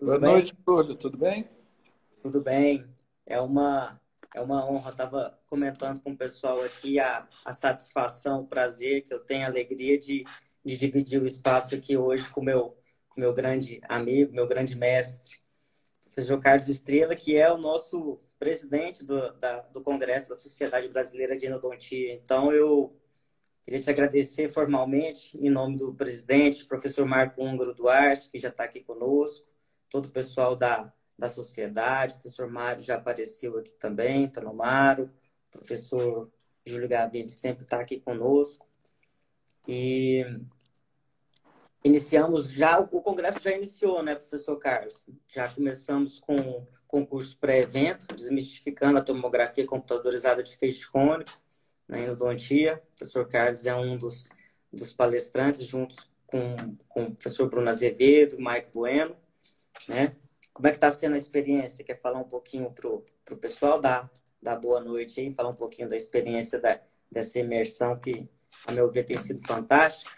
Tudo 0.00 0.06
Boa 0.06 0.18
bem? 0.18 0.30
noite, 0.32 0.56
Túlio. 0.64 0.96
Tudo 0.96 1.18
bem? 1.18 1.46
Tudo 2.22 2.40
bem. 2.40 2.86
É 3.26 3.38
uma, 3.38 4.00
é 4.34 4.40
uma 4.40 4.64
honra. 4.64 4.92
Estava 4.92 5.38
comentando 5.46 6.00
com 6.00 6.12
o 6.12 6.16
pessoal 6.16 6.62
aqui 6.62 6.98
a, 6.98 7.28
a 7.44 7.52
satisfação, 7.52 8.40
o 8.40 8.46
prazer 8.46 9.02
que 9.02 9.12
eu 9.12 9.20
tenho, 9.20 9.44
a 9.44 9.48
alegria 9.48 9.98
de, 9.98 10.24
de 10.64 10.78
dividir 10.78 11.20
o 11.20 11.26
espaço 11.26 11.74
aqui 11.74 11.98
hoje 11.98 12.26
com 12.30 12.42
meu, 12.42 12.78
com 13.10 13.20
meu 13.20 13.34
grande 13.34 13.78
amigo, 13.86 14.32
meu 14.32 14.46
grande 14.46 14.74
mestre, 14.74 15.36
professor 16.04 16.40
Carlos 16.40 16.68
Estrela, 16.70 17.14
que 17.14 17.36
é 17.36 17.52
o 17.52 17.58
nosso 17.58 18.18
presidente 18.38 19.04
do, 19.04 19.34
da, 19.34 19.60
do 19.64 19.82
Congresso 19.82 20.30
da 20.30 20.38
Sociedade 20.38 20.88
Brasileira 20.88 21.36
de 21.36 21.44
Endodontia. 21.44 22.14
Então, 22.14 22.50
eu 22.50 22.98
queria 23.66 23.80
te 23.80 23.90
agradecer 23.90 24.48
formalmente, 24.50 25.36
em 25.36 25.50
nome 25.50 25.76
do 25.76 25.92
presidente, 25.92 26.64
professor 26.64 27.04
Marco 27.04 27.44
Húngaro 27.44 27.74
Duarte, 27.74 28.30
que 28.30 28.38
já 28.38 28.48
está 28.48 28.64
aqui 28.64 28.80
conosco, 28.80 29.49
todo 29.90 30.06
o 30.06 30.12
pessoal 30.12 30.56
da, 30.56 30.92
da 31.18 31.28
sociedade, 31.28 32.14
o 32.14 32.18
professor 32.18 32.48
Mário 32.48 32.82
já 32.82 32.94
apareceu 32.94 33.58
aqui 33.58 33.72
também, 33.72 34.28
Tanomaro, 34.28 35.10
professor 35.50 36.30
Júlio 36.64 36.88
Gavini 36.88 37.28
sempre 37.28 37.64
está 37.64 37.80
aqui 37.80 38.00
conosco. 38.00 38.66
E 39.66 40.24
iniciamos 41.84 42.50
já, 42.50 42.78
o 42.78 43.02
congresso 43.02 43.40
já 43.40 43.52
iniciou, 43.52 44.02
né, 44.02 44.14
professor 44.14 44.56
Carlos? 44.56 45.08
Já 45.28 45.48
começamos 45.48 46.20
com 46.20 46.66
concurso 46.86 47.36
pré-evento, 47.38 48.14
desmistificando 48.14 48.98
a 48.98 49.02
tomografia 49.02 49.66
computadorizada 49.66 50.42
de 50.42 50.56
feixe 50.56 50.86
cônico 50.86 51.30
na 51.88 51.98
né, 51.98 52.04
endodontia. 52.04 52.76
O 52.76 52.96
professor 52.96 53.28
Carlos 53.28 53.66
é 53.66 53.74
um 53.74 53.98
dos, 53.98 54.30
dos 54.72 54.92
palestrantes, 54.92 55.64
juntos 55.66 56.10
com, 56.26 56.76
com 56.88 57.04
o 57.04 57.14
professor 57.14 57.48
Bruno 57.48 57.68
Azevedo, 57.68 58.38
Mike 58.38 58.70
Bueno 58.72 59.16
né? 59.88 60.16
Como 60.52 60.66
é 60.66 60.70
que 60.70 60.76
está 60.76 60.90
sendo 60.90 61.14
a 61.14 61.18
experiência? 61.18 61.84
Quer 61.84 62.00
falar 62.00 62.18
um 62.18 62.28
pouquinho 62.28 62.70
para 62.70 62.88
o 62.88 63.38
pessoal 63.38 63.80
dar, 63.80 64.10
dar 64.42 64.56
boa 64.56 64.80
noite 64.80 65.20
aí, 65.20 65.32
falar 65.32 65.50
um 65.50 65.54
pouquinho 65.54 65.88
da 65.88 65.96
experiência 65.96 66.58
da, 66.58 66.80
dessa 67.10 67.38
imersão 67.38 67.98
que, 67.98 68.28
a 68.66 68.72
meu 68.72 68.90
ver, 68.90 69.04
tem 69.04 69.16
sido 69.16 69.40
fantástica? 69.46 70.10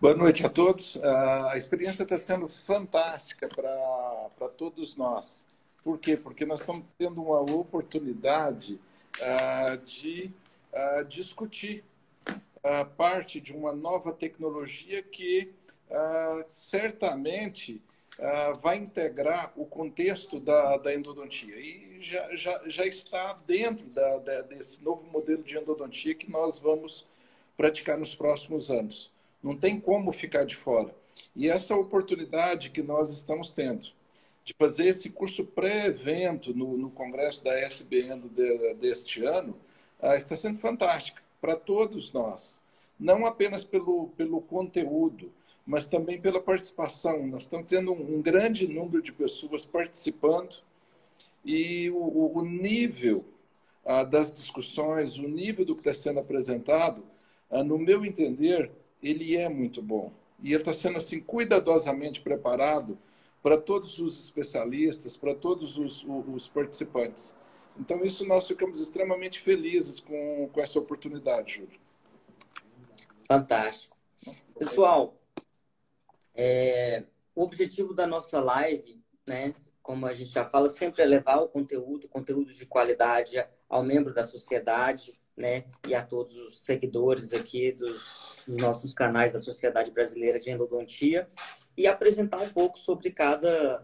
Boa 0.00 0.14
noite 0.14 0.46
a 0.46 0.48
todos. 0.48 0.96
A 1.02 1.56
experiência 1.56 2.04
está 2.04 2.16
sendo 2.16 2.48
fantástica 2.48 3.48
para 3.48 4.48
todos 4.56 4.96
nós. 4.96 5.44
Por 5.82 5.98
quê? 5.98 6.16
Porque 6.16 6.46
nós 6.46 6.60
estamos 6.60 6.86
tendo 6.96 7.20
uma 7.22 7.40
oportunidade 7.40 8.80
uh, 9.20 9.76
de 9.78 10.30
uh, 10.72 11.04
discutir 11.04 11.84
uh, 12.28 12.84
parte 12.96 13.40
de 13.40 13.52
uma 13.52 13.72
nova 13.72 14.12
tecnologia 14.12 15.02
que 15.02 15.52
certamente 16.46 17.82
uh, 18.18 18.58
vai 18.58 18.76
integrar 18.76 19.52
o 19.56 19.64
contexto 19.64 20.40
da, 20.40 20.76
da 20.76 20.94
endodontia 20.94 21.56
e 21.56 21.98
já, 22.00 22.34
já, 22.34 22.62
já 22.66 22.86
está 22.86 23.32
dentro 23.46 23.86
da, 23.86 24.18
da, 24.18 24.40
desse 24.42 24.82
novo 24.82 25.06
modelo 25.10 25.42
de 25.42 25.56
endodontia 25.56 26.14
que 26.14 26.30
nós 26.30 26.58
vamos 26.58 27.06
praticar 27.56 27.98
nos 27.98 28.14
próximos 28.14 28.70
anos. 28.70 29.10
Não 29.42 29.56
tem 29.56 29.80
como 29.80 30.12
ficar 30.12 30.44
de 30.44 30.56
fora. 30.56 30.94
E 31.34 31.48
essa 31.48 31.74
oportunidade 31.76 32.70
que 32.70 32.82
nós 32.82 33.10
estamos 33.10 33.52
tendo 33.52 33.86
de 34.44 34.54
fazer 34.54 34.86
esse 34.86 35.10
curso 35.10 35.44
pré-evento 35.44 36.54
no, 36.54 36.78
no, 36.78 36.90
congresso 36.90 37.44
da 37.44 37.52
SBN 37.60 38.28
de, 38.30 38.74
deste 38.74 39.22
ano 39.22 39.56
uh, 40.00 40.14
está 40.14 40.34
sendo 40.36 40.58
fantástica 40.58 41.22
para 41.40 41.54
todos 41.54 42.12
nós. 42.12 42.60
Não 42.98 43.26
apenas 43.26 43.62
pelo, 43.62 44.08
pelo 44.16 44.40
conteúdo, 44.40 45.30
mas 45.68 45.86
também 45.86 46.18
pela 46.18 46.40
participação. 46.40 47.26
Nós 47.26 47.42
estamos 47.42 47.66
tendo 47.66 47.92
um, 47.92 48.22
grande 48.22 48.66
número 48.66 49.02
de 49.02 49.12
pessoas 49.12 49.66
participando 49.66 50.62
e 51.44 51.90
o, 51.90 52.38
o 52.38 52.42
nível 52.42 53.22
ah, 53.84 54.02
das 54.02 54.32
discussões, 54.32 55.18
o 55.18 55.28
nível 55.28 55.66
do 55.66 55.74
que 55.74 55.82
está 55.86 55.92
sendo 55.92 56.20
apresentado, 56.20 57.04
ah, 57.50 57.62
no 57.62 57.76
meu 57.76 58.06
entender, 58.06 58.72
ele 59.02 59.36
é 59.36 59.46
muito 59.50 59.82
bom. 59.82 60.10
E 60.42 60.54
ele 60.54 60.62
está 60.62 60.72
sendo 60.72 60.96
assim 60.96 61.20
cuidadosamente 61.20 62.22
preparado 62.22 62.98
para 63.42 63.58
todos 63.58 63.98
os 63.98 64.18
especialistas, 64.18 65.18
para 65.18 65.34
todos 65.34 65.76
os, 65.76 66.02
os, 66.08 66.48
participantes. 66.48 67.36
Então, 67.78 68.02
isso 68.02 68.26
nós 68.26 68.48
ficamos 68.48 68.80
extremamente 68.80 69.38
felizes 69.38 70.00
com, 70.00 70.48
com 70.50 70.60
essa 70.62 70.78
oportunidade, 70.78 71.56
Júlio. 71.56 71.78
Fantástico. 73.26 73.96
Pessoal, 74.58 75.17
é, 76.38 77.02
o 77.34 77.42
objetivo 77.42 77.92
da 77.92 78.06
nossa 78.06 78.40
live, 78.40 79.02
né, 79.26 79.54
como 79.82 80.06
a 80.06 80.12
gente 80.12 80.30
já 80.30 80.44
fala, 80.44 80.68
sempre 80.68 81.02
é 81.02 81.04
levar 81.04 81.38
o 81.38 81.48
conteúdo, 81.48 82.08
conteúdo 82.08 82.54
de 82.54 82.64
qualidade 82.64 83.44
ao 83.68 83.82
membro 83.82 84.14
da 84.14 84.24
sociedade, 84.24 85.18
né, 85.36 85.64
e 85.86 85.94
a 85.94 86.02
todos 86.02 86.36
os 86.36 86.64
seguidores 86.64 87.32
aqui 87.32 87.72
dos, 87.72 88.44
dos 88.46 88.56
nossos 88.56 88.94
canais 88.94 89.32
da 89.32 89.38
Sociedade 89.38 89.90
Brasileira 89.90 90.38
de 90.38 90.50
Endodontia 90.50 91.26
e 91.76 91.86
apresentar 91.86 92.38
um 92.38 92.48
pouco 92.48 92.78
sobre 92.78 93.10
cada 93.10 93.82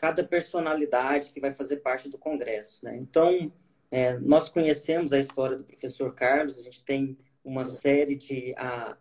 cada 0.00 0.24
personalidade 0.24 1.30
que 1.30 1.40
vai 1.40 1.52
fazer 1.52 1.78
parte 1.78 2.08
do 2.08 2.18
congresso, 2.18 2.84
né? 2.84 2.96
Então, 3.00 3.52
é, 3.90 4.18
nós 4.18 4.48
conhecemos 4.48 5.12
a 5.12 5.18
história 5.18 5.56
do 5.56 5.64
professor 5.64 6.14
Carlos, 6.14 6.58
a 6.58 6.62
gente 6.62 6.84
tem 6.84 7.18
uma 7.44 7.64
série 7.64 8.16
de 8.16 8.54
a, 8.56 8.96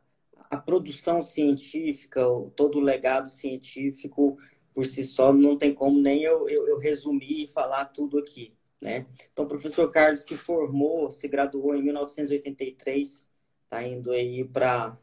a 0.53 0.57
produção 0.57 1.23
científica, 1.23 2.21
todo 2.55 2.77
o 2.77 2.81
legado 2.81 3.27
científico 3.27 4.37
por 4.73 4.85
si 4.85 5.03
só, 5.03 5.33
não 5.33 5.57
tem 5.57 5.73
como 5.73 5.99
nem 5.99 6.23
eu, 6.23 6.47
eu, 6.47 6.67
eu 6.67 6.77
resumir 6.77 7.43
e 7.43 7.47
falar 7.47 7.85
tudo 7.85 8.19
aqui. 8.19 8.53
Né? 8.81 9.07
Então, 9.31 9.45
o 9.45 9.47
professor 9.47 9.89
Carlos, 9.89 10.23
que 10.23 10.37
formou, 10.37 11.09
se 11.09 11.27
graduou 11.27 11.75
em 11.75 11.81
1983, 11.81 13.31
está 13.63 13.83
indo 13.83 14.11
aí 14.11 14.43
para 14.43 14.97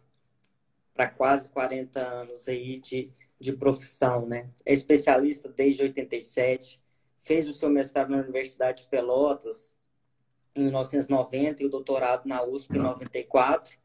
para 0.93 1.09
quase 1.09 1.49
40 1.51 1.99
anos 1.99 2.47
aí 2.47 2.79
de, 2.79 3.11
de 3.39 3.55
profissão, 3.55 4.27
né? 4.27 4.51
É 4.67 4.73
especialista 4.75 5.49
desde 5.49 5.83
87, 5.83 6.79
fez 7.23 7.49
o 7.49 7.55
seu 7.55 7.71
mestrado 7.71 8.11
na 8.11 8.19
Universidade 8.19 8.83
de 8.83 8.91
Pelotas 8.91 9.75
em 10.55 10.65
1990 10.65 11.63
e 11.63 11.67
o 11.67 11.71
doutorado 11.71 12.27
na 12.27 12.43
USP 12.43 12.77
em 12.77 12.83
94 12.83 13.79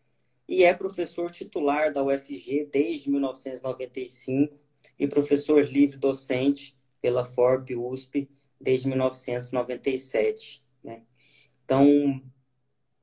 e 0.48 0.64
é 0.64 0.74
professor 0.74 1.32
titular 1.32 1.92
da 1.92 2.04
UFG 2.04 2.70
desde 2.72 3.10
1995 3.10 4.56
e 4.98 5.08
professor 5.08 5.66
livre 5.66 5.98
docente 5.98 6.78
pela 7.02 7.26
FORP 7.26 7.76
USP 7.76 8.30
desde 8.60 8.88
1997. 8.88 10.64
Né? 10.84 11.04
Então, 11.64 12.22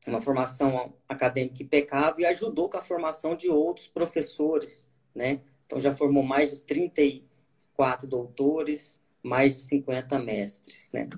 uma 0.06 0.20
formação 0.20 0.94
acadêmica 1.08 1.62
impecável 1.62 2.20
e 2.20 2.26
ajudou 2.26 2.68
com 2.68 2.78
a 2.78 2.82
formação 2.82 3.36
de 3.36 3.48
outros 3.48 3.88
professores. 3.88 4.88
Né? 5.14 5.42
Então, 5.66 5.80
já 5.80 5.94
formou 5.94 6.22
mais 6.22 6.50
de 6.50 6.60
34 6.62 8.06
doutores, 8.06 9.02
mais 9.22 9.54
de 9.54 9.62
50 9.62 10.18
mestres. 10.20 10.92
Né? 10.92 11.08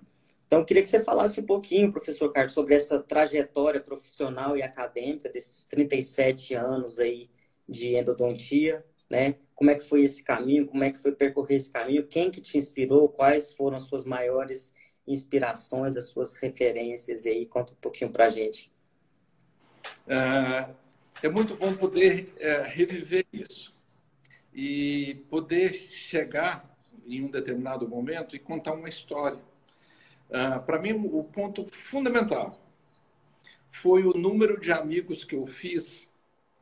Então, 0.55 0.65
queria 0.65 0.85
que 0.85 0.89
você 0.89 1.03
falasse 1.03 1.41
um 1.41 1.45
pouquinho, 1.45 1.91
professor 1.91 2.31
Carlos, 2.31 2.53
sobre 2.53 2.77
essa 2.77 3.01
trajetória 3.01 3.81
profissional 3.81 4.57
e 4.57 4.63
acadêmica 4.63 5.29
desses 5.29 5.65
37 5.65 6.55
anos 6.55 7.01
aí 7.01 7.29
de 7.69 7.97
endodontia, 7.97 8.87
né? 9.11 9.35
Como 9.53 9.71
é 9.71 9.75
que 9.75 9.83
foi 9.83 10.03
esse 10.03 10.23
caminho? 10.23 10.65
Como 10.65 10.85
é 10.85 10.93
que 10.93 10.99
foi 11.03 11.11
percorrer 11.11 11.57
esse 11.57 11.73
caminho? 11.73 12.07
Quem 12.07 12.31
que 12.31 12.41
te 12.41 12.57
inspirou? 12.57 13.09
Quais 13.09 13.53
foram 13.53 13.77
as 13.77 13.83
suas 13.83 14.05
maiores 14.05 14.73
inspirações, 15.09 15.97
as 15.97 16.07
suas 16.11 16.37
referências? 16.37 17.27
Aí, 17.27 17.47
conta 17.47 17.73
um 17.73 17.77
pouquinho 17.81 18.13
para 18.13 18.27
a 18.27 18.29
gente. 18.29 18.73
É, 20.07 20.69
é, 21.25 21.29
muito 21.29 21.57
bom 21.57 21.75
poder 21.75 22.33
é, 22.39 22.63
reviver 22.63 23.27
isso 23.33 23.75
e 24.55 25.17
poder 25.29 25.75
chegar 25.75 26.79
em 27.05 27.25
um 27.25 27.29
determinado 27.29 27.89
momento 27.89 28.37
e 28.37 28.39
contar 28.39 28.73
uma 28.75 28.89
história 28.89 29.41
ah, 30.35 30.59
para 30.59 30.81
mim, 30.81 30.93
o 30.93 31.23
ponto 31.23 31.65
fundamental 31.71 32.61
foi 33.71 34.03
o 34.05 34.13
número 34.13 34.59
de 34.59 34.73
amigos 34.73 35.25
que 35.25 35.37
eu 35.37 35.47
fiz 35.47 36.11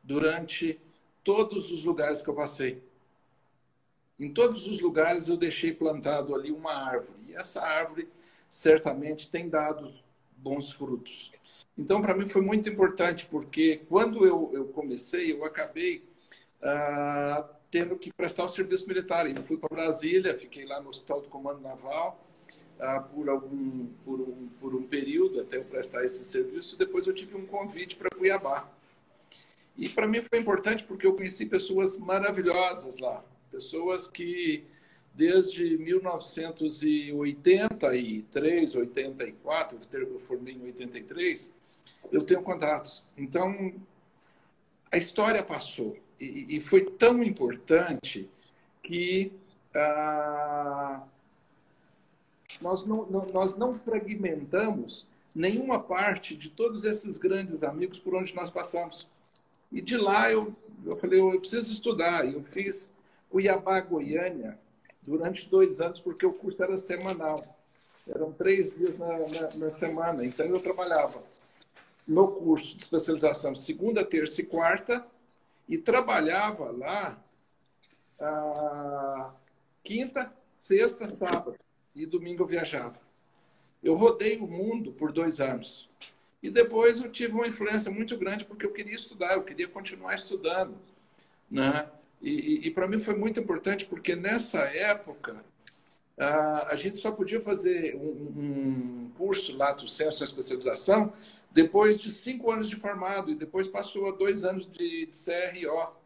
durante 0.03 0.79
todos 1.23 1.71
os 1.71 1.83
lugares 1.83 2.21
que 2.21 2.29
eu 2.29 2.35
passei. 2.35 2.83
Em 4.19 4.31
todos 4.31 4.67
os 4.67 4.79
lugares 4.79 5.27
eu 5.27 5.37
deixei 5.37 5.73
plantado 5.73 6.35
ali 6.35 6.51
uma 6.51 6.71
árvore. 6.71 7.17
E 7.29 7.35
essa 7.35 7.63
árvore 7.63 8.07
certamente 8.47 9.31
tem 9.31 9.49
dado 9.49 9.91
bons 10.37 10.71
frutos. 10.71 11.31
Então, 11.75 11.99
para 11.99 12.13
mim 12.13 12.27
foi 12.27 12.43
muito 12.43 12.69
importante, 12.69 13.25
porque 13.25 13.81
quando 13.89 14.23
eu, 14.23 14.51
eu 14.53 14.65
comecei, 14.67 15.31
eu 15.31 15.43
acabei 15.43 16.07
ah, 16.61 17.49
tendo 17.71 17.95
que 17.95 18.13
prestar 18.13 18.43
o 18.43 18.49
serviço 18.49 18.87
militar. 18.87 19.27
Eu 19.27 19.41
fui 19.41 19.57
para 19.57 19.75
Brasília, 19.75 20.37
fiquei 20.37 20.63
lá 20.63 20.79
no 20.79 20.89
Hospital 20.89 21.21
do 21.21 21.27
Comando 21.27 21.59
Naval, 21.59 22.23
ah, 22.79 22.99
por 22.99 23.29
algum 23.29 23.87
por 24.05 24.19
um, 24.19 24.47
por 24.59 24.75
um 24.75 24.83
período 24.83 25.41
até 25.41 25.57
eu 25.57 25.63
prestar 25.63 26.05
esse 26.05 26.23
serviço. 26.25 26.77
Depois 26.77 27.07
eu 27.07 27.13
tive 27.13 27.35
um 27.35 27.45
convite 27.45 27.95
para 27.95 28.09
Cuiabá. 28.09 28.69
E 29.77 29.89
para 29.89 30.07
mim 30.07 30.21
foi 30.21 30.39
importante 30.39 30.83
porque 30.83 31.07
eu 31.07 31.15
conheci 31.15 31.45
pessoas 31.45 31.97
maravilhosas 31.97 32.99
lá, 32.99 33.23
pessoas 33.51 34.07
que 34.07 34.63
desde 35.13 35.77
1983, 35.77 38.75
84, 38.75 39.79
eu 39.93 40.19
formei 40.19 40.55
em 40.55 40.63
83, 40.63 41.51
eu 42.11 42.23
tenho 42.23 42.41
contatos. 42.41 43.03
Então, 43.17 43.73
a 44.91 44.97
história 44.97 45.41
passou 45.43 45.95
e, 46.19 46.59
foi 46.59 46.83
tão 46.85 47.23
importante 47.23 48.29
que 48.81 49.31
ah, 49.75 51.03
nós, 52.61 52.85
não, 52.85 53.05
nós 53.33 53.55
não 53.55 53.75
fragmentamos 53.75 55.05
nenhuma 55.33 55.79
parte 55.79 56.37
de 56.37 56.49
todos 56.49 56.83
esses 56.83 57.17
grandes 57.17 57.63
amigos 57.63 57.99
por 57.99 58.15
onde 58.15 58.35
nós 58.35 58.49
passamos. 58.49 59.07
E 59.71 59.81
de 59.81 59.97
lá 59.97 60.31
eu, 60.31 60.55
eu 60.85 60.95
falei, 60.97 61.19
eu 61.19 61.39
preciso 61.39 61.71
estudar. 61.71 62.31
Eu 62.31 62.43
fiz 62.43 62.93
Cuiabá, 63.29 63.81
Goiânia, 63.81 64.59
durante 65.01 65.49
dois 65.49 65.81
anos, 65.81 65.99
porque 65.99 66.25
o 66.25 66.33
curso 66.33 66.61
era 66.61 66.77
semanal. 66.77 67.41
Eram 68.07 68.31
três 68.31 68.75
dias 68.75 68.97
na, 68.97 69.17
na, 69.17 69.55
na 69.55 69.71
semana. 69.71 70.25
Então 70.25 70.45
eu 70.45 70.61
trabalhava 70.61 71.23
no 72.07 72.27
curso 72.27 72.75
de 72.75 72.83
especialização 72.83 73.55
segunda, 73.55 74.05
terça 74.05 74.41
e 74.41 74.45
quarta 74.45 75.05
e 75.67 75.77
trabalhava 75.77 76.69
lá 76.71 77.17
ah, 78.19 79.31
quinta, 79.83 80.31
sexta, 80.51 81.07
sábado 81.07 81.55
e 81.95 82.05
domingo 82.05 82.43
eu 82.43 82.47
viajava. 82.47 82.99
Eu 83.83 83.95
rodei 83.95 84.37
o 84.37 84.47
mundo 84.47 84.91
por 84.91 85.11
dois 85.11 85.41
anos. 85.41 85.89
E 86.41 86.49
depois 86.49 86.99
eu 86.99 87.11
tive 87.11 87.33
uma 87.33 87.47
influência 87.47 87.91
muito 87.91 88.17
grande 88.17 88.45
porque 88.45 88.65
eu 88.65 88.71
queria 88.71 88.95
estudar, 88.95 89.33
eu 89.33 89.43
queria 89.43 89.67
continuar 89.67 90.15
estudando. 90.15 90.75
Né? 91.49 91.87
E, 92.21 92.31
e, 92.31 92.67
e 92.67 92.71
para 92.71 92.87
mim 92.87 92.99
foi 92.99 93.15
muito 93.15 93.39
importante 93.39 93.85
porque 93.85 94.15
nessa 94.15 94.59
época 94.59 95.43
a, 96.17 96.75
gente 96.75 96.97
só 96.99 97.11
podia 97.11 97.41
fazer 97.41 97.95
um, 97.95 98.09
um 98.37 99.11
curso 99.17 99.55
Lato 99.55 99.87
Senso 99.87 100.19
na 100.19 100.25
especialização 100.25 101.11
depois 101.51 101.97
de 101.97 102.11
cinco 102.11 102.51
anos 102.51 102.69
de 102.69 102.75
formado 102.75 103.31
e 103.31 103.35
depois 103.35 103.67
passou 103.67 104.07
a 104.07 104.11
dois 104.11 104.43
anos 104.43 104.67
de, 104.67 105.05
de 105.05 105.17
CRO. 105.17 105.97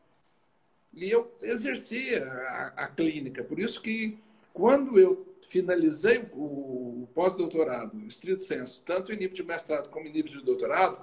E 0.94 1.10
eu 1.10 1.32
exercia 1.42 2.26
a, 2.28 2.84
a 2.84 2.88
clínica. 2.88 3.44
Por 3.44 3.60
isso 3.60 3.82
que 3.82 4.18
quando 4.54 5.00
eu 5.00 5.27
finalizei 5.48 6.26
o, 6.34 7.04
o 7.04 7.10
pós-doutorado, 7.14 8.00
estrito 8.08 8.42
senso, 8.42 8.82
tanto 8.86 9.12
em 9.12 9.18
nível 9.18 9.36
de 9.36 9.44
mestrado 9.44 9.90
como 9.90 10.08
em 10.08 10.12
nível 10.12 10.32
de 10.32 10.44
doutorado, 10.44 11.00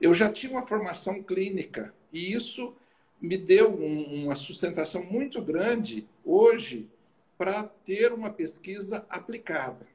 eu 0.00 0.12
já 0.12 0.30
tinha 0.30 0.52
uma 0.52 0.66
formação 0.66 1.22
clínica 1.22 1.92
e 2.12 2.32
isso 2.32 2.74
me 3.20 3.36
deu 3.36 3.72
um, 3.72 4.24
uma 4.24 4.34
sustentação 4.34 5.02
muito 5.04 5.40
grande 5.40 6.06
hoje 6.24 6.88
para 7.38 7.62
ter 7.62 8.12
uma 8.12 8.30
pesquisa 8.30 9.06
aplicada. 9.08 9.86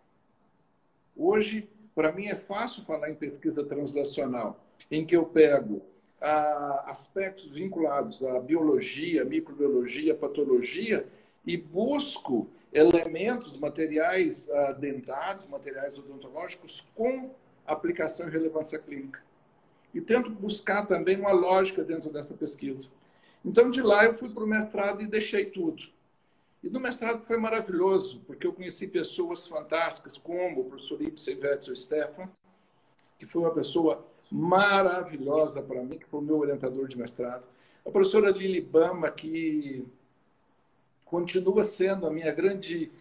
Hoje, 1.15 1.67
para 1.93 2.11
mim, 2.11 2.27
é 2.27 2.35
fácil 2.35 2.83
falar 2.83 3.09
em 3.09 3.15
pesquisa 3.15 3.63
translacional, 3.63 4.63
em 4.89 5.05
que 5.05 5.15
eu 5.15 5.25
pego 5.25 5.81
ah, 6.21 6.85
aspectos 6.87 7.47
vinculados 7.47 8.23
à 8.23 8.39
biologia, 8.39 9.25
microbiologia, 9.25 10.15
patologia 10.15 11.05
e 11.45 11.57
busco 11.57 12.49
elementos, 12.71 13.57
materiais 13.57 14.49
ah, 14.49 14.73
dentários, 14.73 15.47
materiais 15.47 15.97
odontológicos 15.97 16.85
com 16.95 17.31
aplicação 17.65 18.27
e 18.27 18.31
relevância 18.31 18.79
clínica. 18.79 19.21
E 19.93 20.01
tento 20.01 20.29
buscar 20.29 20.85
também 20.85 21.19
uma 21.19 21.31
lógica 21.31 21.83
dentro 21.83 22.11
dessa 22.11 22.33
pesquisa. 22.33 22.89
Então, 23.43 23.69
de 23.69 23.81
lá, 23.81 24.05
eu 24.05 24.13
fui 24.13 24.33
para 24.33 24.43
o 24.43 24.47
mestrado 24.47 25.01
e 25.01 25.07
deixei 25.07 25.45
tudo. 25.45 25.83
E 26.63 26.69
no 26.69 26.79
mestrado 26.79 27.21
foi 27.23 27.37
maravilhoso, 27.37 28.21
porque 28.25 28.45
eu 28.45 28.53
conheci 28.53 28.87
pessoas 28.87 29.47
fantásticas, 29.47 30.17
como 30.17 30.61
o 30.61 30.65
professor 30.65 31.01
Ibsen 31.01 31.39
Wetzel 31.39 31.75
Stefan, 31.75 32.29
que 33.17 33.25
foi 33.25 33.43
uma 33.43 33.53
pessoa 33.53 34.05
maravilhosa 34.29 35.61
para 35.61 35.83
mim, 35.83 35.97
que 35.97 36.05
foi 36.05 36.19
o 36.19 36.23
meu 36.23 36.37
orientador 36.39 36.87
de 36.87 36.97
mestrado. 36.97 37.45
A 37.85 37.89
professora 37.89 38.31
Lili 38.31 38.59
Bama, 38.59 39.09
que 39.09 39.85
continua 41.09 41.63
sendo 41.63 42.05
a 42.05 42.11
minha 42.11 42.31
grande 42.31 42.91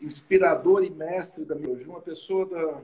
inspiradora 0.00 0.84
e 0.84 0.90
mestre 0.90 1.44
da 1.44 1.54
biologia, 1.54 1.88
uma 1.88 2.00
pessoa 2.00 2.46
da. 2.46 2.80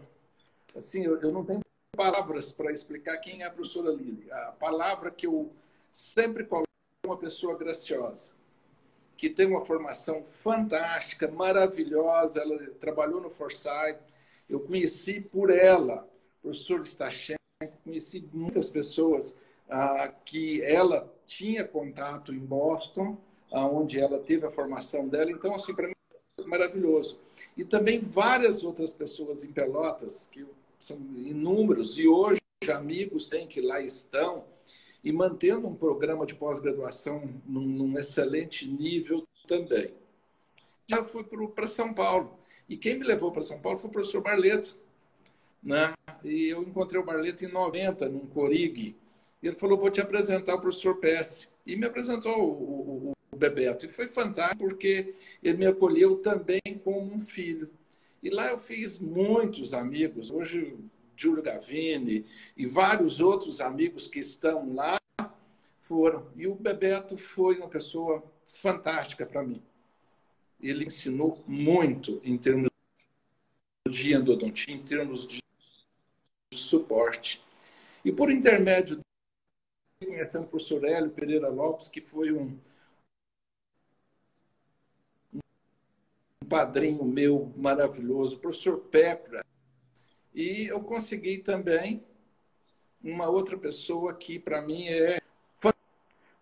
Assim, 0.78 1.04
eu, 1.04 1.20
eu 1.20 1.32
não 1.32 1.44
tenho 1.44 1.60
palavras 1.96 2.52
para 2.52 2.72
explicar 2.72 3.18
quem 3.18 3.42
é 3.42 3.46
a 3.46 3.50
professora 3.50 3.90
Lili. 3.90 4.30
A 4.30 4.52
palavra 4.52 5.10
que 5.10 5.26
eu 5.26 5.50
sempre 5.92 6.44
coloco 6.44 6.68
é 7.02 7.06
uma 7.06 7.16
pessoa 7.16 7.56
graciosa, 7.56 8.32
que 9.16 9.28
tem 9.28 9.46
uma 9.46 9.64
formação 9.64 10.24
fantástica, 10.24 11.28
maravilhosa. 11.28 12.40
Ela 12.40 12.58
trabalhou 12.80 13.20
no 13.20 13.30
Forsyth. 13.30 13.98
Eu 14.48 14.60
conheci 14.60 15.20
por 15.20 15.50
ela, 15.50 16.08
professor 16.42 16.80
Stachenko, 16.82 17.40
conheci 17.84 18.26
muitas 18.32 18.70
pessoas 18.70 19.36
ah, 19.68 20.12
que 20.24 20.62
ela 20.62 21.12
tinha 21.26 21.64
contato 21.64 22.32
em 22.32 22.38
Boston 22.38 23.18
onde 23.52 23.98
ela 23.98 24.18
teve 24.18 24.46
a 24.46 24.50
formação 24.50 25.08
dela. 25.08 25.30
Então, 25.30 25.54
assim, 25.54 25.74
para 25.74 25.88
mim, 25.88 25.94
é 26.38 26.42
maravilhoso. 26.44 27.18
E 27.56 27.64
também 27.64 28.00
várias 28.00 28.62
outras 28.62 28.94
pessoas 28.94 29.44
em 29.44 29.52
Pelotas, 29.52 30.28
que 30.30 30.46
são 30.78 30.96
inúmeros, 31.14 31.98
e 31.98 32.06
hoje 32.08 32.40
amigos 32.72 33.28
têm 33.28 33.46
que 33.46 33.60
lá 33.60 33.80
estão, 33.80 34.44
e 35.02 35.12
mantendo 35.12 35.66
um 35.66 35.74
programa 35.74 36.26
de 36.26 36.34
pós-graduação 36.34 37.22
num, 37.46 37.62
num, 37.62 37.98
excelente 37.98 38.68
nível 38.68 39.26
também. 39.48 39.94
Já 40.86 41.04
fui 41.04 41.24
para 41.24 41.66
São 41.66 41.94
Paulo. 41.94 42.36
E 42.68 42.76
quem 42.76 42.98
me 42.98 43.04
levou 43.04 43.32
para 43.32 43.42
São 43.42 43.58
Paulo 43.58 43.78
foi 43.78 43.88
o 43.88 43.92
professor 43.92 44.20
Barleto. 44.20 44.76
Né? 45.62 45.94
E 46.22 46.48
eu 46.48 46.62
encontrei 46.62 47.00
o 47.00 47.04
Barleto 47.04 47.44
em 47.44 47.48
90, 47.48 48.08
num 48.08 48.26
Corig. 48.26 48.94
E 49.42 49.46
ele 49.46 49.56
falou: 49.56 49.78
vou 49.78 49.90
te 49.90 50.00
apresentar 50.00 50.54
o 50.54 50.60
professor 50.60 50.96
PS. 50.96 51.50
E 51.66 51.76
me 51.76 51.86
apresentou 51.86 52.38
o, 52.38 53.08
o, 53.08 53.09
Bebeto. 53.40 53.86
E 53.86 53.88
foi 53.88 54.06
fantástico 54.06 54.58
porque 54.68 55.14
ele 55.42 55.58
me 55.58 55.66
acolheu 55.66 56.18
também 56.18 56.60
como 56.84 57.12
um 57.12 57.18
filho. 57.18 57.70
E 58.22 58.28
lá 58.28 58.50
eu 58.50 58.58
fiz 58.58 58.98
muitos 58.98 59.72
amigos. 59.72 60.30
Hoje, 60.30 60.76
Júlio 61.16 61.42
Gavini 61.42 62.26
e 62.56 62.66
vários 62.66 63.18
outros 63.20 63.60
amigos 63.60 64.06
que 64.06 64.18
estão 64.18 64.74
lá 64.74 64.98
foram. 65.80 66.26
E 66.36 66.46
o 66.46 66.54
Bebeto 66.54 67.16
foi 67.16 67.56
uma 67.56 67.68
pessoa 67.68 68.22
fantástica 68.46 69.24
para 69.24 69.42
mim. 69.42 69.62
Ele 70.60 70.84
ensinou 70.84 71.42
muito 71.46 72.20
em 72.22 72.36
termos 72.36 72.68
de 73.88 74.12
endodontia, 74.12 74.74
em 74.74 74.82
termos 74.82 75.26
de 75.26 75.40
suporte. 76.54 77.42
E 78.04 78.12
por 78.12 78.30
intermédio 78.30 79.00
conhecendo 80.06 80.44
o 80.44 80.48
professor 80.48 80.84
Hélio 80.84 81.10
Pereira 81.10 81.48
Lopes, 81.48 81.88
que 81.88 82.00
foi 82.00 82.32
um, 82.32 82.58
padrinho 86.50 87.04
meu 87.04 87.52
maravilhoso, 87.56 88.36
o 88.36 88.40
professor 88.40 88.78
Pepra. 88.78 89.46
E 90.34 90.66
eu 90.66 90.80
consegui 90.80 91.38
também 91.38 92.04
uma 93.02 93.28
outra 93.28 93.56
pessoa 93.56 94.12
que, 94.12 94.38
para 94.38 94.60
mim, 94.60 94.88
é. 94.88 95.20
O 95.62 95.72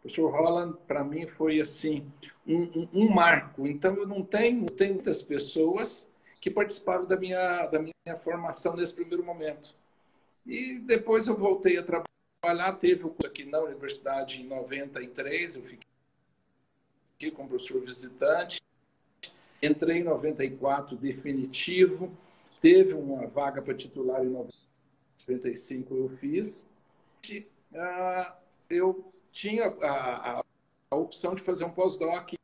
professor 0.02 0.30
Holland, 0.30 0.78
para 0.86 1.04
mim, 1.04 1.26
foi 1.26 1.60
assim, 1.60 2.10
um, 2.46 2.62
um, 2.62 2.88
um, 2.94 3.10
marco. 3.10 3.66
Então, 3.66 3.94
eu 3.96 4.06
não 4.06 4.22
tenho, 4.22 4.64
tenho 4.66 4.94
muitas 4.94 5.22
pessoas 5.22 6.08
que 6.40 6.50
participaram 6.50 7.04
da 7.04 7.16
minha, 7.16 7.66
da 7.66 7.78
minha 7.78 8.16
formação 8.16 8.74
nesse 8.74 8.94
primeiro 8.94 9.22
momento. 9.22 9.74
E 10.46 10.78
depois 10.78 11.26
eu 11.26 11.36
voltei 11.36 11.76
a 11.76 11.82
trabalhar, 11.82 12.72
teve 12.74 13.04
o 13.04 13.10
curso 13.10 13.26
aqui 13.26 13.44
na 13.44 13.60
universidade 13.60 14.40
em 14.40 14.46
93, 14.46 15.56
eu 15.56 15.62
fiquei 15.62 17.30
com 17.32 17.44
o 17.44 17.48
professor 17.48 17.82
visitante. 17.82 18.58
Entrei 19.62 19.98
em 19.98 20.04
94 20.04 20.96
definitivo, 20.96 22.10
teve 22.60 22.94
uma 22.94 23.26
vaga 23.26 23.60
para 23.60 23.74
titular 23.74 24.24
em 24.24 24.28
95, 24.28 25.96
eu 25.96 26.08
fiz. 26.08 26.66
E, 27.28 27.44
uh, 27.72 28.32
eu 28.70 29.04
tinha 29.32 29.66
a, 29.66 30.38
a, 30.38 30.44
a, 30.90 30.96
opção 30.96 31.34
de 31.34 31.42
fazer 31.42 31.64
um 31.64 31.70
pós-doc 31.70 32.34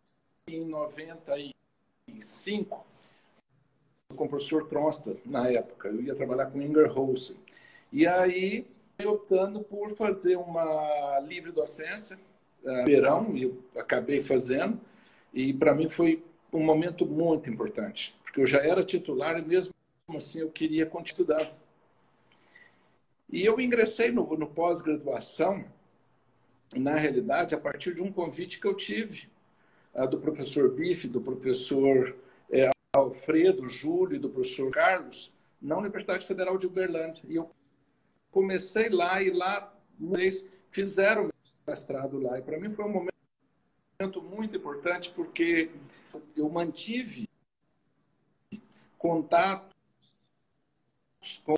em 0.49 0.64
95 0.64 2.85
com 4.16 4.25
o 4.25 4.28
professor 4.28 4.66
Tronsta, 4.68 5.16
na 5.25 5.49
época. 5.49 5.88
Eu 5.88 6.02
ia 6.02 6.14
trabalhar 6.14 6.47
com 6.47 6.61
Inger 6.61 6.99
Olsen. 6.99 7.37
E 7.92 8.06
aí, 8.06 8.66
optando 9.04 9.61
por 9.61 9.92
fazer 9.92 10.37
uma 10.37 11.21
livre 11.21 11.52
docência, 11.52 12.18
uh, 12.64 12.85
verão, 12.85 13.37
e 13.37 13.44
eu 13.44 13.62
acabei 13.76 14.21
fazendo. 14.21 14.80
E 15.33 15.54
para 15.54 15.75
mim 15.75 15.88
foi 15.88 16.25
um 16.59 16.65
momento 16.65 17.07
muito 17.07 17.51
importante, 17.51 18.15
porque 18.23 18.41
eu 18.41 18.47
já 18.47 18.59
era 18.59 18.85
titular 18.85 19.39
e 19.39 19.43
mesmo 19.43 19.73
assim 20.09 20.41
eu 20.41 20.51
queria 20.51 20.87
continuar. 20.87 21.53
E 23.31 23.45
eu 23.45 23.61
ingressei 23.61 24.13
no, 24.13 24.37
no 24.37 24.47
pós-graduação, 24.47 25.65
na 26.77 26.95
realidade, 26.95 27.55
a 27.55 27.59
partir 27.59 27.95
de 27.95 28.03
um 28.03 28.13
convite 28.13 28.61
que 28.61 28.67
eu 28.67 28.75
tive 28.75 29.29
do 30.11 30.19
professor 30.19 30.71
Bife, 30.71 31.07
do 31.07 31.21
professor 31.21 32.17
é, 32.51 32.71
Alfredo, 32.93 33.69
Júlio 33.69 34.17
e 34.17 34.19
do 34.19 34.29
professor 34.29 34.71
Carlos 34.71 35.33
na 35.63 35.79
Universidade 35.79 36.27
Federal 36.27 36.59
de 36.59 36.67
Uberlândia. 36.67 37.23
E 37.29 37.37
eu 37.37 37.51
comecei 38.31 38.89
lá 38.89 39.23
e 39.23 39.31
lá 39.31 39.73
eles 40.01 40.49
fizeram 40.71 41.31
mestrado 41.67 42.19
lá. 42.21 42.39
E 42.39 42.43
para 42.43 42.59
mim 42.59 42.71
foi 42.73 42.85
um 42.85 42.89
momento 42.89 44.23
muito 44.23 44.57
importante 44.57 45.11
porque 45.15 45.71
eu 46.37 46.49
mantive 46.49 47.28
contato 48.99 49.75
com 51.44 51.54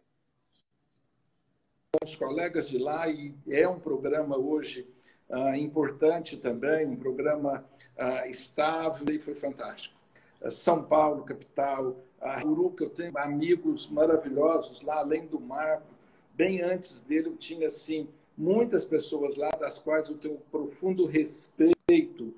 os 2.02 2.16
colegas 2.16 2.68
de 2.68 2.78
lá 2.78 3.08
e 3.08 3.34
é 3.48 3.68
um 3.68 3.80
programa 3.80 4.36
hoje 4.36 4.86
ah, 5.30 5.56
importante 5.56 6.36
também, 6.36 6.86
um 6.86 6.96
programa 6.96 7.64
ah, 7.98 8.28
estável 8.28 9.14
e 9.14 9.18
foi 9.18 9.34
fantástico. 9.34 9.94
Ah, 10.42 10.50
São 10.50 10.84
Paulo, 10.84 11.24
capital, 11.24 11.96
a 12.20 12.44
Uruca, 12.44 12.84
eu 12.84 12.90
tenho 12.90 13.16
amigos 13.18 13.88
maravilhosos 13.88 14.82
lá, 14.82 14.98
além 14.98 15.26
do 15.26 15.40
Marco. 15.40 15.94
Bem 16.34 16.62
antes 16.62 17.00
dele, 17.00 17.28
eu 17.28 17.36
tinha, 17.36 17.66
assim, 17.66 18.08
muitas 18.36 18.84
pessoas 18.84 19.36
lá, 19.36 19.50
das 19.50 19.78
quais 19.78 20.08
eu 20.08 20.16
tenho 20.16 20.38
profundo 20.50 21.06
respeito, 21.06 22.34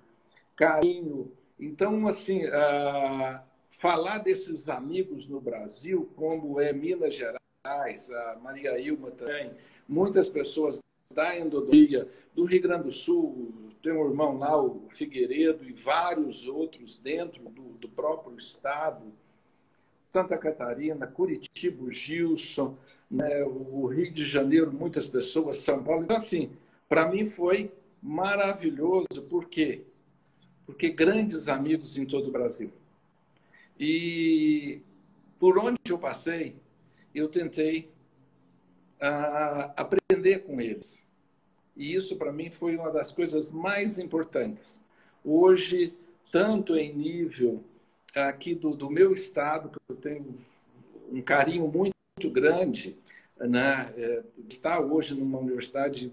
carinho. 0.56 1.30
Então, 1.59 2.07
assim, 2.07 2.47
uh, 2.47 3.41
falar 3.71 4.19
desses 4.19 4.69
amigos 4.69 5.29
no 5.29 5.41
Brasil, 5.41 6.09
como 6.15 6.61
é 6.61 6.73
Minas 6.73 7.15
Gerais, 7.15 8.11
a 8.11 8.38
Maria 8.41 8.79
Ilma 8.79 9.11
também, 9.11 9.53
muitas 9.88 10.29
pessoas 10.29 10.81
da 11.12 11.37
endodontia, 11.38 12.09
do 12.35 12.45
Rio 12.45 12.62
Grande 12.62 12.85
do 12.85 12.93
Sul, 12.93 13.53
tem 13.83 13.93
um 13.93 14.09
irmão 14.09 14.38
lá, 14.38 14.61
o 14.61 14.88
Figueiredo, 14.91 15.65
e 15.65 15.73
vários 15.73 16.47
outros 16.47 16.99
dentro 16.99 17.43
do, 17.49 17.62
do 17.79 17.88
próprio 17.88 18.37
estado, 18.37 19.03
Santa 20.11 20.38
Catarina, 20.38 21.07
Curitiba, 21.07 21.91
Gilson, 21.91 22.77
né, 23.11 23.45
o 23.45 23.87
Rio 23.87 24.11
de 24.11 24.27
Janeiro, 24.27 24.73
muitas 24.73 25.09
pessoas, 25.09 25.59
São 25.59 25.83
Paulo. 25.83 26.03
Então, 26.03 26.17
assim, 26.17 26.50
para 26.88 27.09
mim 27.09 27.27
foi 27.27 27.71
maravilhoso. 28.03 29.23
Por 29.29 29.49
quê? 29.49 29.85
Porque 30.68 30.90
grandes 30.90 31.48
amigos 31.48 31.96
em 31.96 32.04
todo 32.04 32.28
o 32.28 32.30
Brasil. 32.30 32.70
E 33.80 34.82
por 35.38 35.58
onde 35.58 35.78
eu 35.88 35.98
passei, 35.98 36.56
eu 37.14 37.26
tentei 37.26 37.88
uh, 39.00 39.72
aprender 39.75 40.40
com 40.40 40.60
eles. 40.60 41.08
E 41.75 41.94
isso, 41.94 42.16
para 42.16 42.30
mim, 42.30 42.50
foi 42.50 42.76
uma 42.76 42.90
das 42.90 43.10
coisas 43.10 43.50
mais 43.50 43.98
importantes. 43.98 44.78
Hoje, 45.25 45.94
tanto 46.30 46.76
em 46.76 46.94
nível 46.94 47.64
aqui 48.14 48.54
do, 48.54 48.76
do 48.76 48.90
meu 48.90 49.14
estado, 49.14 49.70
que 49.70 49.78
eu 49.88 49.96
tenho 49.96 50.38
um 51.10 51.22
carinho 51.22 51.66
muito, 51.66 51.94
muito 52.14 52.30
grande, 52.30 52.94
né? 53.38 53.90
É, 53.96 54.22
está 54.46 54.78
hoje 54.78 55.14
numa 55.14 55.38
universidade 55.38 56.12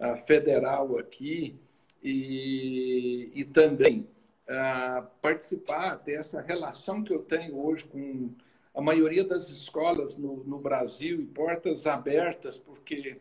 uh, 0.00 0.16
federal 0.26 0.98
aqui 0.98 1.56
e, 2.04 3.30
e 3.34 3.44
também 3.46 4.06
uh, 4.46 5.06
participar 5.22 5.96
dessa 5.96 6.42
relação 6.42 7.02
que 7.02 7.12
eu 7.12 7.20
tenho 7.20 7.58
hoje 7.58 7.84
com 7.86 8.30
a 8.74 8.82
maioria 8.82 9.24
das 9.24 9.48
escolas 9.48 10.16
no, 10.18 10.44
no 10.44 10.58
Brasil 10.58 11.20
e 11.20 11.26
portas 11.26 11.86
abertas, 11.86 12.58
porque 12.58 13.16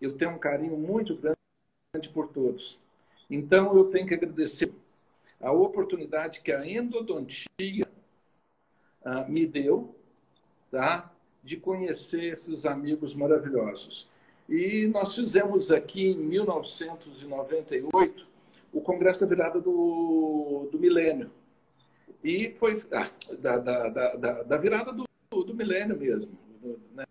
eu 0.00 0.16
tenho 0.16 0.32
um 0.32 0.38
carinho 0.38 0.76
muito 0.76 1.14
grande 1.14 2.08
por 2.12 2.28
todos. 2.28 2.76
Então, 3.30 3.76
eu 3.76 3.84
tenho 3.84 4.06
que 4.06 4.14
agradecer 4.14 4.72
a 5.40 5.52
oportunidade 5.52 6.40
que 6.40 6.50
a 6.50 6.66
endodontia 6.66 7.86
uh, 9.02 9.30
me 9.30 9.46
deu 9.46 9.94
tá? 10.70 11.12
de 11.42 11.56
conhecer 11.56 12.32
esses 12.32 12.66
amigos 12.66 13.14
maravilhosos. 13.14 14.08
E 14.48 14.86
nós 14.88 15.14
fizemos 15.14 15.70
aqui 15.70 16.08
em 16.08 16.16
1998 16.16 18.26
o 18.72 18.80
Congresso 18.80 19.20
da 19.20 19.26
Virada 19.26 19.60
do, 19.60 20.68
do 20.70 20.78
Milênio. 20.78 21.30
E 22.24 22.50
foi 22.52 22.82
ah, 22.90 23.10
da, 23.38 23.58
da, 23.58 23.88
da, 23.90 24.42
da, 24.44 24.56
virada 24.56 24.92
do, 24.92 25.04
do 25.30 25.54
milênio 25.54 25.98
mesmo. 25.98 26.32
Né? 26.94 27.04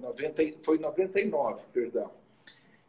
90, 0.00 0.42
foi 0.62 0.78
99, 0.78 1.62
perdão. 1.72 2.12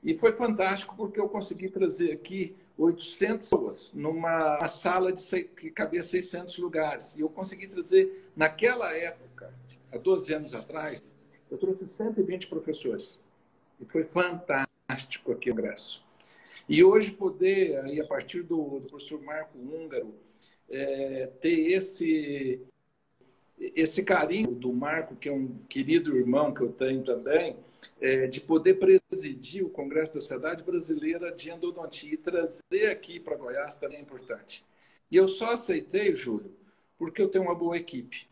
E 0.03 0.15
foi 0.15 0.31
fantástico 0.33 0.95
porque 0.95 1.19
eu 1.19 1.27
consegui 1.27 1.69
trazer 1.69 2.11
aqui 2.11 2.55
800 2.77 3.49
pessoas 3.49 3.91
numa 3.91 4.65
sala 4.67 5.11
de 5.11 5.43
que 5.45 5.71
cabia 5.71 6.03
600 6.03 6.59
lugares. 6.59 7.15
E 7.15 7.21
eu 7.21 7.29
consegui 7.29 7.67
trazer, 7.67 8.29
naquela 8.35 8.93
época, 8.93 9.51
há 9.91 9.97
12 9.97 10.33
anos 10.33 10.53
atrás, 10.53 11.11
eu 11.49 11.57
trouxe 11.57 11.87
120 11.87 12.47
professores. 12.47 13.19
E 13.79 13.85
foi 13.85 14.03
fantástico 14.03 15.31
aqui 15.31 15.51
o 15.51 15.55
congresso. 15.55 16.03
E 16.67 16.83
hoje 16.83 17.11
poder, 17.11 17.79
aí, 17.83 17.99
a 17.99 18.05
partir 18.05 18.43
do, 18.43 18.79
do 18.79 18.87
professor 18.87 19.21
Marco 19.21 19.57
Húngaro, 19.57 20.13
é, 20.69 21.31
ter 21.41 21.71
esse, 21.71 22.61
esse 23.59 24.03
carinho 24.03 24.51
do 24.51 24.71
Marco, 24.71 25.15
que 25.15 25.27
é 25.27 25.33
um 25.33 25.47
querido 25.67 26.15
irmão 26.15 26.53
que 26.53 26.61
eu 26.61 26.71
tenho 26.71 27.03
também, 27.03 27.57
é, 27.99 28.27
de 28.27 28.39
poder 28.39 28.75
presidir 28.75 29.65
o 29.65 29.69
Congresso 29.69 30.13
da 30.13 30.21
Sociedade 30.21 30.63
Brasileira 30.63 31.31
de 31.31 31.49
Endodontia 31.49 32.13
e 32.13 32.17
trazer 32.17 32.91
aqui 32.91 33.19
para 33.19 33.35
Goiás 33.35 33.79
também 33.79 33.97
é 33.97 34.01
importante. 34.01 34.63
E 35.09 35.15
eu 35.15 35.27
só 35.27 35.53
aceitei, 35.53 36.13
Júlio, 36.13 36.55
porque 36.99 37.21
eu 37.21 37.29
tenho 37.29 37.45
uma 37.45 37.55
boa 37.55 37.77
equipe. 37.77 38.28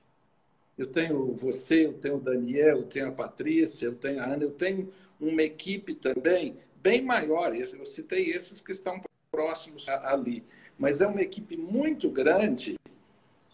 Eu 0.78 0.88
tenho 0.88 1.34
você, 1.34 1.86
eu 1.86 1.94
tenho 1.94 2.18
o 2.18 2.22
Daniel, 2.22 2.78
eu 2.78 2.86
tenho 2.86 3.08
a 3.08 3.12
Patrícia, 3.12 3.86
eu 3.86 3.96
tenho 3.96 4.22
a 4.22 4.26
Ana, 4.26 4.44
eu 4.44 4.52
tenho 4.52 4.90
uma 5.20 5.42
equipe 5.42 5.96
também 5.96 6.58
bem 6.82 7.02
maior. 7.02 7.56
Eu 7.56 7.86
citei 7.86 8.30
esses 8.30 8.62
que 8.62 8.72
estão 8.72 9.02
próximos 9.32 9.90
ali. 9.90 10.44
Mas 10.78 11.02
é 11.02 11.08
uma 11.08 11.22
equipe 11.22 11.58
muito 11.58 12.10
grande 12.10 12.78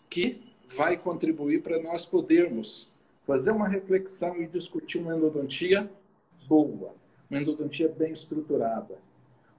que 0.09 0.41
vai 0.75 0.97
contribuir 0.97 1.61
para 1.61 1.81
nós 1.81 2.05
podermos 2.05 2.91
fazer 3.25 3.51
uma 3.51 3.67
reflexão 3.67 4.41
e 4.41 4.47
discutir 4.47 4.99
uma 4.99 5.15
endodontia 5.15 5.89
boa, 6.47 6.93
uma 7.29 7.39
endodontia 7.39 7.87
bem 7.87 8.11
estruturada. 8.11 8.97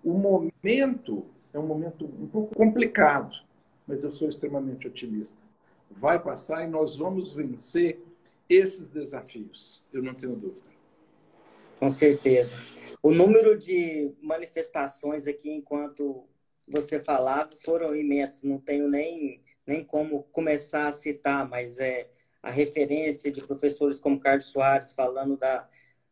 O 0.03 0.13
momento 0.13 1.25
é 1.53 1.59
um 1.59 1.67
momento 1.67 2.05
um 2.05 2.27
pouco 2.27 2.55
complicado, 2.55 3.35
mas 3.87 4.05
eu 4.05 4.13
sou 4.13 4.29
extremamente 4.29 4.87
otimista. 4.87 5.39
Vai 5.91 6.23
passar 6.23 6.65
e 6.65 6.67
nós 6.67 6.97
vamos 6.97 7.33
vencer 7.33 8.01
esses 8.49 8.91
desafios, 8.91 9.83
eu 9.93 10.03
não 10.03 10.15
tenho 10.15 10.37
dúvida. 10.37 10.67
Com 11.79 11.89
certeza. 11.89 12.57
O 13.03 13.13
número 13.13 13.59
de 13.59 14.13
manifestações 14.23 15.27
aqui, 15.27 15.51
enquanto 15.51 16.25
você 16.67 17.01
falava, 17.01 17.51
foram 17.63 17.95
imensos. 17.95 18.43
Não 18.43 18.59
tenho 18.59 18.89
nem, 18.89 19.43
nem 19.67 19.85
como 19.85 20.23
começar 20.25 20.87
a 20.87 20.93
citar, 20.93 21.49
mas 21.49 21.79
é 21.79 22.09
a 22.43 22.51
referência 22.51 23.31
de 23.33 23.43
professores 23.43 23.99
como 23.99 24.19
Carlos 24.19 24.47
Soares 24.47 24.93
falando 24.93 25.37
da, 25.37 25.69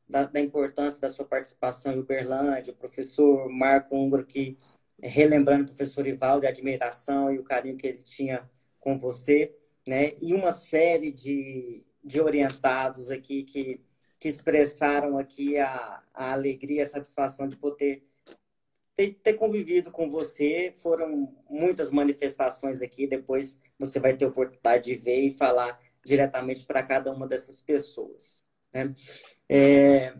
da, 0.08 0.24
da, 0.24 0.40
importância 0.40 1.00
da 1.00 1.10
sua 1.10 1.26
participação 1.26 1.92
em 1.92 1.98
Uberlândia, 1.98 2.72
o 2.72 2.76
professor 2.76 3.48
Marco 3.50 3.94
Ungro 3.94 4.24
que 4.24 4.56
relembrando 5.02 5.64
o 5.64 5.66
professor 5.66 6.06
Ivaldo, 6.06 6.46
a 6.46 6.50
admiração 6.50 7.32
e 7.32 7.38
o 7.38 7.44
carinho 7.44 7.76
que 7.76 7.86
ele 7.86 8.02
tinha 8.02 8.48
com 8.78 8.98
você, 8.98 9.54
né? 9.86 10.12
E 10.20 10.34
uma 10.34 10.52
série 10.52 11.10
de, 11.10 11.84
de 12.02 12.20
orientados 12.20 13.10
aqui 13.10 13.42
que, 13.44 13.80
que 14.18 14.28
expressaram 14.28 15.18
aqui 15.18 15.58
a, 15.58 16.02
a 16.14 16.32
alegria, 16.32 16.82
a 16.82 16.86
satisfação 16.86 17.48
de 17.48 17.56
poder 17.56 18.04
ter, 18.96 19.14
ter 19.14 19.34
convivido 19.34 19.90
com 19.90 20.10
você. 20.10 20.72
Foram 20.76 21.34
muitas 21.48 21.90
manifestações 21.90 22.82
aqui, 22.82 23.06
depois 23.06 23.60
você 23.78 23.98
vai 23.98 24.16
ter 24.16 24.26
oportunidade 24.26 24.84
de 24.84 24.96
ver 24.96 25.22
e 25.22 25.32
falar 25.32 25.80
diretamente 26.04 26.64
para 26.64 26.82
cada 26.82 27.12
uma 27.12 27.26
dessas 27.26 27.60
pessoas. 27.60 28.44
Né? 28.72 28.94
É, 29.48 30.14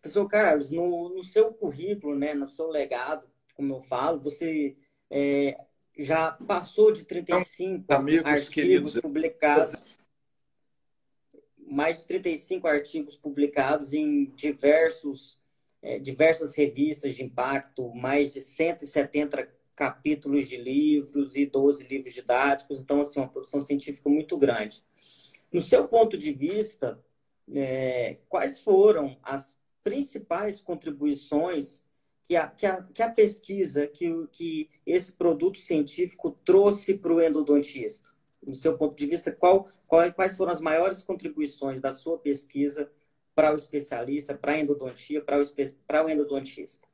professor 0.00 0.28
Carlos, 0.28 0.70
no, 0.70 1.10
no, 1.10 1.24
seu 1.24 1.52
currículo, 1.52 2.16
né, 2.16 2.34
no 2.34 2.46
seu 2.46 2.68
legado, 2.68 3.28
como 3.54 3.74
eu 3.74 3.80
falo, 3.80 4.20
você 4.20 4.76
é, 5.10 5.58
já 5.98 6.30
passou 6.32 6.92
de 6.92 7.04
35 7.04 7.74
então, 7.74 7.96
Amigos, 7.96 8.26
artigos 8.26 8.48
queridos, 8.48 9.00
publicados, 9.00 9.98
mais 11.66 11.98
de 11.98 12.06
35 12.06 12.68
artigos 12.68 13.16
publicados 13.16 13.92
em 13.92 14.26
diversos, 14.26 15.40
é, 15.82 15.98
diversas 15.98 16.54
revistas 16.54 17.16
de 17.16 17.24
impacto, 17.24 17.92
mais 17.94 18.32
de 18.32 18.40
170 18.40 19.48
capítulos 19.74 20.48
de 20.48 20.56
livros 20.56 21.36
e 21.36 21.46
12 21.46 21.86
livros 21.86 22.14
didáticos, 22.14 22.80
então, 22.80 23.00
assim, 23.00 23.18
uma 23.18 23.28
produção 23.28 23.60
científica 23.60 24.08
muito 24.08 24.36
grande. 24.36 24.82
No 25.52 25.60
seu 25.60 25.86
ponto 25.86 26.16
de 26.16 26.32
vista, 26.32 27.02
é, 27.52 28.18
quais 28.28 28.60
foram 28.60 29.18
as 29.22 29.58
principais 29.82 30.60
contribuições 30.60 31.84
que 32.28 32.36
a, 32.36 32.46
que 32.46 32.66
a, 32.66 32.82
que 32.82 33.02
a 33.02 33.10
pesquisa, 33.10 33.86
que, 33.86 34.26
que 34.30 34.68
esse 34.84 35.12
produto 35.12 35.58
científico 35.58 36.30
trouxe 36.44 36.98
para 36.98 37.14
o 37.14 37.22
endodontista? 37.22 38.10
No 38.46 38.54
seu 38.54 38.76
ponto 38.76 38.94
de 38.94 39.06
vista, 39.06 39.32
qual, 39.32 39.66
qual, 39.88 40.12
quais 40.12 40.36
foram 40.36 40.52
as 40.52 40.60
maiores 40.60 41.02
contribuições 41.02 41.80
da 41.80 41.92
sua 41.92 42.18
pesquisa 42.18 42.90
para 43.34 43.52
o 43.52 43.56
especialista, 43.56 44.34
para 44.34 44.52
a 44.52 44.58
endodontia, 44.58 45.22
para 45.22 45.40
o, 45.40 45.44
para 45.86 46.04
o 46.04 46.10
endodontista? 46.10 46.86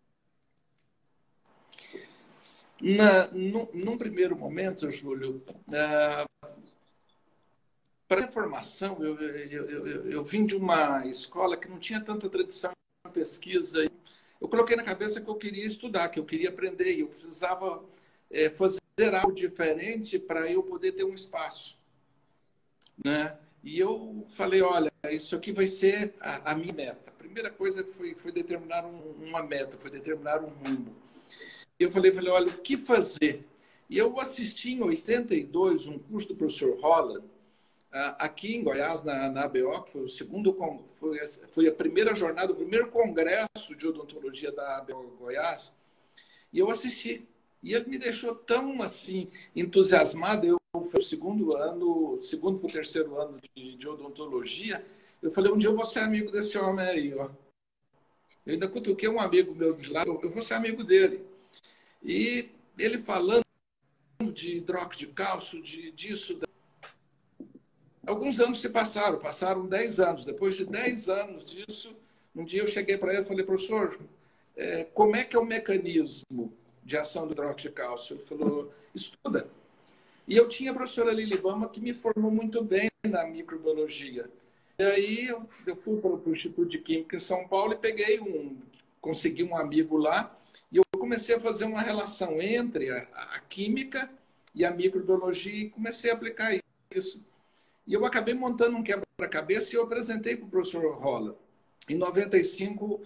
Na, 2.80 3.28
no, 3.28 3.68
num 3.74 3.98
primeiro 3.98 4.36
momento, 4.36 4.90
Júlio, 4.90 5.42
uh, 5.68 6.50
para 8.06 8.26
a 8.26 8.30
formação, 8.30 9.02
eu, 9.02 9.18
eu, 9.18 9.70
eu, 9.70 10.10
eu, 10.10 10.24
vim 10.24 10.46
de 10.46 10.54
uma 10.54 11.06
escola 11.06 11.56
que 11.56 11.68
não 11.68 11.78
tinha 11.78 12.00
tanta 12.00 12.28
tradição 12.28 12.70
em 13.06 13.10
pesquisa. 13.10 13.84
Eu 14.40 14.48
coloquei 14.48 14.76
na 14.76 14.82
cabeça 14.82 15.20
que 15.20 15.28
eu 15.28 15.36
queria 15.36 15.66
estudar, 15.66 16.08
que 16.08 16.18
eu 16.18 16.24
queria 16.24 16.48
aprender, 16.48 16.94
e 16.94 17.00
eu 17.00 17.08
precisava 17.08 17.82
é, 18.30 18.50
fazer 18.50 19.14
algo 19.14 19.32
diferente 19.32 20.18
para 20.18 20.50
eu 20.50 20.62
poder 20.62 20.92
ter 20.92 21.04
um 21.04 21.14
espaço. 21.14 21.78
Né? 23.02 23.36
E 23.62 23.78
eu 23.78 24.26
falei, 24.28 24.60
olha, 24.60 24.92
isso 25.10 25.34
aqui 25.34 25.52
vai 25.52 25.66
ser 25.66 26.14
a, 26.20 26.52
a 26.52 26.54
minha 26.54 26.72
meta. 26.72 27.10
A 27.10 27.12
primeira 27.12 27.50
coisa 27.50 27.84
foi, 27.84 28.14
foi 28.14 28.30
determinar 28.30 28.84
um, 28.84 29.12
uma 29.24 29.42
meta, 29.42 29.76
foi 29.76 29.90
determinar 29.90 30.42
um 30.42 30.48
rumo. 30.48 30.94
Eu 31.78 31.90
falei, 31.90 32.12
falei, 32.12 32.30
olha, 32.30 32.48
o 32.48 32.58
que 32.58 32.76
fazer? 32.76 33.46
E 33.88 33.98
eu 33.98 34.18
assisti 34.20 34.72
em 34.72 34.82
82 34.82 35.86
um 35.86 35.98
curso 35.98 36.28
do 36.28 36.36
professor 36.36 36.78
Holland, 36.80 37.26
aqui 38.18 38.56
em 38.56 38.62
Goiás, 38.62 39.02
na, 39.04 39.30
na 39.30 39.44
ABO, 39.44 39.82
que 39.84 39.92
foi 39.92 40.02
o 40.02 40.08
segundo, 40.08 40.56
foi, 40.96 41.18
foi 41.52 41.68
a 41.68 41.72
primeira 41.72 42.14
jornada, 42.14 42.52
o 42.52 42.56
primeiro 42.56 42.90
congresso 42.90 43.74
de 43.76 43.86
odontologia 43.86 44.50
da 44.50 44.78
ABO 44.78 45.16
Goiás, 45.18 45.72
e 46.52 46.58
eu 46.58 46.70
assisti. 46.70 47.26
E 47.62 47.72
ele 47.72 47.88
me 47.88 47.98
deixou 47.98 48.34
tão 48.34 48.82
assim 48.82 49.28
entusiasmado. 49.56 50.46
Eu 50.46 50.58
fui 50.84 51.00
o 51.00 51.02
segundo 51.02 51.56
ano, 51.56 52.18
segundo 52.20 52.58
para 52.58 52.68
o 52.68 52.72
terceiro 52.72 53.18
ano 53.18 53.40
de, 53.56 53.76
de, 53.76 53.88
odontologia. 53.88 54.84
Eu 55.22 55.30
falei, 55.30 55.50
um 55.50 55.56
dia 55.56 55.70
eu 55.70 55.74
vou 55.74 55.86
ser 55.86 56.00
amigo 56.00 56.30
desse 56.30 56.58
homem 56.58 56.86
aí, 56.86 57.14
ó. 57.14 57.30
Eu 58.44 58.52
ainda 58.52 58.68
cutuquei 58.68 59.08
um 59.08 59.18
amigo 59.18 59.54
meu 59.54 59.74
de 59.74 59.90
lá, 59.90 60.04
eu 60.04 60.28
vou 60.28 60.42
ser 60.42 60.54
amigo 60.54 60.84
dele. 60.84 61.24
E 62.02 62.50
ele 62.78 62.98
falando 62.98 63.42
de 64.32 64.56
hidróxido 64.58 65.06
de 65.06 65.14
cálcio, 65.14 65.62
de, 65.62 65.90
disso. 65.92 66.34
Da... 66.34 66.46
Alguns 68.06 68.38
anos 68.40 68.60
se 68.60 68.68
passaram, 68.68 69.18
passaram 69.18 69.66
10 69.66 70.00
anos. 70.00 70.24
Depois 70.24 70.56
de 70.56 70.64
10 70.64 71.08
anos 71.08 71.46
disso, 71.46 71.96
um 72.34 72.44
dia 72.44 72.62
eu 72.62 72.66
cheguei 72.66 72.98
para 72.98 73.12
ele 73.12 73.22
e 73.22 73.24
falei, 73.24 73.44
professor, 73.44 73.98
é, 74.56 74.84
como 74.92 75.16
é 75.16 75.24
que 75.24 75.36
é 75.36 75.38
o 75.38 75.44
mecanismo 75.44 76.52
de 76.84 76.96
ação 76.96 77.26
do 77.26 77.32
hidróxido 77.32 77.70
de 77.70 77.74
cálcio? 77.74 78.16
Ele 78.16 78.24
falou, 78.24 78.72
estuda. 78.94 79.48
E 80.26 80.36
eu 80.36 80.48
tinha 80.48 80.70
a 80.70 80.74
professora 80.74 81.12
Lili 81.12 81.36
Bama, 81.38 81.68
que 81.68 81.80
me 81.80 81.92
formou 81.92 82.30
muito 82.30 82.62
bem 82.62 82.90
na 83.04 83.26
microbiologia. 83.26 84.28
E 84.78 84.82
aí 84.82 85.26
eu, 85.26 85.46
eu 85.66 85.76
fui 85.76 86.00
para 86.00 86.10
o 86.10 86.32
Instituto 86.32 86.68
de 86.68 86.78
Química 86.78 87.16
em 87.16 87.20
São 87.20 87.46
Paulo 87.46 87.74
e 87.74 87.76
peguei 87.76 88.20
um, 88.20 88.56
consegui 89.00 89.44
um 89.44 89.56
amigo 89.56 89.96
lá 89.96 90.34
e 90.72 90.78
eu 90.78 90.82
comecei 90.98 91.36
a 91.36 91.40
fazer 91.40 91.64
uma 91.64 91.80
relação 91.80 92.40
entre 92.40 92.90
a, 92.90 93.06
a 93.34 93.40
química 93.40 94.10
e 94.54 94.64
a 94.64 94.70
microbiologia 94.70 95.66
e 95.66 95.70
comecei 95.70 96.10
a 96.10 96.14
aplicar 96.14 96.58
isso. 96.90 97.22
E 97.86 97.92
eu 97.92 98.04
acabei 98.04 98.34
montando 98.34 98.76
um 98.76 98.82
quebra-cabeça 98.82 99.72
e 99.72 99.76
eu 99.76 99.82
apresentei 99.82 100.36
para 100.36 100.46
o 100.46 100.50
professor 100.50 100.94
Rolla. 100.94 101.36
Em 101.88 101.96
95, 101.96 103.00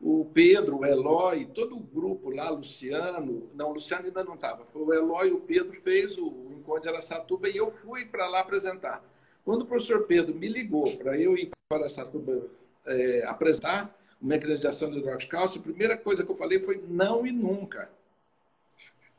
o 0.00 0.24
Pedro, 0.34 0.78
o 0.78 0.84
Eloy, 0.84 1.46
todo 1.46 1.76
o 1.76 1.80
grupo 1.80 2.30
lá, 2.30 2.50
Luciano, 2.50 3.48
não, 3.54 3.72
Luciano 3.72 4.06
ainda 4.06 4.24
não 4.24 4.34
estava, 4.34 4.64
foi 4.64 4.82
o 4.82 4.92
Eloy 4.92 5.30
o 5.30 5.40
Pedro 5.40 5.72
fez 5.72 6.18
o 6.18 6.50
encontro 6.50 6.82
de 6.82 6.88
Aracatuba 6.88 7.48
e 7.48 7.56
eu 7.56 7.70
fui 7.70 8.04
para 8.04 8.28
lá 8.28 8.40
apresentar. 8.40 9.04
Quando 9.44 9.62
o 9.62 9.66
professor 9.66 10.04
Pedro 10.04 10.34
me 10.34 10.48
ligou 10.48 10.96
para 10.96 11.18
eu 11.18 11.36
ir 11.36 11.50
para 11.68 11.84
Aracatuba 11.84 12.50
é, 12.86 13.24
apresentar 13.24 13.96
o 14.20 14.26
mecanismo 14.26 14.60
de 14.60 14.66
hidróxido 14.66 15.18
de 15.18 15.26
cálcio, 15.28 15.60
a 15.60 15.64
primeira 15.64 15.96
coisa 15.96 16.24
que 16.24 16.30
eu 16.30 16.36
falei 16.36 16.60
foi 16.60 16.82
não 16.88 17.26
e 17.26 17.30
nunca. 17.30 17.88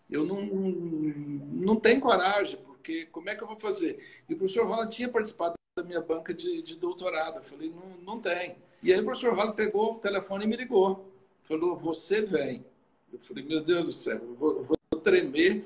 Eu 0.10 0.26
não, 0.26 0.42
não 0.42 1.76
tenho 1.78 2.02
coragem, 2.02 2.60
porque 2.86 3.08
como 3.08 3.28
é 3.28 3.36
que 3.36 3.42
eu 3.42 3.48
vou 3.48 3.58
fazer? 3.58 3.98
E 4.30 4.36
o 4.36 4.38
professor 4.38 4.68
Rola 4.68 4.88
tinha 4.88 5.10
participado 5.10 5.56
da 5.76 5.84
minha 5.84 6.00
banca 6.00 6.32
de, 6.32 6.62
de 6.62 6.76
doutorado. 6.76 7.38
Eu 7.38 7.44
falei, 7.44 7.72
não, 7.72 7.98
não 8.14 8.22
tem. 8.22 8.58
E 8.84 8.94
aí 8.94 9.00
o 9.00 9.04
professor 9.04 9.34
Rosa 9.34 9.54
pegou 9.54 9.96
o 9.96 10.00
telefone 10.00 10.46
e 10.46 10.48
me 10.48 10.56
ligou. 10.56 11.12
Falou, 11.46 11.76
você 11.76 12.22
vem. 12.22 12.64
Eu 13.12 13.18
falei, 13.20 13.44
meu 13.44 13.62
Deus 13.62 13.88
do 13.88 13.92
céu, 13.92 14.18
eu 14.18 14.36
vou, 14.36 14.58
eu 14.58 14.64
vou 14.64 14.78
tremer 15.02 15.66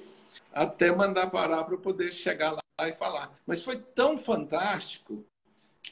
até 0.53 0.91
mandar 0.91 1.29
parar 1.29 1.65
para 1.65 1.73
eu 1.73 1.79
poder 1.79 2.13
chegar 2.13 2.53
lá 2.53 2.87
e 2.87 2.93
falar. 2.93 3.37
Mas 3.45 3.61
foi 3.61 3.77
tão 3.77 4.17
fantástico 4.17 5.23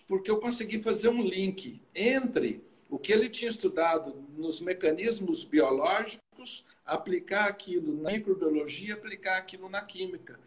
porque 0.08 0.32
eu 0.32 0.40
consegui 0.40 0.82
fazer 0.82 1.10
um 1.10 1.22
link 1.22 1.82
entre 1.94 2.64
o 2.90 2.98
que 2.98 3.12
ele 3.12 3.30
tinha 3.30 3.50
estudado 3.50 4.16
nos 4.38 4.62
mecanismos 4.62 5.44
biológicos, 5.44 6.66
aplicar 6.86 7.48
aquilo 7.48 8.02
na 8.02 8.12
microbiologia, 8.12 8.94
aplicar 8.94 9.38
aquilo 9.38 9.68
na 9.68 9.82
química. 9.82 10.40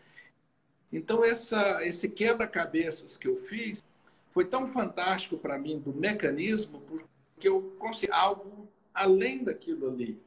Então, 0.93 1.25
essa, 1.25 1.85
esse 1.87 2.09
quebra-cabeças 2.09 3.17
que 3.17 3.29
eu 3.29 3.37
fiz 3.37 3.83
foi 4.31 4.45
tão 4.45 4.67
fantástico 4.67 5.37
para 5.37 5.59
mim 5.59 5.79
do 5.79 5.93
mecanismo, 5.93 6.81
porque 6.81 7.49
eu 7.49 7.75
consegui 7.79 8.13
algo 8.13 8.69
além 8.93 9.45
daquilo 9.45 9.89
ali. 9.89 10.21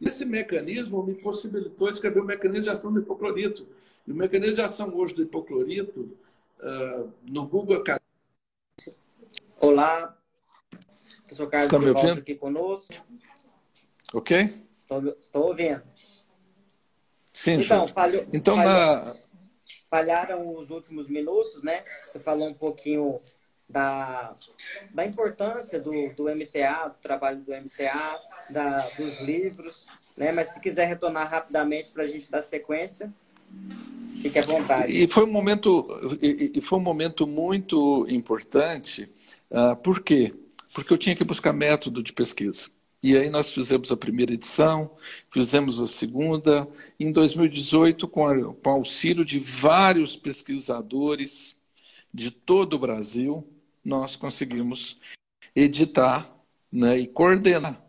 Esse 0.00 0.24
mecanismo 0.24 1.02
me 1.02 1.14
possibilitou 1.14 1.88
escrever 1.88 2.20
o 2.20 2.24
mecanismo 2.24 2.64
de 2.64 2.70
ação 2.70 2.92
do 2.92 3.00
hipoclorito. 3.00 3.66
E 4.06 4.12
o 4.12 4.14
mecanismo 4.14 4.54
de 4.56 4.62
ação 4.62 4.94
hoje 4.94 5.14
do 5.14 5.22
hipoclorito, 5.22 6.16
uh, 6.60 7.12
no 7.22 7.46
Google 7.46 7.78
Academy. 7.78 8.04
Olá, 9.60 10.16
professor 11.24 11.48
Carlos 11.48 11.66
Está 11.66 11.78
me 11.78 11.90
ouvindo? 11.90 12.20
aqui 12.20 12.34
conosco. 12.34 12.94
Ok? 14.14 14.50
Estou, 14.70 15.08
estou 15.18 15.46
ouvindo. 15.48 15.82
Sim, 17.32 17.60
então, 17.60 17.86
falhou, 17.88 18.26
então 18.32 18.56
falhou, 18.56 19.04
na 19.04 19.14
falharam 19.90 20.56
os 20.56 20.70
últimos 20.70 21.08
minutos, 21.08 21.62
né? 21.62 21.82
Você 21.92 22.18
falou 22.18 22.48
um 22.48 22.54
pouquinho 22.54 23.20
da, 23.68 24.34
da 24.94 25.04
importância 25.04 25.78
do, 25.78 25.92
do 26.14 26.24
MTA, 26.24 26.88
do 26.88 26.96
trabalho 27.02 27.40
do 27.40 27.52
MTA, 27.52 28.20
da, 28.50 28.76
dos 28.96 29.20
livros, 29.20 29.86
né? 30.16 30.32
Mas 30.32 30.48
se 30.48 30.60
quiser 30.60 30.86
retornar 30.86 31.28
rapidamente 31.28 31.90
para 31.90 32.04
a 32.04 32.08
gente 32.08 32.30
dar 32.30 32.42
sequência, 32.42 33.12
fique 34.22 34.38
à 34.38 34.42
vontade. 34.42 35.04
E 35.04 35.06
foi 35.06 35.24
um 35.24 35.32
momento, 35.32 35.86
e, 36.22 36.60
foi 36.60 36.78
um 36.78 36.82
momento 36.82 37.26
muito 37.26 38.06
importante. 38.08 39.10
Uh, 39.50 39.76
por 39.76 40.00
quê? 40.00 40.34
Porque 40.72 40.92
eu 40.92 40.98
tinha 40.98 41.16
que 41.16 41.24
buscar 41.24 41.52
método 41.52 42.02
de 42.02 42.12
pesquisa. 42.12 42.70
E 43.02 43.16
aí 43.16 43.30
nós 43.30 43.50
fizemos 43.52 43.92
a 43.92 43.96
primeira 43.96 44.32
edição, 44.32 44.90
fizemos 45.30 45.80
a 45.80 45.86
segunda. 45.86 46.68
Em 46.98 47.12
2018, 47.12 48.08
com, 48.08 48.26
a, 48.26 48.54
com 48.54 48.70
auxílio 48.70 49.24
de 49.24 49.38
vários 49.38 50.16
pesquisadores 50.16 51.56
de 52.12 52.30
todo 52.30 52.74
o 52.74 52.78
Brasil, 52.78 53.46
nós 53.84 54.16
conseguimos 54.16 54.98
editar 55.54 56.28
né, 56.72 56.98
e 56.98 57.06
coordenar 57.06 57.80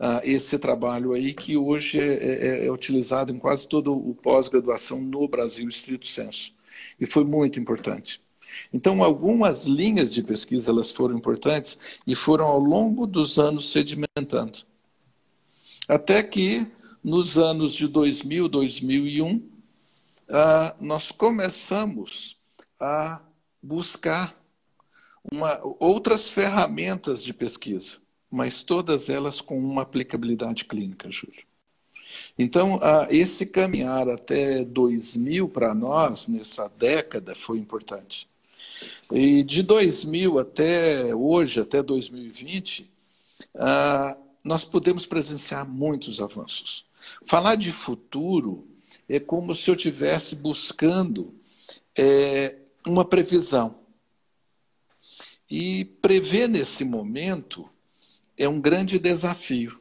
uh, 0.00 0.20
esse 0.24 0.58
trabalho 0.58 1.12
aí 1.12 1.34
que 1.34 1.56
hoje 1.56 2.00
é, 2.00 2.62
é, 2.62 2.66
é 2.66 2.72
utilizado 2.72 3.32
em 3.32 3.38
quase 3.38 3.68
todo 3.68 3.94
o 3.94 4.14
pós-graduação 4.14 5.00
no 5.00 5.28
Brasil, 5.28 5.68
estrito 5.68 6.06
senso. 6.06 6.54
E 6.98 7.04
foi 7.04 7.24
muito 7.24 7.60
importante. 7.60 8.23
Então, 8.72 9.02
algumas 9.02 9.64
linhas 9.66 10.12
de 10.12 10.22
pesquisa 10.22 10.70
elas 10.70 10.90
foram 10.90 11.16
importantes 11.16 11.78
e 12.06 12.14
foram 12.14 12.46
ao 12.46 12.58
longo 12.58 13.06
dos 13.06 13.38
anos 13.38 13.70
sedimentando. 13.70 14.58
Até 15.88 16.22
que, 16.22 16.66
nos 17.02 17.36
anos 17.38 17.74
de 17.74 17.86
2000, 17.86 18.48
2001, 18.48 19.42
ah, 20.28 20.74
nós 20.80 21.12
começamos 21.12 22.36
a 22.80 23.20
buscar 23.62 24.34
uma, 25.30 25.58
outras 25.78 26.28
ferramentas 26.28 27.22
de 27.22 27.32
pesquisa, 27.32 27.98
mas 28.30 28.62
todas 28.62 29.08
elas 29.08 29.40
com 29.40 29.58
uma 29.58 29.82
aplicabilidade 29.82 30.64
clínica, 30.64 31.10
Júlio. 31.10 31.44
Então, 32.38 32.80
esse 33.08 33.46
caminhar 33.46 34.08
até 34.08 34.64
2000 34.64 35.48
para 35.48 35.74
nós, 35.74 36.28
nessa 36.28 36.68
década, 36.68 37.34
foi 37.34 37.58
importante. 37.58 38.28
E 39.12 39.42
de 39.42 39.62
2000 39.62 40.38
até 40.38 41.14
hoje, 41.14 41.60
até 41.60 41.82
2020, 41.82 42.90
ah, 43.54 44.16
nós 44.44 44.64
podemos 44.64 45.06
presenciar 45.06 45.68
muitos 45.68 46.20
avanços. 46.20 46.86
Falar 47.24 47.56
de 47.56 47.70
futuro 47.70 48.66
é 49.08 49.20
como 49.20 49.54
se 49.54 49.70
eu 49.70 49.74
estivesse 49.74 50.36
buscando 50.36 51.34
é, 51.96 52.56
uma 52.86 53.04
previsão. 53.04 53.76
E 55.50 55.84
prever 55.84 56.48
nesse 56.48 56.84
momento 56.84 57.68
é 58.36 58.48
um 58.48 58.60
grande 58.60 58.98
desafio. 58.98 59.78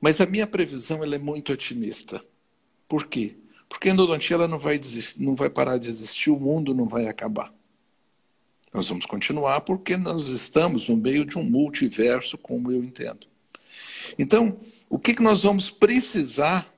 Mas 0.00 0.20
a 0.20 0.26
minha 0.26 0.46
previsão 0.46 1.02
ela 1.02 1.14
é 1.14 1.18
muito 1.18 1.52
otimista. 1.52 2.24
Por 2.88 3.06
quê? 3.06 3.36
Porque 3.68 3.88
a 3.88 3.92
endodontia 3.92 4.36
ela 4.36 4.48
não 4.48 4.58
vai, 4.58 4.78
desistir, 4.78 5.20
não 5.20 5.34
vai 5.34 5.50
parar 5.50 5.78
de 5.78 5.88
existir, 5.88 6.30
o 6.30 6.38
mundo 6.38 6.72
não 6.72 6.86
vai 6.86 7.08
acabar. 7.08 7.52
Nós 8.76 8.90
vamos 8.90 9.06
continuar 9.06 9.62
porque 9.62 9.96
nós 9.96 10.26
estamos 10.26 10.86
no 10.86 10.98
meio 10.98 11.24
de 11.24 11.38
um 11.38 11.42
multiverso, 11.42 12.36
como 12.36 12.70
eu 12.70 12.84
entendo. 12.84 13.26
Então, 14.18 14.54
o 14.90 14.98
que, 14.98 15.14
que 15.14 15.22
nós 15.22 15.44
vamos 15.44 15.70
precisar 15.70 16.70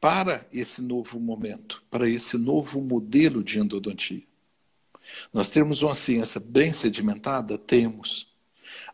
para 0.00 0.46
esse 0.52 0.80
novo 0.80 1.18
momento, 1.18 1.82
para 1.90 2.08
esse 2.08 2.38
novo 2.38 2.80
modelo 2.80 3.42
de 3.42 3.58
endodontia? 3.58 4.22
Nós 5.34 5.50
temos 5.50 5.82
uma 5.82 5.92
ciência 5.92 6.40
bem 6.40 6.72
sedimentada? 6.72 7.58
Temos. 7.58 8.28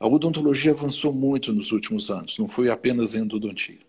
A 0.01 0.07
odontologia 0.07 0.73
avançou 0.73 1.13
muito 1.13 1.53
nos 1.53 1.73
últimos 1.73 2.11
anos, 2.11 2.39
não 2.39 2.49
foi 2.49 2.71
apenas 2.71 3.15
a 3.15 3.19
endodontia. 3.19 3.81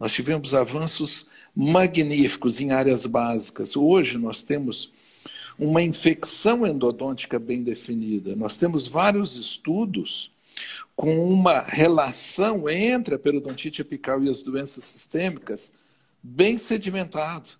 Nós 0.00 0.14
tivemos 0.14 0.54
avanços 0.54 1.26
magníficos 1.54 2.62
em 2.62 2.70
áreas 2.70 3.04
básicas. 3.04 3.76
Hoje 3.76 4.16
nós 4.16 4.42
temos 4.42 5.25
uma 5.58 5.82
infecção 5.82 6.66
endodôntica 6.66 7.38
bem 7.38 7.62
definida. 7.62 8.36
Nós 8.36 8.58
temos 8.58 8.86
vários 8.86 9.36
estudos 9.36 10.30
com 10.94 11.30
uma 11.30 11.60
relação 11.60 12.68
entre 12.68 13.14
a 13.14 13.18
periodontite 13.18 13.82
apical 13.82 14.22
e 14.22 14.30
as 14.30 14.42
doenças 14.42 14.84
sistêmicas 14.84 15.72
bem 16.22 16.58
sedimentado. 16.58 17.50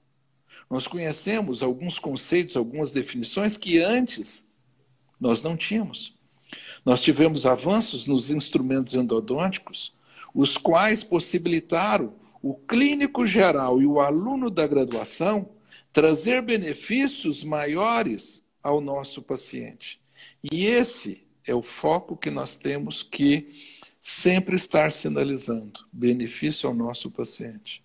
Nós 0.69 0.89
conhecemos 0.89 1.63
alguns 1.63 1.99
conceitos, 1.99 2.57
algumas 2.57 2.93
definições 2.93 3.57
que 3.57 3.79
antes 3.79 4.45
nós 5.21 5.43
não 5.43 5.57
tínhamos. 5.57 6.15
Nós 6.85 7.03
tivemos 7.03 7.47
avanços 7.47 8.07
nos 8.07 8.31
instrumentos 8.31 8.95
endodônticos, 8.95 9.93
os 10.35 10.57
quais 10.57 11.03
possibilitaram 11.03 12.13
o 12.43 12.55
clínico 12.55 13.25
geral 13.25 13.81
e 13.81 13.87
o 13.87 14.01
aluno 14.01 14.51
da 14.51 14.67
graduação 14.67 15.49
trazer 15.97 16.43
benefícios 16.43 17.43
maiores 17.43 18.45
ao 18.63 18.83
nosso 18.83 19.23
paciente. 19.23 19.99
E 20.53 20.67
esse 20.67 21.27
é 21.43 21.55
o 21.55 21.63
foco 21.63 22.19
que 22.19 22.31
nós 22.31 22.55
temos 22.55 23.03
que 23.03 23.49
sempre 23.99 24.57
estar 24.57 24.93
sinalizando: 24.93 25.87
benefício 25.91 26.69
ao 26.69 26.75
nosso 26.75 27.11
paciente. 27.11 27.83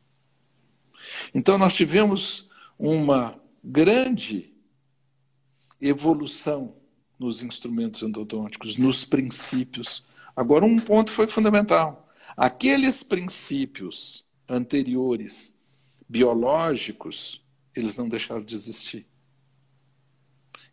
Então, 1.33 1.57
nós 1.57 1.73
tivemos 1.73 2.49
uma 2.77 3.41
grande 3.63 4.53
evolução 5.79 6.75
nos 7.17 7.41
instrumentos 7.41 8.01
endodônticos, 8.01 8.75
nos 8.75 9.05
princípios. 9.05 10.03
Agora, 10.35 10.65
um 10.65 10.77
ponto 10.77 11.13
foi 11.13 11.27
fundamental: 11.27 12.09
aqueles 12.35 13.03
princípios 13.03 14.25
anteriores, 14.49 15.55
biológicos, 16.09 17.40
eles 17.75 17.95
não 17.97 18.07
deixaram 18.07 18.43
de 18.43 18.55
existir. 18.55 19.07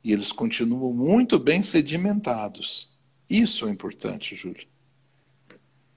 E 0.02 0.12
eles 0.12 0.32
continuam 0.32 0.92
muito 0.92 1.38
bem 1.38 1.62
sedimentados. 1.62 2.98
Isso 3.28 3.66
é 3.66 3.70
importante, 3.70 4.34
Júlio. 4.34 4.66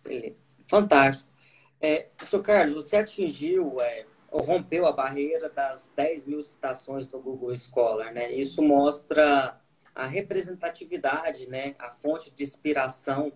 Beleza. 0.03 0.57
Fantástico. 0.65 1.31
É, 1.79 2.07
professor 2.15 2.41
Carlos, 2.41 2.73
você 2.75 2.97
atingiu, 2.97 3.79
é, 3.79 4.05
ou 4.29 4.41
rompeu 4.41 4.85
a 4.85 4.91
barreira 4.91 5.49
das 5.49 5.91
10 5.95 6.25
mil 6.25 6.43
citações 6.43 7.07
do 7.07 7.19
Google 7.19 7.55
Scholar, 7.55 8.13
né? 8.13 8.31
Isso 8.31 8.61
mostra 8.61 9.59
a 9.93 10.05
representatividade, 10.05 11.49
né? 11.49 11.75
A 11.79 11.89
fonte 11.89 12.31
de 12.31 12.43
inspiração 12.43 13.33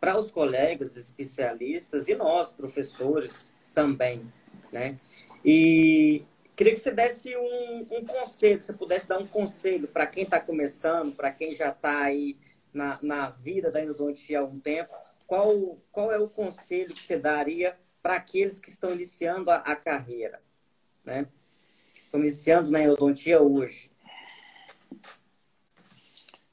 para 0.00 0.18
os 0.18 0.30
colegas 0.30 0.96
especialistas 0.96 2.08
e 2.08 2.14
nós, 2.14 2.52
professores, 2.52 3.54
também, 3.74 4.32
né? 4.72 4.98
E 5.44 6.24
queria 6.56 6.72
que 6.72 6.80
você 6.80 6.92
desse 6.92 7.36
um, 7.36 7.86
um 7.90 8.04
conselho, 8.04 8.60
se 8.60 8.66
você 8.66 8.72
pudesse 8.72 9.08
dar 9.08 9.18
um 9.18 9.26
conselho 9.26 9.88
para 9.88 10.06
quem 10.06 10.24
está 10.24 10.40
começando, 10.40 11.14
para 11.14 11.30
quem 11.30 11.52
já 11.52 11.70
está 11.70 12.04
aí 12.04 12.36
na, 12.72 12.98
na 13.02 13.30
vida 13.30 13.70
da 13.70 13.82
endodontia 13.82 14.40
há 14.40 14.44
um 14.44 14.58
tempo, 14.58 14.94
qual, 15.26 15.78
qual 15.90 16.12
é 16.12 16.18
o 16.18 16.28
conselho 16.28 16.94
que 16.94 17.02
você 17.02 17.18
daria 17.18 17.76
para 18.02 18.16
aqueles 18.16 18.58
que 18.58 18.70
estão 18.70 18.92
iniciando 18.92 19.50
a, 19.50 19.56
a 19.56 19.74
carreira, 19.74 20.40
né? 21.04 21.26
Que 21.94 22.00
estão 22.00 22.20
iniciando 22.20 22.70
na 22.70 22.82
endodontia 22.82 23.40
hoje? 23.40 23.90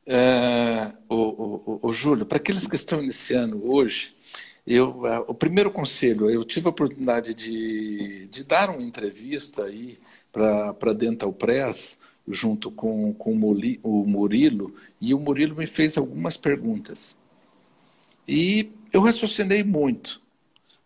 É, 0.05 0.93
o, 1.09 1.15
o, 1.15 1.63
o, 1.65 1.87
o 1.89 1.93
Júlio, 1.93 2.25
para 2.25 2.37
aqueles 2.37 2.67
que 2.67 2.75
estão 2.75 3.01
iniciando 3.01 3.69
hoje, 3.69 4.15
eu, 4.75 5.05
é, 5.07 5.19
o 5.19 5.33
primeiro 5.33 5.71
conselho, 5.71 6.29
eu 6.29 6.43
tive 6.43 6.67
a 6.67 6.69
oportunidade 6.69 7.33
de, 7.33 8.27
de 8.27 8.43
dar 8.43 8.69
uma 8.69 8.81
entrevista 8.81 9.65
aí 9.65 9.97
para 10.31 10.93
Dental 10.93 11.33
Press, 11.33 11.99
junto 12.27 12.71
com, 12.71 13.13
com 13.13 13.33
o 13.33 14.07
Murilo, 14.07 14.75
e 14.99 15.13
o 15.13 15.19
Murilo 15.19 15.55
me 15.55 15.67
fez 15.67 15.97
algumas 15.97 16.37
perguntas. 16.37 17.17
E 18.27 18.71
eu 18.93 19.01
raciocinei 19.01 19.63
muito. 19.63 20.21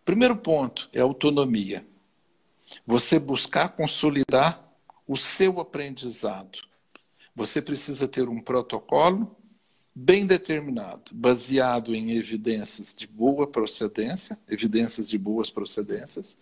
Primeiro 0.03 0.35
ponto 0.35 0.89
é 0.93 1.01
autonomia. 1.01 1.85
Você 2.85 3.19
buscar 3.19 3.69
consolidar 3.69 4.63
o 5.07 5.15
seu 5.15 5.59
aprendizado. 5.59 6.59
Você 7.35 7.61
precisa 7.61 8.07
ter 8.07 8.27
um 8.29 8.41
protocolo, 8.41 9.34
bem 9.95 10.25
determinado, 10.25 11.13
baseado 11.13 11.95
em 11.95 12.11
evidências 12.11 12.93
de 12.93 13.07
boa 13.07 13.47
procedência, 13.47 14.37
evidências 14.45 15.07
de 15.07 15.17
boas 15.17 15.49
procedências, 15.49 16.37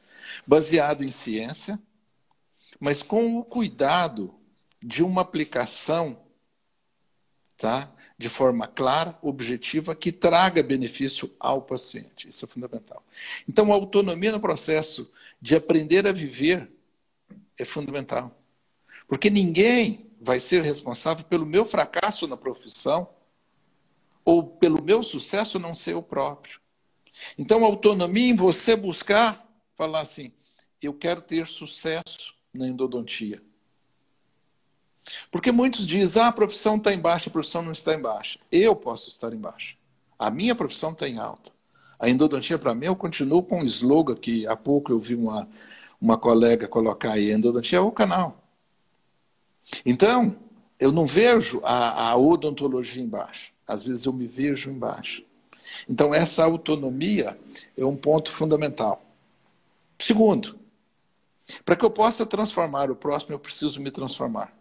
baseado 0.47 1.03
em 1.03 1.11
ciência, 1.11 1.79
mas 2.79 3.03
com 3.03 3.37
o 3.37 3.45
cuidado 3.45 4.33
de 4.81 5.03
uma 5.03 5.21
aplicação, 5.21 6.19
tá? 7.55 7.91
De 8.17 8.27
forma 8.27 8.65
clara, 8.65 9.17
objetiva, 9.21 9.95
que 9.95 10.11
traga 10.11 10.63
benefício 10.63 11.31
ao 11.39 11.61
paciente. 11.61 12.29
Isso 12.29 12.45
é 12.45 12.47
fundamental. 12.47 13.03
Então, 13.47 13.71
a 13.71 13.75
autonomia 13.75 14.31
no 14.31 14.39
processo 14.39 15.11
de 15.39 15.55
aprender 15.55 16.07
a 16.07 16.11
viver 16.11 16.71
é 17.57 17.63
fundamental. 17.63 18.35
Porque 19.07 19.29
ninguém 19.29 20.09
vai 20.19 20.39
ser 20.39 20.63
responsável 20.63 21.25
pelo 21.25 21.45
meu 21.45 21.65
fracasso 21.65 22.27
na 22.27 22.37
profissão 22.37 23.07
ou 24.25 24.43
pelo 24.43 24.83
meu 24.83 25.03
sucesso 25.03 25.59
não 25.59 25.73
ser 25.73 25.95
o 25.95 26.01
próprio. 26.01 26.59
Então, 27.37 27.63
autonomia 27.63 28.29
em 28.29 28.35
você 28.35 28.75
buscar 28.75 29.47
falar 29.75 30.01
assim: 30.01 30.31
eu 30.81 30.93
quero 30.93 31.21
ter 31.21 31.47
sucesso 31.47 32.35
na 32.53 32.67
endodontia. 32.67 33.41
Porque 35.31 35.51
muitos 35.51 35.85
dizem: 35.85 36.21
ah, 36.21 36.27
a 36.27 36.31
profissão 36.31 36.77
está 36.77 36.93
em 36.93 36.99
baixa, 36.99 37.29
a 37.29 37.33
profissão 37.33 37.61
não 37.61 37.71
está 37.71 37.93
em 37.93 38.01
baixa. 38.01 38.39
Eu 38.51 38.75
posso 38.75 39.09
estar 39.09 39.33
em 39.33 39.37
baixa. 39.37 39.75
A 40.17 40.31
minha 40.31 40.55
profissão 40.55 40.91
está 40.91 41.07
em 41.07 41.17
alta. 41.17 41.51
A 41.99 42.09
endodontia, 42.09 42.57
para 42.57 42.75
mim, 42.75 42.87
eu 42.87 42.95
continuo 42.95 43.43
com 43.43 43.61
um 43.61 43.65
slogan 43.65 44.15
que 44.15 44.47
há 44.47 44.55
pouco 44.55 44.91
eu 44.91 44.99
vi 44.99 45.15
uma, 45.15 45.47
uma 45.99 46.17
colega 46.17 46.67
colocar 46.67 47.13
aí: 47.13 47.31
endodontia 47.31 47.79
é 47.79 47.81
o 47.81 47.91
canal. 47.91 48.41
Então, 49.85 50.35
eu 50.79 50.91
não 50.91 51.05
vejo 51.05 51.61
a, 51.63 52.09
a 52.09 52.17
odontologia 52.17 53.01
embaixo. 53.01 53.52
Às 53.67 53.87
vezes 53.87 54.05
eu 54.05 54.13
me 54.13 54.27
vejo 54.27 54.69
embaixo. 54.69 55.23
Então, 55.87 56.13
essa 56.13 56.43
autonomia 56.43 57.39
é 57.77 57.85
um 57.85 57.95
ponto 57.95 58.29
fundamental. 58.29 59.01
Segundo, 59.97 60.59
para 61.63 61.75
que 61.75 61.85
eu 61.85 61.91
possa 61.91 62.25
transformar 62.25 62.91
o 62.91 62.95
próximo, 62.95 63.33
eu 63.33 63.39
preciso 63.39 63.81
me 63.81 63.91
transformar. 63.91 64.53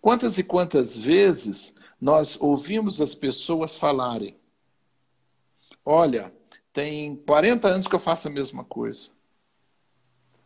Quantas 0.00 0.38
e 0.38 0.44
quantas 0.44 0.98
vezes 0.98 1.74
nós 2.00 2.36
ouvimos 2.40 3.00
as 3.00 3.14
pessoas 3.14 3.76
falarem: 3.76 4.36
Olha, 5.84 6.32
tem 6.72 7.16
40 7.16 7.68
anos 7.68 7.86
que 7.86 7.94
eu 7.94 8.00
faço 8.00 8.28
a 8.28 8.30
mesma 8.30 8.64
coisa. 8.64 9.10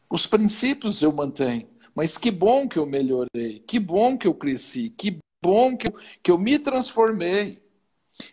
Os 0.08 0.26
princípios 0.26 1.02
eu 1.02 1.12
mantenho, 1.12 1.68
mas 1.94 2.18
que 2.18 2.30
bom 2.30 2.68
que 2.68 2.78
eu 2.78 2.86
melhorei, 2.86 3.60
que 3.66 3.78
bom 3.78 4.16
que 4.16 4.26
eu 4.26 4.34
cresci, 4.34 4.90
que 4.90 5.18
bom 5.46 5.76
que 5.76 5.86
eu, 5.88 5.94
que 6.22 6.30
eu 6.30 6.38
me 6.38 6.58
transformei. 6.58 7.62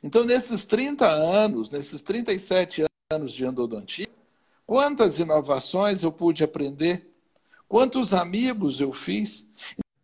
Então, 0.01 0.23
nesses 0.23 0.65
30 0.65 1.07
anos, 1.07 1.69
nesses 1.69 2.01
37 2.01 2.85
anos 3.11 3.33
de 3.33 3.45
endodontia, 3.45 4.09
quantas 4.65 5.19
inovações 5.19 6.03
eu 6.03 6.11
pude 6.11 6.43
aprender, 6.43 7.07
quantos 7.67 8.13
amigos 8.13 8.81
eu 8.81 8.91
fiz. 8.91 9.45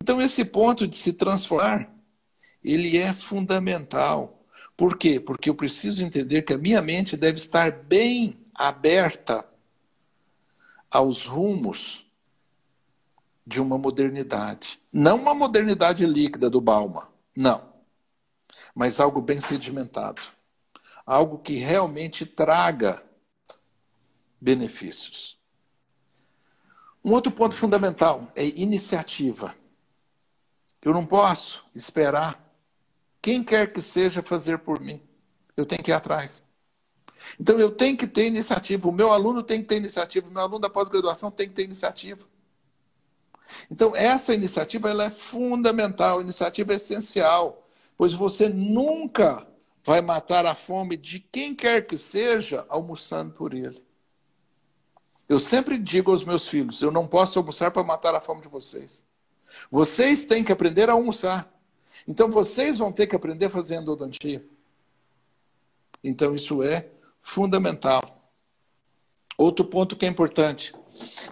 Então, 0.02 0.20
esse 0.20 0.44
ponto 0.44 0.86
de 0.86 0.96
se 0.96 1.12
transformar, 1.12 1.92
ele 2.62 2.96
é 2.96 3.12
fundamental. 3.12 4.44
Por 4.76 4.96
quê? 4.96 5.18
Porque 5.18 5.50
eu 5.50 5.54
preciso 5.54 6.04
entender 6.04 6.42
que 6.42 6.52
a 6.52 6.58
minha 6.58 6.80
mente 6.80 7.16
deve 7.16 7.38
estar 7.38 7.70
bem 7.70 8.38
aberta 8.54 9.44
aos 10.90 11.24
rumos 11.24 12.09
de 13.50 13.60
uma 13.60 13.76
modernidade. 13.76 14.80
Não 14.92 15.16
uma 15.16 15.34
modernidade 15.34 16.06
líquida 16.06 16.48
do 16.48 16.60
Balma, 16.60 17.08
não. 17.34 17.68
Mas 18.72 19.00
algo 19.00 19.20
bem 19.20 19.40
sedimentado. 19.40 20.22
Algo 21.04 21.38
que 21.38 21.54
realmente 21.54 22.24
traga 22.24 23.02
benefícios. 24.40 25.36
Um 27.04 27.10
outro 27.10 27.32
ponto 27.32 27.56
fundamental 27.56 28.30
é 28.36 28.46
iniciativa. 28.46 29.52
Eu 30.80 30.92
não 30.92 31.04
posso 31.04 31.64
esperar 31.74 32.40
quem 33.20 33.42
quer 33.42 33.72
que 33.72 33.82
seja 33.82 34.22
fazer 34.22 34.60
por 34.60 34.78
mim. 34.78 35.02
Eu 35.56 35.66
tenho 35.66 35.82
que 35.82 35.90
ir 35.90 35.94
atrás. 35.94 36.46
Então 37.38 37.58
eu 37.58 37.72
tenho 37.72 37.96
que 37.96 38.06
ter 38.06 38.28
iniciativa. 38.28 38.88
O 38.88 38.92
meu 38.92 39.10
aluno 39.12 39.42
tem 39.42 39.60
que 39.60 39.66
ter 39.66 39.76
iniciativa. 39.76 40.28
O 40.28 40.32
meu 40.32 40.42
aluno 40.42 40.60
da 40.60 40.70
pós-graduação 40.70 41.32
tem 41.32 41.48
que 41.48 41.54
ter 41.54 41.64
iniciativa. 41.64 42.24
Então 43.70 43.94
essa 43.94 44.34
iniciativa 44.34 44.90
ela 44.90 45.04
é 45.04 45.10
fundamental, 45.10 46.20
iniciativa 46.20 46.72
é 46.72 46.76
essencial, 46.76 47.66
pois 47.96 48.12
você 48.12 48.48
nunca 48.48 49.46
vai 49.84 50.00
matar 50.00 50.46
a 50.46 50.54
fome 50.54 50.96
de 50.96 51.20
quem 51.20 51.54
quer 51.54 51.86
que 51.86 51.96
seja 51.96 52.64
almoçando 52.68 53.32
por 53.32 53.54
ele. 53.54 53.82
Eu 55.28 55.38
sempre 55.38 55.78
digo 55.78 56.10
aos 56.10 56.24
meus 56.24 56.48
filhos: 56.48 56.82
eu 56.82 56.90
não 56.90 57.06
posso 57.06 57.38
almoçar 57.38 57.70
para 57.70 57.84
matar 57.84 58.14
a 58.14 58.20
fome 58.20 58.42
de 58.42 58.48
vocês. 58.48 59.04
Vocês 59.70 60.24
têm 60.24 60.42
que 60.42 60.52
aprender 60.52 60.88
a 60.90 60.92
almoçar. 60.92 61.52
Então 62.06 62.28
vocês 62.28 62.78
vão 62.78 62.92
ter 62.92 63.06
que 63.06 63.14
aprender 63.14 63.46
a 63.46 63.50
fazer 63.50 63.76
endodontia. 63.76 64.44
Então 66.02 66.34
isso 66.34 66.62
é 66.62 66.88
fundamental. 67.20 68.32
Outro 69.36 69.64
ponto 69.64 69.96
que 69.96 70.04
é 70.04 70.08
importante. 70.08 70.74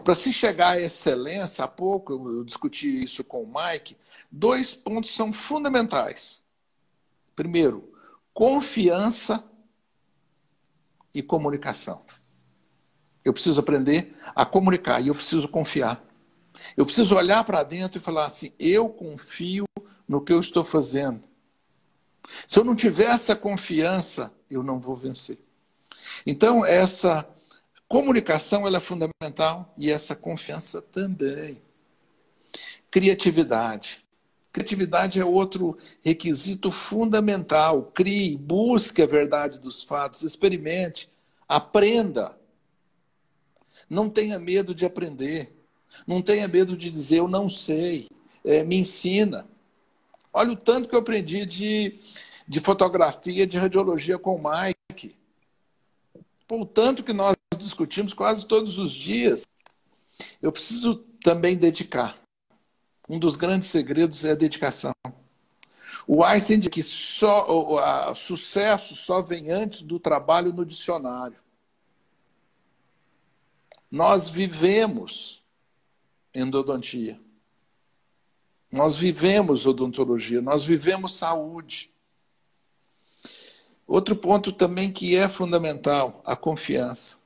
Para 0.02 0.14
se 0.14 0.32
chegar 0.32 0.70
à 0.70 0.80
excelência, 0.80 1.64
há 1.64 1.68
pouco 1.68 2.12
eu 2.12 2.44
discuti 2.44 3.02
isso 3.02 3.22
com 3.22 3.42
o 3.42 3.52
Mike, 3.52 3.96
dois 4.30 4.74
pontos 4.74 5.10
são 5.10 5.32
fundamentais. 5.32 6.42
Primeiro, 7.34 7.92
confiança 8.32 9.44
e 11.12 11.22
comunicação. 11.22 12.02
Eu 13.24 13.32
preciso 13.32 13.60
aprender 13.60 14.16
a 14.34 14.46
comunicar 14.46 15.00
e 15.00 15.08
eu 15.08 15.14
preciso 15.14 15.48
confiar. 15.48 16.02
Eu 16.76 16.84
preciso 16.84 17.14
olhar 17.14 17.44
para 17.44 17.62
dentro 17.62 17.98
e 17.98 18.02
falar 18.02 18.26
assim: 18.26 18.52
eu 18.58 18.88
confio 18.88 19.64
no 20.08 20.20
que 20.20 20.32
eu 20.32 20.40
estou 20.40 20.64
fazendo. 20.64 21.22
Se 22.46 22.58
eu 22.58 22.64
não 22.64 22.74
tiver 22.74 23.04
essa 23.04 23.34
confiança, 23.34 24.32
eu 24.50 24.62
não 24.62 24.78
vou 24.78 24.96
vencer. 24.96 25.38
Então, 26.26 26.64
essa 26.64 27.28
comunicação 27.88 28.66
ela 28.66 28.76
é 28.76 28.80
fundamental 28.80 29.72
e 29.76 29.90
essa 29.90 30.14
confiança 30.14 30.82
também. 30.82 31.60
Criatividade. 32.90 34.04
Criatividade 34.52 35.20
é 35.20 35.24
outro 35.24 35.76
requisito 36.02 36.70
fundamental. 36.70 37.84
Crie, 37.94 38.36
busque 38.36 39.02
a 39.02 39.06
verdade 39.06 39.58
dos 39.58 39.82
fatos, 39.82 40.22
experimente, 40.22 41.08
aprenda. 41.48 42.36
Não 43.88 44.10
tenha 44.10 44.38
medo 44.38 44.74
de 44.74 44.84
aprender. 44.84 45.54
Não 46.06 46.20
tenha 46.20 46.46
medo 46.46 46.76
de 46.76 46.90
dizer 46.90 47.18
eu 47.18 47.28
não 47.28 47.48
sei. 47.48 48.08
É, 48.44 48.62
me 48.64 48.76
ensina. 48.76 49.46
Olha 50.32 50.52
o 50.52 50.56
tanto 50.56 50.88
que 50.88 50.94
eu 50.94 51.00
aprendi 51.00 51.46
de, 51.46 51.96
de 52.46 52.60
fotografia, 52.60 53.46
de 53.46 53.58
radiologia 53.58 54.18
com 54.18 54.36
o 54.36 54.42
Mike. 54.42 55.16
Pô, 56.46 56.62
o 56.62 56.66
tanto 56.66 57.02
que 57.02 57.12
nós 57.12 57.37
discutimos 57.56 58.12
quase 58.12 58.46
todos 58.46 58.78
os 58.78 58.92
dias. 58.92 59.46
Eu 60.42 60.52
preciso 60.52 60.96
também 61.22 61.56
dedicar. 61.56 62.18
Um 63.08 63.18
dos 63.18 63.36
grandes 63.36 63.68
segredos 63.68 64.24
é 64.24 64.32
a 64.32 64.34
dedicação. 64.34 64.92
O 66.06 66.24
Einstein 66.24 66.60
diz 66.60 66.68
que 66.68 66.82
só, 66.82 67.46
o, 67.48 68.14
sucesso 68.14 68.96
só 68.96 69.20
vem 69.20 69.50
antes 69.50 69.82
do 69.82 69.98
trabalho 69.98 70.52
no 70.52 70.64
dicionário. 70.64 71.38
Nós 73.90 74.28
vivemos 74.28 75.42
endodontia. 76.34 77.18
Nós 78.70 78.98
vivemos 78.98 79.66
odontologia, 79.66 80.42
nós 80.42 80.62
vivemos 80.62 81.14
saúde. 81.14 81.90
Outro 83.86 84.14
ponto 84.14 84.52
também 84.52 84.92
que 84.92 85.16
é 85.16 85.26
fundamental, 85.26 86.20
a 86.24 86.36
confiança. 86.36 87.17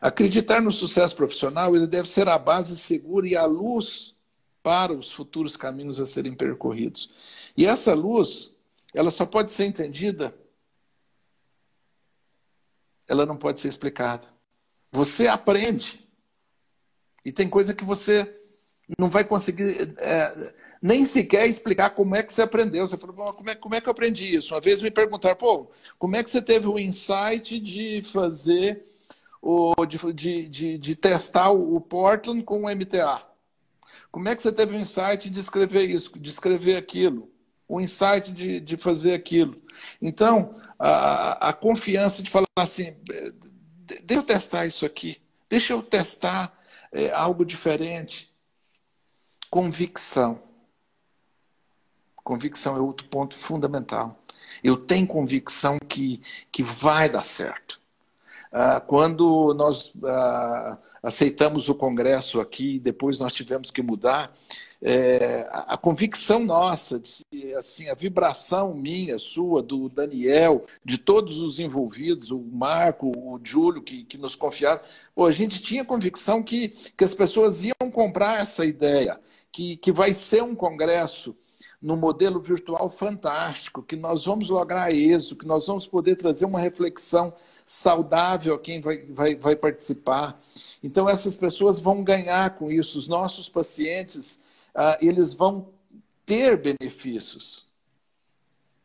Acreditar 0.00 0.60
no 0.60 0.72
sucesso 0.72 1.14
profissional, 1.14 1.74
ele 1.76 1.86
deve 1.86 2.08
ser 2.08 2.28
a 2.28 2.38
base 2.38 2.76
segura 2.76 3.28
e 3.28 3.36
a 3.36 3.44
luz 3.44 4.16
para 4.62 4.92
os 4.92 5.12
futuros 5.12 5.56
caminhos 5.56 6.00
a 6.00 6.06
serem 6.06 6.34
percorridos. 6.34 7.10
E 7.56 7.64
essa 7.64 7.94
luz, 7.94 8.56
ela 8.94 9.10
só 9.10 9.24
pode 9.24 9.52
ser 9.52 9.64
entendida, 9.64 10.34
ela 13.06 13.24
não 13.24 13.36
pode 13.36 13.58
ser 13.58 13.68
explicada. 13.68 14.28
Você 14.92 15.26
aprende. 15.26 16.06
E 17.24 17.32
tem 17.32 17.48
coisa 17.48 17.74
que 17.74 17.84
você 17.84 18.34
não 18.98 19.08
vai 19.08 19.24
conseguir 19.24 19.94
é, 19.98 20.54
nem 20.80 21.04
sequer 21.04 21.46
explicar 21.46 21.90
como 21.90 22.14
é 22.14 22.22
que 22.22 22.32
você 22.32 22.42
aprendeu. 22.42 22.86
Você 22.86 22.96
falou, 22.96 23.32
como 23.32 23.50
é, 23.50 23.54
como 23.54 23.74
é 23.74 23.80
que 23.80 23.88
eu 23.88 23.90
aprendi 23.90 24.34
isso? 24.34 24.54
Uma 24.54 24.60
vez 24.60 24.80
me 24.80 24.90
perguntaram, 24.90 25.36
pô, 25.36 25.70
como 25.98 26.16
é 26.16 26.22
que 26.22 26.30
você 26.30 26.40
teve 26.40 26.68
o 26.68 26.78
insight 26.78 27.58
de 27.58 28.02
fazer, 28.02 28.86
o, 29.40 29.74
de, 29.86 30.48
de, 30.48 30.78
de, 30.78 30.96
testar 30.96 31.50
o 31.50 31.80
Portland 31.80 32.42
com 32.42 32.64
o 32.64 32.70
MTA? 32.70 33.22
Como 34.10 34.28
é 34.28 34.36
que 34.36 34.42
você 34.42 34.52
teve 34.52 34.76
o 34.76 34.80
insight 34.80 35.30
de 35.30 35.40
escrever 35.40 35.88
isso, 35.88 36.18
de 36.18 36.30
escrever 36.30 36.76
aquilo? 36.76 37.30
O 37.68 37.80
insight 37.80 38.32
de, 38.32 38.60
de 38.60 38.76
fazer 38.76 39.14
aquilo. 39.14 39.60
Então, 40.00 40.52
a, 40.78 41.50
a 41.50 41.52
confiança 41.52 42.22
de 42.22 42.30
falar 42.30 42.46
assim, 42.56 42.96
deixa 44.04 44.20
eu 44.20 44.22
testar 44.22 44.66
isso 44.66 44.86
aqui, 44.86 45.20
deixa 45.48 45.74
eu 45.74 45.82
testar 45.82 46.58
é, 46.90 47.10
algo 47.10 47.44
diferente. 47.44 48.34
Convicção. 49.50 50.42
Convicção 52.16 52.76
é 52.76 52.80
outro 52.80 53.06
ponto 53.08 53.36
fundamental. 53.36 54.22
Eu 54.62 54.76
tenho 54.76 55.06
convicção 55.06 55.78
que, 55.88 56.20
que 56.50 56.62
vai 56.62 57.08
dar 57.08 57.22
certo. 57.22 57.77
Ah, 58.50 58.80
quando 58.80 59.54
nós 59.54 59.92
ah, 60.04 60.78
aceitamos 61.02 61.68
o 61.68 61.74
Congresso 61.74 62.40
aqui, 62.40 62.78
depois 62.78 63.20
nós 63.20 63.32
tivemos 63.32 63.70
que 63.70 63.82
mudar, 63.82 64.32
é, 64.80 65.48
a, 65.50 65.76
convicção 65.76 66.44
nossa, 66.44 67.02
assim, 67.56 67.88
a 67.88 67.94
vibração 67.94 68.72
minha, 68.72 69.18
sua, 69.18 69.60
do 69.60 69.88
Daniel, 69.88 70.66
de 70.84 70.98
todos 70.98 71.40
os 71.40 71.58
envolvidos, 71.58 72.30
o 72.30 72.38
Marco, 72.38 73.10
o 73.16 73.40
Júlio, 73.42 73.82
que, 73.82 74.16
nos 74.16 74.36
confiaram, 74.36 74.80
a 75.18 75.30
gente 75.32 75.60
tinha 75.60 75.84
convicção 75.84 76.42
que, 76.42 76.68
que 76.96 77.04
as 77.04 77.12
pessoas 77.12 77.64
iam 77.64 77.90
comprar 77.90 78.40
essa 78.40 78.64
ideia, 78.64 79.20
que, 79.50 79.76
que 79.76 79.90
vai 79.90 80.12
ser 80.12 80.42
um 80.44 80.54
congresso 80.54 81.36
no 81.82 81.96
modelo 81.96 82.40
virtual 82.40 82.88
fantástico, 82.88 83.82
que 83.82 83.96
nós 83.96 84.24
vamos 84.24 84.48
lograr 84.48 84.92
êxito, 84.92 85.36
que 85.36 85.46
nós 85.46 85.66
vamos 85.66 85.86
poder 85.86 86.16
trazer 86.16 86.44
uma 86.44 86.60
reflexão 86.60 87.34
saudável 87.68 88.54
a 88.54 88.58
quem 88.58 88.80
vai, 88.80 89.04
vai, 89.04 89.34
vai 89.34 89.54
participar. 89.54 90.40
Então, 90.82 91.06
essas 91.06 91.36
pessoas 91.36 91.78
vão 91.78 92.02
ganhar 92.02 92.56
com 92.56 92.72
isso. 92.72 92.98
Os 92.98 93.06
nossos 93.06 93.46
pacientes, 93.46 94.40
ah, 94.74 94.96
eles 95.02 95.34
vão 95.34 95.68
ter 96.24 96.56
benefícios. 96.56 97.66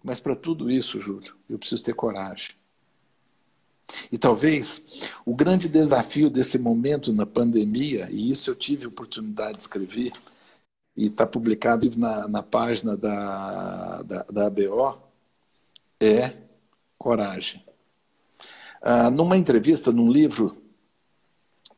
Mas 0.04 0.20
para 0.20 0.36
tudo 0.36 0.70
isso, 0.70 1.00
Júlio, 1.00 1.34
eu 1.50 1.58
preciso 1.58 1.82
ter 1.82 1.94
coragem. 1.94 2.56
E 4.12 4.18
talvez 4.18 5.10
o 5.26 5.34
grande 5.34 5.70
desafio 5.70 6.30
desse 6.30 6.60
momento 6.60 7.14
na 7.14 7.26
pandemia, 7.26 8.10
e 8.12 8.30
isso 8.32 8.50
eu 8.50 8.56
tive 8.56 8.86
oportunidade 8.86 9.56
de 9.56 9.62
escrever, 9.62 10.12
e 10.96 11.06
está 11.06 11.26
publicado 11.26 11.90
na, 11.98 12.28
na 12.28 12.44
página 12.44 12.98
da, 12.98 14.02
da, 14.02 14.24
da 14.24 14.48
ABO, 14.48 15.02
é 16.02 16.34
coragem. 16.98 17.64
Ah, 18.86 19.10
numa 19.10 19.38
entrevista, 19.38 19.94
num 19.94 20.12
livro 20.12 20.58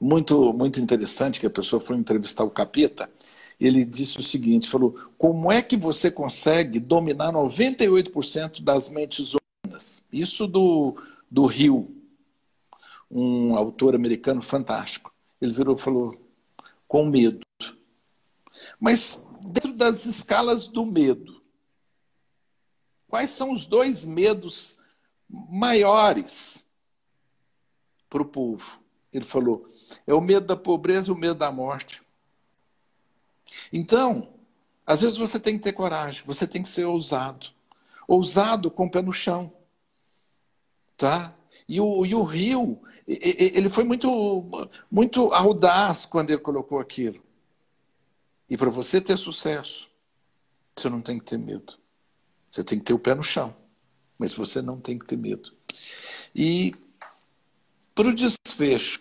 muito, 0.02 0.52
muito 0.54 0.80
interessante, 0.80 1.40
que 1.40 1.46
a 1.46 1.52
pessoa 1.52 1.80
foi 1.80 1.96
entrevistar 1.98 2.44
o 2.44 2.50
Capeta, 2.50 3.08
ele 3.60 3.86
disse 3.86 4.20
o 4.20 4.24
seguinte, 4.24 4.68
falou, 4.68 4.98
como 5.16 5.52
é 5.52 5.62
que 5.62 5.78
você 5.78 6.10
consegue 6.10 6.80
dominar 6.80 7.32
98% 7.32 8.64
das 8.64 8.90
mentes 8.90 9.36
humanas? 9.36 10.02
Isso 10.12 10.48
do, 10.48 10.98
do 11.30 11.46
Rio, 11.46 11.96
um 13.10 13.56
autor 13.56 13.94
americano 13.94 14.42
fantástico. 14.42 15.14
Ele 15.40 15.54
virou 15.54 15.76
e 15.76 15.80
falou, 15.80 16.20
com 16.88 17.06
medo. 17.06 17.46
Mas 18.80 19.24
dentro 19.46 19.74
das 19.74 20.08
escalas 20.08 20.68
do 20.68 20.84
medo, 20.84 21.40
quais 23.08 23.30
são 23.30 23.52
os 23.52 23.68
dois 23.68 24.04
medos 24.06 24.80
maiores 25.30 26.65
para 28.16 28.24
o 28.24 28.26
povo. 28.26 28.80
Ele 29.12 29.26
falou: 29.26 29.68
é 30.08 30.14
o 30.14 30.22
medo 30.22 30.46
da 30.46 30.56
pobreza 30.56 31.10
e 31.10 31.14
o 31.14 31.18
medo 31.18 31.36
da 31.36 31.52
morte. 31.52 32.02
Então, 33.74 34.34
às 34.86 35.02
vezes 35.02 35.18
você 35.18 35.38
tem 35.38 35.58
que 35.58 35.64
ter 35.64 35.74
coragem, 35.74 36.24
você 36.26 36.48
tem 36.48 36.64
que 36.64 36.70
ser 36.70 36.86
ousado. 36.86 37.48
Ousado 38.08 38.72
com 38.72 38.86
o 38.86 38.90
pé 38.90 39.02
no 39.02 39.12
chão. 39.12 39.52
Tá? 40.96 41.36
E 41.68 41.82
o, 41.82 42.06
e 42.06 42.16
o 42.16 42.24
rio, 42.24 42.82
ele 43.06 43.70
foi 43.70 43.84
muito, 43.84 44.70
muito 44.90 45.34
audaz 45.34 46.06
quando 46.06 46.30
ele 46.30 46.40
colocou 46.40 46.80
aquilo. 46.80 47.22
E 48.50 48.56
para 48.56 48.70
você 48.70 49.02
ter 49.02 49.18
sucesso, 49.18 49.90
você 50.74 50.88
não 50.88 51.02
tem 51.02 51.20
que 51.20 51.26
ter 51.26 51.38
medo. 51.38 51.74
Você 52.50 52.64
tem 52.64 52.80
que 52.80 52.86
ter 52.86 52.94
o 52.94 53.00
pé 53.00 53.14
no 53.14 53.24
chão. 53.24 53.54
Mas 54.18 54.34
você 54.34 54.62
não 54.62 54.80
tem 54.80 54.98
que 54.98 55.06
ter 55.06 55.18
medo. 55.18 55.52
E 56.34 56.74
para 57.96 58.10
o 58.10 58.14
desfecho, 58.14 59.00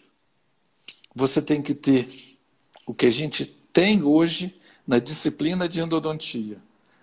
você 1.12 1.42
tem 1.42 1.60
que 1.60 1.74
ter 1.74 2.38
o 2.86 2.94
que 2.94 3.06
a 3.06 3.10
gente 3.10 3.44
tem 3.72 4.02
hoje 4.04 4.58
na 4.86 5.00
disciplina 5.00 5.68
de 5.68 5.80
endodontia: 5.80 6.58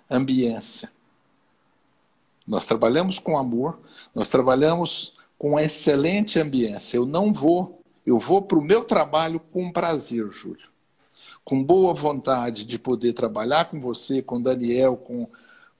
ambiência. 0.10 0.90
Nós 2.48 2.66
trabalhamos 2.66 3.20
com 3.20 3.38
amor, 3.38 3.80
nós 4.16 4.30
trabalhamos 4.30 5.16
com 5.38 5.60
excelente 5.60 6.40
ambiência. 6.40 6.98
Eu 6.98 7.06
não 7.06 7.34
vou, 7.34 7.82
eu 8.06 8.18
vou 8.18 8.42
para 8.42 8.58
o 8.58 8.62
meu 8.62 8.84
trabalho 8.84 9.40
com 9.52 9.72
prazer, 9.72 10.32
Júlio. 10.32 10.70
Com 11.44 11.64
boa 11.64 11.94
vontade 11.94 12.64
de 12.66 12.78
poder 12.80 13.14
trabalhar 13.14 13.66
com 13.66 13.80
você, 13.80 14.22
com 14.22 14.42
Daniel, 14.42 14.96
com, 14.96 15.28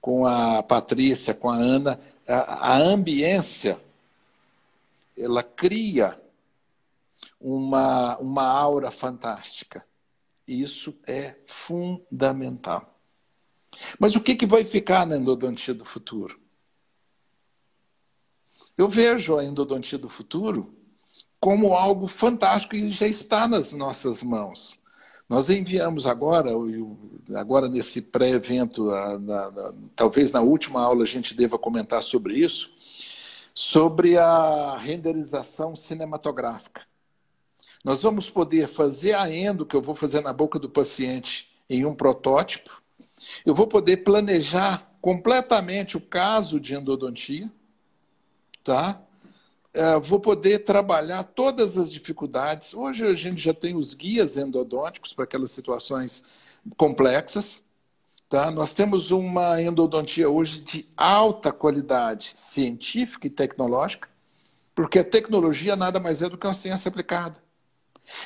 com 0.00 0.26
a 0.26 0.62
Patrícia, 0.62 1.32
com 1.32 1.48
a 1.48 1.56
Ana. 1.56 2.00
A, 2.26 2.74
a 2.74 2.78
ambiência, 2.78 3.78
ela 5.16 5.42
cria 5.42 6.20
uma, 7.40 8.16
uma 8.18 8.44
aura 8.44 8.90
fantástica. 8.90 9.84
Isso 10.46 10.98
é 11.06 11.36
fundamental. 11.46 12.98
Mas 13.98 14.16
o 14.16 14.20
que, 14.20 14.34
que 14.34 14.46
vai 14.46 14.64
ficar 14.64 15.06
na 15.06 15.16
endodontia 15.16 15.74
do 15.74 15.84
futuro? 15.84 16.38
Eu 18.76 18.88
vejo 18.88 19.38
a 19.38 19.44
endodontia 19.44 19.98
do 19.98 20.08
futuro 20.08 20.74
como 21.40 21.74
algo 21.74 22.06
fantástico 22.06 22.76
e 22.76 22.90
já 22.92 23.06
está 23.06 23.48
nas 23.48 23.72
nossas 23.72 24.22
mãos. 24.22 24.80
Nós 25.28 25.48
enviamos 25.48 26.06
agora, 26.06 26.50
agora 27.34 27.68
nesse 27.68 28.02
pré-evento, 28.02 28.88
talvez 29.96 30.30
na 30.30 30.40
última 30.40 30.82
aula 30.82 31.04
a 31.04 31.06
gente 31.06 31.34
deva 31.34 31.58
comentar 31.58 32.02
sobre 32.02 32.38
isso, 32.38 32.70
sobre 33.54 34.16
a 34.18 34.76
renderização 34.76 35.76
cinematográfica. 35.76 36.82
Nós 37.84 38.02
vamos 38.02 38.30
poder 38.30 38.68
fazer 38.68 39.14
a 39.14 39.32
endo 39.32 39.66
que 39.66 39.74
eu 39.74 39.82
vou 39.82 39.94
fazer 39.94 40.20
na 40.20 40.32
boca 40.32 40.58
do 40.58 40.68
paciente 40.68 41.50
em 41.68 41.84
um 41.84 41.94
protótipo. 41.94 42.82
Eu 43.44 43.54
vou 43.54 43.66
poder 43.66 43.98
planejar 43.98 44.90
completamente 45.00 45.96
o 45.96 46.00
caso 46.00 46.60
de 46.60 46.74
endodontia 46.74 47.50
tá? 48.62 49.00
É, 49.74 49.98
vou 49.98 50.20
poder 50.20 50.60
trabalhar 50.60 51.24
todas 51.24 51.78
as 51.78 51.92
dificuldades. 51.92 52.74
Hoje 52.74 53.06
a 53.06 53.14
gente 53.14 53.40
já 53.40 53.54
tem 53.54 53.74
os 53.74 53.94
guias 53.94 54.36
endodônticos 54.36 55.12
para 55.12 55.24
aquelas 55.24 55.50
situações 55.50 56.24
complexas. 56.76 57.61
Tá? 58.32 58.50
Nós 58.50 58.72
temos 58.72 59.10
uma 59.10 59.60
endodontia 59.60 60.26
hoje 60.30 60.62
de 60.62 60.88
alta 60.96 61.52
qualidade 61.52 62.32
científica 62.34 63.26
e 63.26 63.30
tecnológica, 63.30 64.08
porque 64.74 65.00
a 65.00 65.04
tecnologia 65.04 65.76
nada 65.76 66.00
mais 66.00 66.22
é 66.22 66.30
do 66.30 66.38
que 66.38 66.46
uma 66.46 66.54
ciência 66.54 66.88
aplicada. 66.88 67.36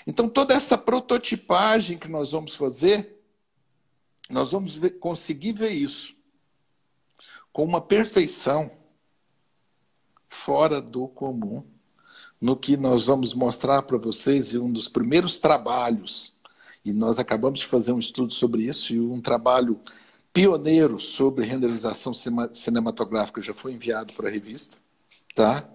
Então, 0.07 0.29
toda 0.29 0.55
essa 0.55 0.79
prototipagem 0.79 1.99
que 1.99 2.07
nós 2.07 2.31
vamos 2.31 2.55
fazer, 2.55 3.21
nós 4.31 4.53
vamos 4.53 4.77
ver, 4.77 4.90
conseguir 4.90 5.55
ver 5.55 5.71
isso 5.71 6.14
com 7.53 7.64
uma 7.64 7.81
perfeição 7.81 8.71
fora 10.29 10.81
do 10.81 11.09
comum 11.09 11.64
no 12.40 12.57
que 12.57 12.77
nós 12.77 13.07
vamos 13.07 13.35
mostrar 13.35 13.83
para 13.83 13.99
vocês 13.99 14.55
em 14.55 14.59
um 14.59 14.71
dos 14.71 14.87
primeiros 14.87 15.37
trabalhos. 15.37 16.33
E 16.87 16.92
nós 16.92 17.18
acabamos 17.18 17.59
de 17.59 17.66
fazer 17.66 17.92
um 17.92 17.99
estudo 17.99 18.33
sobre 18.33 18.62
isso 18.62 18.94
e 18.94 19.01
um 19.01 19.20
trabalho 19.20 19.79
pioneiro 20.33 21.01
sobre 21.01 21.44
renderização 21.44 22.14
cinematográfica 22.14 23.42
já 23.42 23.53
foi 23.53 23.72
enviado 23.72 24.12
para 24.12 24.29
a 24.29 24.31
revista, 24.31 24.79
tá? 25.35 25.68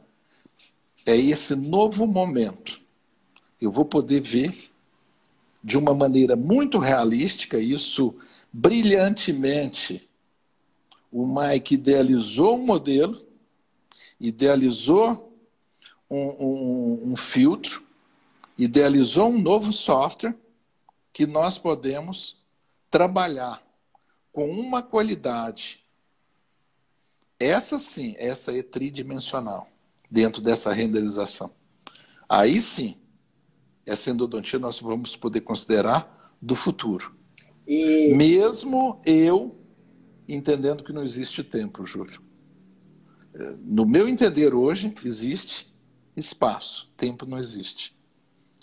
É 1.06 1.15
esse 1.15 1.56
novo 1.56 2.08
momento. 2.08 2.80
Eu 3.60 3.71
vou 3.71 3.84
poder 3.84 4.21
ver 4.21 4.71
de 5.62 5.78
uma 5.78 5.93
maneira 5.93 6.36
muito 6.36 6.78
realística 6.78 7.60
isso 7.60 8.15
brilhantemente. 8.54 10.10
O 11.12 11.28
Mike 11.28 11.76
idealizou 11.76 12.56
um 12.56 12.65
modelo 12.65 13.30
idealizou 14.21 15.36
um, 16.10 16.17
um, 16.17 17.12
um 17.12 17.15
filtro, 17.15 17.82
idealizou 18.56 19.30
um 19.30 19.41
novo 19.41 19.74
software 19.74 20.36
que 21.13 21.26
nós 21.26 21.58
podemos 21.58 22.41
trabalhar 22.89 23.62
com 24.32 24.50
uma 24.50 24.82
qualidade. 24.82 25.84
Essa 27.39 27.80
sim, 27.80 28.15
essa 28.17 28.56
é 28.56 28.62
tridimensional 28.62 29.69
dentro 30.10 30.41
dessa 30.41 30.71
renderização. 30.74 31.52
Aí 32.30 32.62
sim, 32.62 32.97
essa 33.86 34.10
endodontia 34.10 34.60
nós 34.60 34.80
vamos 34.80 35.15
poder 35.15 35.41
considerar 35.41 36.36
do 36.41 36.56
futuro. 36.56 37.15
E... 37.67 38.13
Mesmo 38.13 39.02
eu 39.06 39.58
entendendo 40.28 40.84
que 40.84 40.93
não 40.93 41.04
existe 41.04 41.43
tempo, 41.43 41.86
Júlio 41.86 42.32
no 43.62 43.86
meu 43.86 44.08
entender 44.08 44.54
hoje, 44.54 44.93
existe 45.04 45.74
espaço, 46.15 46.91
tempo 46.97 47.26
não 47.26 47.38
existe. 47.38 47.95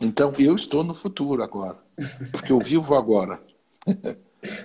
Então 0.01 0.33
eu 0.39 0.55
estou 0.55 0.85
no 0.85 0.95
futuro 0.95 1.43
agora, 1.43 1.83
porque 2.31 2.53
eu 2.53 2.59
vivo 2.59 2.95
agora. 2.95 3.43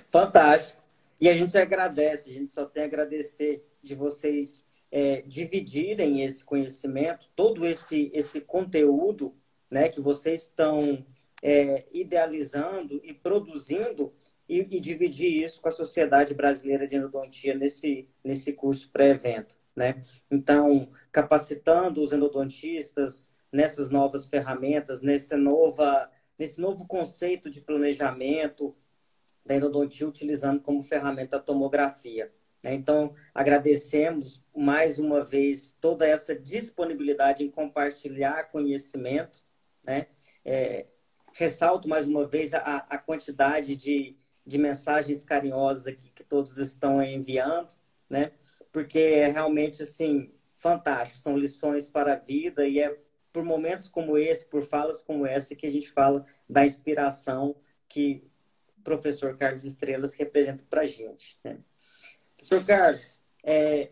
Fantástico. 0.08 0.82
E 1.20 1.28
a 1.28 1.34
gente 1.34 1.56
agradece, 1.56 2.30
a 2.30 2.32
gente 2.32 2.52
só 2.52 2.64
tem 2.66 2.82
a 2.82 2.86
agradecer 2.86 3.64
de 3.82 3.94
vocês 3.94 4.66
é, 4.90 5.22
dividirem 5.22 6.22
esse 6.22 6.44
conhecimento, 6.44 7.28
todo 7.34 7.66
esse, 7.66 8.10
esse 8.14 8.40
conteúdo 8.40 9.34
né, 9.70 9.88
que 9.88 10.00
vocês 10.00 10.42
estão 10.42 11.04
é, 11.42 11.84
idealizando 11.92 13.00
e 13.02 13.12
produzindo 13.12 14.12
e, 14.48 14.60
e, 14.60 14.80
dividir 14.80 15.42
isso 15.42 15.60
com 15.60 15.68
a 15.68 15.72
Sociedade 15.72 16.34
Brasileira 16.34 16.86
de 16.86 16.96
Endodontia 16.96 17.54
nesse, 17.54 18.08
nesse 18.22 18.52
curso 18.52 18.90
pré-evento. 18.90 19.56
Né? 19.74 20.00
Então, 20.30 20.88
capacitando 21.10 22.02
os 22.02 22.12
endodontistas 22.12 23.32
nessas 23.52 23.90
novas 23.90 24.26
ferramentas, 24.26 25.02
nessa 25.02 25.36
nova, 25.36 26.08
nesse 26.38 26.60
novo 26.60 26.86
conceito 26.86 27.50
de 27.50 27.60
planejamento 27.60 28.76
da 29.44 29.54
endodontia, 29.54 30.08
utilizando 30.08 30.60
como 30.60 30.82
ferramenta 30.82 31.36
a 31.36 31.40
tomografia. 31.40 32.32
Né? 32.62 32.74
Então, 32.74 33.12
agradecemos 33.34 34.44
mais 34.54 34.98
uma 34.98 35.22
vez 35.22 35.70
toda 35.70 36.06
essa 36.06 36.34
disponibilidade 36.34 37.44
em 37.44 37.50
compartilhar 37.50 38.50
conhecimento. 38.50 39.44
Né? 39.82 40.06
É, 40.44 40.86
ressalto 41.34 41.88
mais 41.88 42.06
uma 42.06 42.26
vez 42.26 42.54
a, 42.54 42.58
a 42.58 42.98
quantidade 42.98 43.76
de, 43.76 44.16
de 44.46 44.58
mensagens 44.58 45.22
carinhosas 45.22 45.86
aqui 45.86 46.10
que 46.10 46.24
todos 46.24 46.56
estão 46.56 47.02
enviando. 47.02 47.72
Né? 48.08 48.32
porque 48.74 48.98
é 48.98 49.28
realmente 49.28 49.80
assim 49.84 50.34
fantástico. 50.52 51.20
São 51.20 51.38
lições 51.38 51.88
para 51.88 52.14
a 52.14 52.16
vida 52.16 52.66
e 52.66 52.80
é 52.80 52.98
por 53.34 53.42
momentos 53.42 53.88
como 53.88 54.16
esse, 54.16 54.46
por 54.46 54.62
falas 54.62 55.02
como 55.02 55.26
essa, 55.26 55.56
que 55.56 55.66
a 55.66 55.70
gente 55.70 55.90
fala 55.90 56.24
da 56.48 56.64
inspiração 56.64 57.56
que 57.88 58.24
o 58.78 58.82
professor 58.82 59.36
Carlos 59.36 59.64
Estrelas 59.64 60.14
representa 60.14 60.64
para 60.70 60.82
a 60.82 60.86
gente. 60.86 61.36
Né? 61.42 61.58
Professor 62.36 62.64
Carlos, 62.64 63.20
é, 63.42 63.90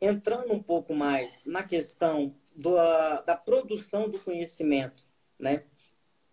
entrando 0.00 0.52
um 0.52 0.62
pouco 0.62 0.94
mais 0.94 1.44
na 1.44 1.64
questão 1.64 2.36
do, 2.54 2.76
da 3.24 3.36
produção 3.36 4.08
do 4.08 4.20
conhecimento, 4.20 5.04
né? 5.36 5.64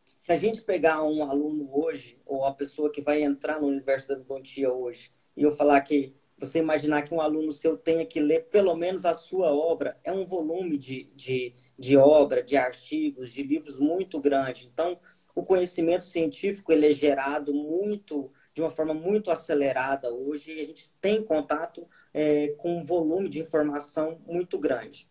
Se 0.03 0.32
a 0.32 0.38
gente 0.38 0.61
pegar 0.61 1.01
um 1.01 1.24
aluno 1.24 1.67
hoje, 1.72 2.22
ou 2.28 2.45
a 2.45 2.53
pessoa 2.53 2.91
que 2.91 3.01
vai 3.01 3.24
entrar 3.24 3.59
no 3.59 3.65
universo 3.65 4.07
da 4.07 4.13
odontia 4.13 4.72
hoje, 4.72 5.11
e 5.36 5.41
eu 5.41 5.51
falar 5.51 5.82
que 5.82 6.15
você 6.38 6.59
imaginar 6.59 7.03
que 7.03 7.13
um 7.13 7.21
aluno 7.21 7.51
seu 7.51 7.77
tenha 7.77 8.05
que 8.05 8.19
ler 8.19 8.47
pelo 8.49 8.75
menos 8.75 9.05
a 9.05 9.13
sua 9.13 9.53
obra, 9.53 9.97
é 10.03 10.11
um 10.11 10.25
volume 10.25 10.77
de, 10.77 11.11
de, 11.15 11.53
de 11.77 11.97
obra, 11.97 12.43
de 12.43 12.57
artigos, 12.57 13.31
de 13.31 13.43
livros 13.43 13.79
muito 13.79 14.19
grande. 14.19 14.69
Então, 14.71 14.99
o 15.33 15.43
conhecimento 15.43 16.05
científico 16.05 16.71
ele 16.71 16.88
é 16.88 16.91
gerado 16.91 17.53
muito 17.53 18.31
de 18.53 18.61
uma 18.61 18.69
forma 18.69 18.93
muito 18.93 19.29
acelerada 19.29 20.13
hoje 20.13 20.53
e 20.53 20.61
a 20.61 20.65
gente 20.65 20.93
tem 21.01 21.21
contato 21.21 21.88
é, 22.13 22.49
com 22.57 22.77
um 22.79 22.83
volume 22.83 23.27
de 23.27 23.39
informação 23.39 24.21
muito 24.25 24.57
grande. 24.57 25.09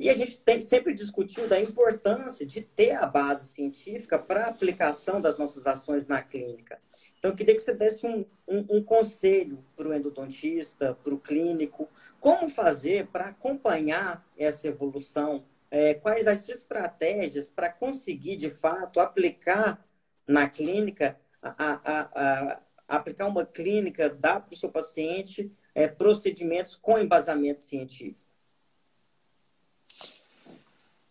E 0.00 0.08
a 0.08 0.14
gente 0.14 0.38
tem 0.38 0.62
sempre 0.62 0.94
discutiu 0.94 1.46
da 1.46 1.60
importância 1.60 2.46
de 2.46 2.62
ter 2.62 2.92
a 2.92 3.04
base 3.04 3.48
científica 3.48 4.18
para 4.18 4.46
a 4.46 4.48
aplicação 4.48 5.20
das 5.20 5.36
nossas 5.36 5.66
ações 5.66 6.06
na 6.06 6.22
clínica. 6.22 6.80
Então, 7.18 7.32
eu 7.32 7.36
queria 7.36 7.54
que 7.54 7.60
você 7.60 7.74
desse 7.74 8.06
um, 8.06 8.24
um, 8.48 8.78
um 8.78 8.82
conselho 8.82 9.62
para 9.76 9.86
o 9.86 9.94
endodontista, 9.94 10.96
para 11.04 11.12
o 11.12 11.20
clínico, 11.20 11.86
como 12.18 12.48
fazer 12.48 13.08
para 13.08 13.26
acompanhar 13.26 14.26
essa 14.38 14.68
evolução 14.68 15.44
é, 15.70 15.92
quais 15.92 16.26
as 16.26 16.48
estratégias 16.48 17.50
para 17.50 17.70
conseguir, 17.70 18.36
de 18.36 18.48
fato, 18.50 19.00
aplicar 19.00 19.86
na 20.26 20.48
clínica, 20.48 21.20
a, 21.42 21.54
a, 21.58 22.00
a, 22.14 22.60
aplicar 22.88 23.26
uma 23.26 23.44
clínica, 23.44 24.08
dar 24.08 24.40
para 24.40 24.54
o 24.54 24.56
seu 24.56 24.70
paciente 24.70 25.52
é, 25.74 25.86
procedimentos 25.86 26.74
com 26.74 26.98
embasamento 26.98 27.60
científico? 27.60 28.29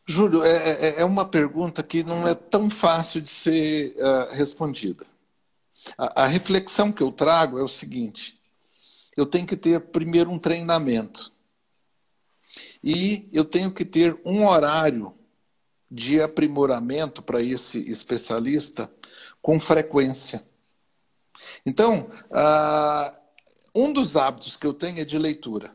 Júlio, 0.09 0.41
é, 0.43 0.71
é, 0.87 1.01
é 1.01 1.05
uma 1.05 1.23
pergunta 1.23 1.83
que 1.83 2.01
não 2.01 2.27
é 2.27 2.33
tão 2.33 2.67
fácil 2.67 3.21
de 3.21 3.29
ser 3.29 3.95
uh, 3.97 4.33
respondida. 4.33 5.05
A, 5.95 6.23
a 6.23 6.25
reflexão 6.25 6.91
que 6.91 7.03
eu 7.03 7.11
trago 7.11 7.59
é 7.59 7.61
o 7.61 7.67
seguinte: 7.67 8.41
eu 9.15 9.23
tenho 9.27 9.45
que 9.45 9.55
ter 9.55 9.79
primeiro 9.79 10.31
um 10.31 10.39
treinamento. 10.39 11.31
E 12.83 13.29
eu 13.31 13.45
tenho 13.45 13.71
que 13.71 13.85
ter 13.85 14.19
um 14.25 14.47
horário 14.47 15.13
de 15.91 16.19
aprimoramento 16.19 17.21
para 17.21 17.39
esse 17.39 17.87
especialista 17.91 18.91
com 19.43 19.59
frequência. 19.59 20.43
Então, 21.63 22.09
uh, 22.31 23.15
um 23.75 23.93
dos 23.93 24.17
hábitos 24.17 24.57
que 24.57 24.65
eu 24.65 24.73
tenho 24.73 25.01
é 25.01 25.05
de 25.05 25.19
leitura. 25.19 25.71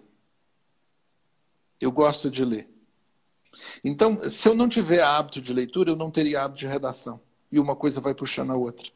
Eu 1.80 1.92
gosto 1.92 2.28
de 2.28 2.44
ler. 2.44 2.73
Então, 3.82 4.18
se 4.30 4.48
eu 4.48 4.54
não 4.54 4.68
tiver 4.68 5.02
hábito 5.02 5.40
de 5.40 5.52
leitura, 5.52 5.90
eu 5.90 5.96
não 5.96 6.10
teria 6.10 6.42
hábito 6.42 6.60
de 6.60 6.66
redação. 6.66 7.20
E 7.50 7.58
uma 7.58 7.76
coisa 7.76 8.00
vai 8.00 8.14
puxando 8.14 8.50
a 8.50 8.56
outra. 8.56 8.90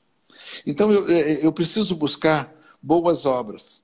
Então, 0.67 0.91
eu, 0.93 1.09
eu 1.09 1.53
preciso 1.53 1.95
buscar 1.97 2.53
boas 2.83 3.27
obras. 3.27 3.83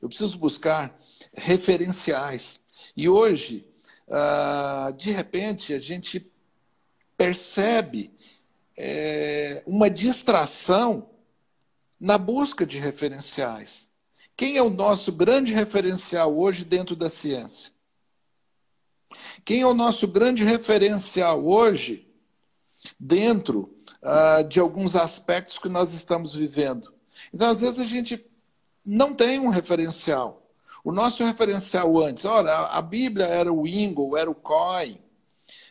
Eu 0.00 0.08
preciso 0.08 0.38
buscar 0.38 0.96
referenciais. 1.34 2.60
E 2.96 3.08
hoje, 3.08 3.66
uh, 4.08 4.92
de 4.92 5.10
repente, 5.10 5.74
a 5.74 5.78
gente 5.78 6.30
percebe 7.16 8.10
é, 8.76 9.62
uma 9.66 9.90
distração 9.90 11.10
na 12.00 12.16
busca 12.16 12.64
de 12.64 12.78
referenciais. 12.78 13.90
Quem 14.34 14.56
é 14.56 14.62
o 14.62 14.70
nosso 14.70 15.12
grande 15.12 15.52
referencial 15.52 16.34
hoje 16.34 16.64
dentro 16.64 16.96
da 16.96 17.10
ciência? 17.10 17.72
Quem 19.44 19.62
é 19.62 19.66
o 19.66 19.74
nosso 19.74 20.06
grande 20.06 20.44
referencial 20.44 21.44
hoje 21.44 22.08
dentro 22.98 23.74
uh, 24.02 24.46
de 24.48 24.60
alguns 24.60 24.96
aspectos 24.96 25.58
que 25.58 25.68
nós 25.68 25.92
estamos 25.92 26.34
vivendo? 26.34 26.92
Então, 27.32 27.50
às 27.50 27.60
vezes, 27.60 27.80
a 27.80 27.84
gente 27.84 28.24
não 28.84 29.14
tem 29.14 29.38
um 29.38 29.48
referencial. 29.48 30.50
O 30.82 30.92
nosso 30.92 31.24
referencial 31.24 31.98
antes, 31.98 32.24
olha, 32.24 32.52
a 32.52 32.80
Bíblia 32.80 33.26
era 33.26 33.52
o 33.52 33.66
Ingo, 33.66 34.16
era 34.16 34.30
o 34.30 34.34
Coin, 34.34 34.98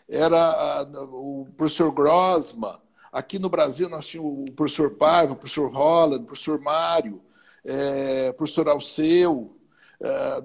era 0.07 0.83
uh, 0.83 1.41
o 1.41 1.47
professor 1.57 1.91
Grossman. 1.91 2.77
Aqui 3.11 3.39
no 3.39 3.49
Brasil 3.49 3.89
nós 3.89 4.05
tínhamos 4.05 4.49
o 4.49 4.53
professor 4.53 4.91
Paiva, 4.91 5.33
o 5.33 5.35
professor 5.35 5.71
Holland, 5.71 6.23
o 6.23 6.27
professor 6.27 6.59
Mário, 6.61 7.21
é, 7.65 8.29
o 8.29 8.33
professor 8.35 8.69
Alceu, 8.69 9.57
é, 10.01 10.41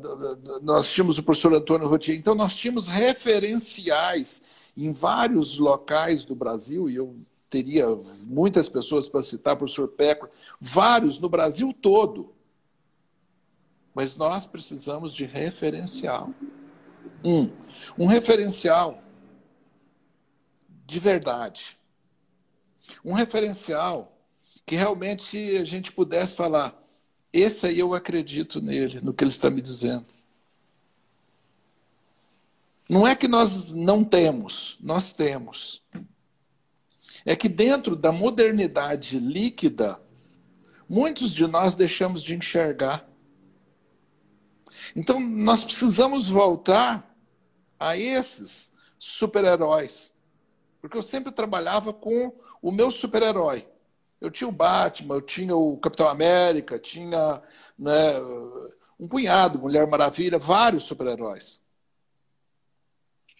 nós 0.63 0.93
tínhamos 0.93 1.19
o 1.19 1.23
professor 1.23 1.55
Antônio 1.55 1.87
Rotier. 1.87 2.17
Então 2.17 2.35
nós 2.35 2.57
tínhamos 2.57 2.89
referenciais 2.89 4.43
em 4.77 4.93
vários 4.93 5.59
locais 5.59 6.25
do 6.25 6.35
Brasil, 6.35 6.91
e 6.91 6.97
eu 6.97 7.17
teria 7.49 7.87
muitas 8.23 8.69
pessoas 8.69 9.09
para 9.09 9.23
citar, 9.23 9.57
professor 9.57 9.89
Peco, 9.89 10.29
vários 10.61 11.19
no 11.19 11.29
Brasil 11.29 11.73
todo. 11.73 12.35
Mas 13.95 14.17
nós 14.17 14.45
precisamos 14.45 15.15
de 15.15 15.25
referencial. 15.25 16.31
Um, 17.23 17.51
um 17.97 18.07
referencial 18.07 18.99
de 20.85 20.99
verdade. 20.99 21.79
Um 23.05 23.13
referencial 23.13 24.19
que 24.67 24.75
realmente 24.75 25.57
a 25.57 25.65
gente 25.65 25.93
pudesse 25.93 26.35
falar: 26.35 26.84
esse 27.35 27.67
aí 27.67 27.81
eu 27.81 27.93
acredito 27.93 28.63
nele, 28.63 29.01
no 29.01 29.13
que 29.13 29.25
ele 29.25 29.31
está 29.31 29.51
me 29.51 29.61
dizendo. 29.61 30.07
Não 32.89 33.05
é 33.05 33.17
que 33.17 33.27
nós 33.27 33.73
não 33.73 34.05
temos, 34.05 34.79
nós 34.81 35.13
temos. 35.13 35.83
É 37.25 37.35
que 37.35 37.49
dentro 37.49 37.97
da 37.97 38.13
modernidade 38.13 39.19
líquida, 39.19 40.01
muitos 40.89 41.35
de 41.35 41.45
nós 41.47 41.75
deixamos 41.75 42.23
de 42.23 42.37
enxergar. 42.37 43.05
Então, 44.95 45.19
nós 45.19 45.65
precisamos 45.65 46.29
voltar 46.29 47.17
a 47.81 47.97
esses 47.97 48.71
super-heróis. 48.97 50.13
Porque 50.81 50.97
eu 50.97 51.03
sempre 51.03 51.33
trabalhava 51.33 51.93
com 51.93 52.33
o 52.63 52.71
meu 52.71 52.93
super-herói. 52.93 53.67
Eu 54.25 54.31
tinha 54.31 54.49
o 54.49 54.53
Batman, 54.53 55.17
eu 55.17 55.23
tinha 55.23 55.55
o 55.55 55.77
Capitão 55.77 56.09
América, 56.09 56.79
tinha 56.79 57.43
né, 57.79 58.19
um 58.99 59.07
punhado, 59.07 59.59
Mulher 59.59 59.87
Maravilha, 59.87 60.39
vários 60.39 60.85
super-heróis 60.85 61.63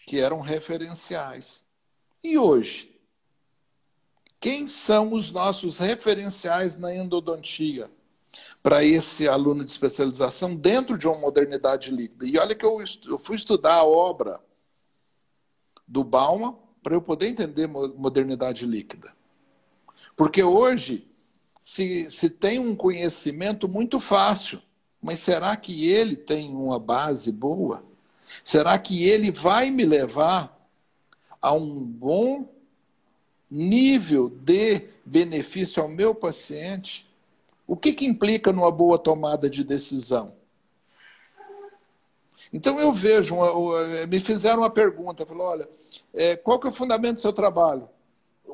que 0.05 0.19
eram 0.19 0.39
referenciais. 0.41 1.65
E 2.23 2.37
hoje? 2.37 2.95
Quem 4.39 4.67
são 4.67 5.13
os 5.13 5.31
nossos 5.31 5.79
referenciais 5.79 6.77
na 6.77 6.93
endodontia? 6.93 7.89
para 8.61 8.83
esse 8.83 9.27
aluno 9.27 9.63
de 9.63 9.69
especialização 9.71 10.55
dentro 10.55 10.97
de 10.97 11.07
uma 11.07 11.17
modernidade 11.17 11.89
líquida. 11.91 12.25
E 12.25 12.37
olha 12.37 12.55
que 12.55 12.65
eu, 12.65 12.83
eu 13.05 13.17
fui 13.17 13.35
estudar 13.35 13.75
a 13.75 13.85
obra 13.85 14.41
do 15.87 16.03
Bauman 16.03 16.57
para 16.83 16.95
eu 16.95 17.01
poder 17.01 17.27
entender 17.27 17.67
modernidade 17.67 18.65
líquida. 18.65 19.14
Porque 20.15 20.43
hoje 20.43 21.07
se, 21.59 22.09
se 22.11 22.29
tem 22.29 22.59
um 22.59 22.75
conhecimento 22.75 23.67
muito 23.67 23.99
fácil, 23.99 24.61
mas 25.01 25.19
será 25.19 25.55
que 25.57 25.87
ele 25.89 26.15
tem 26.15 26.53
uma 26.55 26.79
base 26.79 27.31
boa? 27.31 27.83
Será 28.43 28.77
que 28.77 29.07
ele 29.07 29.31
vai 29.31 29.69
me 29.69 29.85
levar 29.85 30.55
a 31.41 31.53
um 31.53 31.83
bom 31.83 32.47
nível 33.49 34.29
de 34.29 34.87
benefício 35.05 35.81
ao 35.81 35.89
meu 35.89 36.13
paciente? 36.15 37.07
O 37.67 37.75
que, 37.75 37.93
que 37.93 38.05
implica 38.05 38.51
numa 38.53 38.71
boa 38.71 38.97
tomada 38.97 39.49
de 39.49 39.63
decisão? 39.63 40.33
Então 42.53 42.79
eu 42.79 42.93
vejo, 42.93 43.35
uma, 43.35 44.07
me 44.07 44.19
fizeram 44.19 44.59
uma 44.59 44.69
pergunta, 44.69 45.25
falou, 45.25 45.47
olha, 45.47 45.69
é, 46.13 46.35
qual 46.35 46.59
que 46.59 46.67
é 46.67 46.69
o 46.69 46.73
fundamento 46.73 47.15
do 47.15 47.19
seu 47.19 47.33
trabalho? 47.33 47.89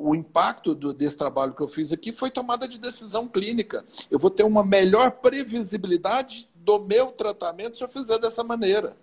O 0.04 0.16
impacto 0.16 0.74
do, 0.74 0.94
desse 0.94 1.18
trabalho 1.18 1.54
que 1.54 1.62
eu 1.62 1.68
fiz 1.68 1.92
aqui 1.92 2.12
foi 2.12 2.32
tomada 2.32 2.68
de 2.68 2.80
decisão 2.80 3.28
clínica. 3.28 3.86
Eu 4.10 4.18
vou 4.18 4.32
ter 4.32 4.44
uma 4.44 4.64
melhor 4.64 5.12
previsibilidade 5.12 6.50
do 6.56 6.80
meu 6.80 7.12
tratamento 7.12 7.78
se 7.78 7.84
eu 7.84 7.88
fizer 7.88 8.18
dessa 8.18 8.44
maneira. 8.44 8.98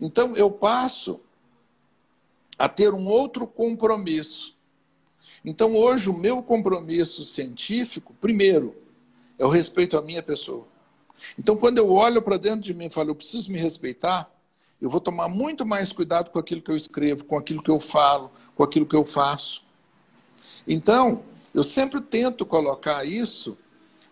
Então 0.00 0.36
eu 0.36 0.50
passo 0.50 1.20
a 2.58 2.68
ter 2.68 2.92
um 2.92 3.06
outro 3.06 3.46
compromisso. 3.46 4.54
Então, 5.44 5.76
hoje, 5.76 6.08
o 6.08 6.16
meu 6.16 6.42
compromisso 6.42 7.24
científico, 7.24 8.14
primeiro, 8.20 8.74
é 9.38 9.44
o 9.44 9.48
respeito 9.48 9.96
à 9.96 10.02
minha 10.02 10.22
pessoa. 10.22 10.66
Então, 11.38 11.56
quando 11.56 11.78
eu 11.78 11.90
olho 11.92 12.20
para 12.22 12.36
dentro 12.36 12.60
de 12.60 12.74
mim 12.74 12.86
e 12.86 12.90
falo, 12.90 13.10
eu 13.10 13.14
preciso 13.14 13.52
me 13.52 13.58
respeitar, 13.58 14.30
eu 14.80 14.90
vou 14.90 15.00
tomar 15.00 15.28
muito 15.28 15.64
mais 15.64 15.92
cuidado 15.92 16.30
com 16.30 16.38
aquilo 16.38 16.60
que 16.60 16.70
eu 16.70 16.76
escrevo, 16.76 17.24
com 17.24 17.38
aquilo 17.38 17.62
que 17.62 17.70
eu 17.70 17.80
falo, 17.80 18.30
com 18.56 18.64
aquilo 18.64 18.86
que 18.86 18.96
eu 18.96 19.04
faço. 19.04 19.62
Então, 20.66 21.22
eu 21.54 21.62
sempre 21.62 22.00
tento 22.00 22.44
colocar 22.44 23.04
isso 23.04 23.56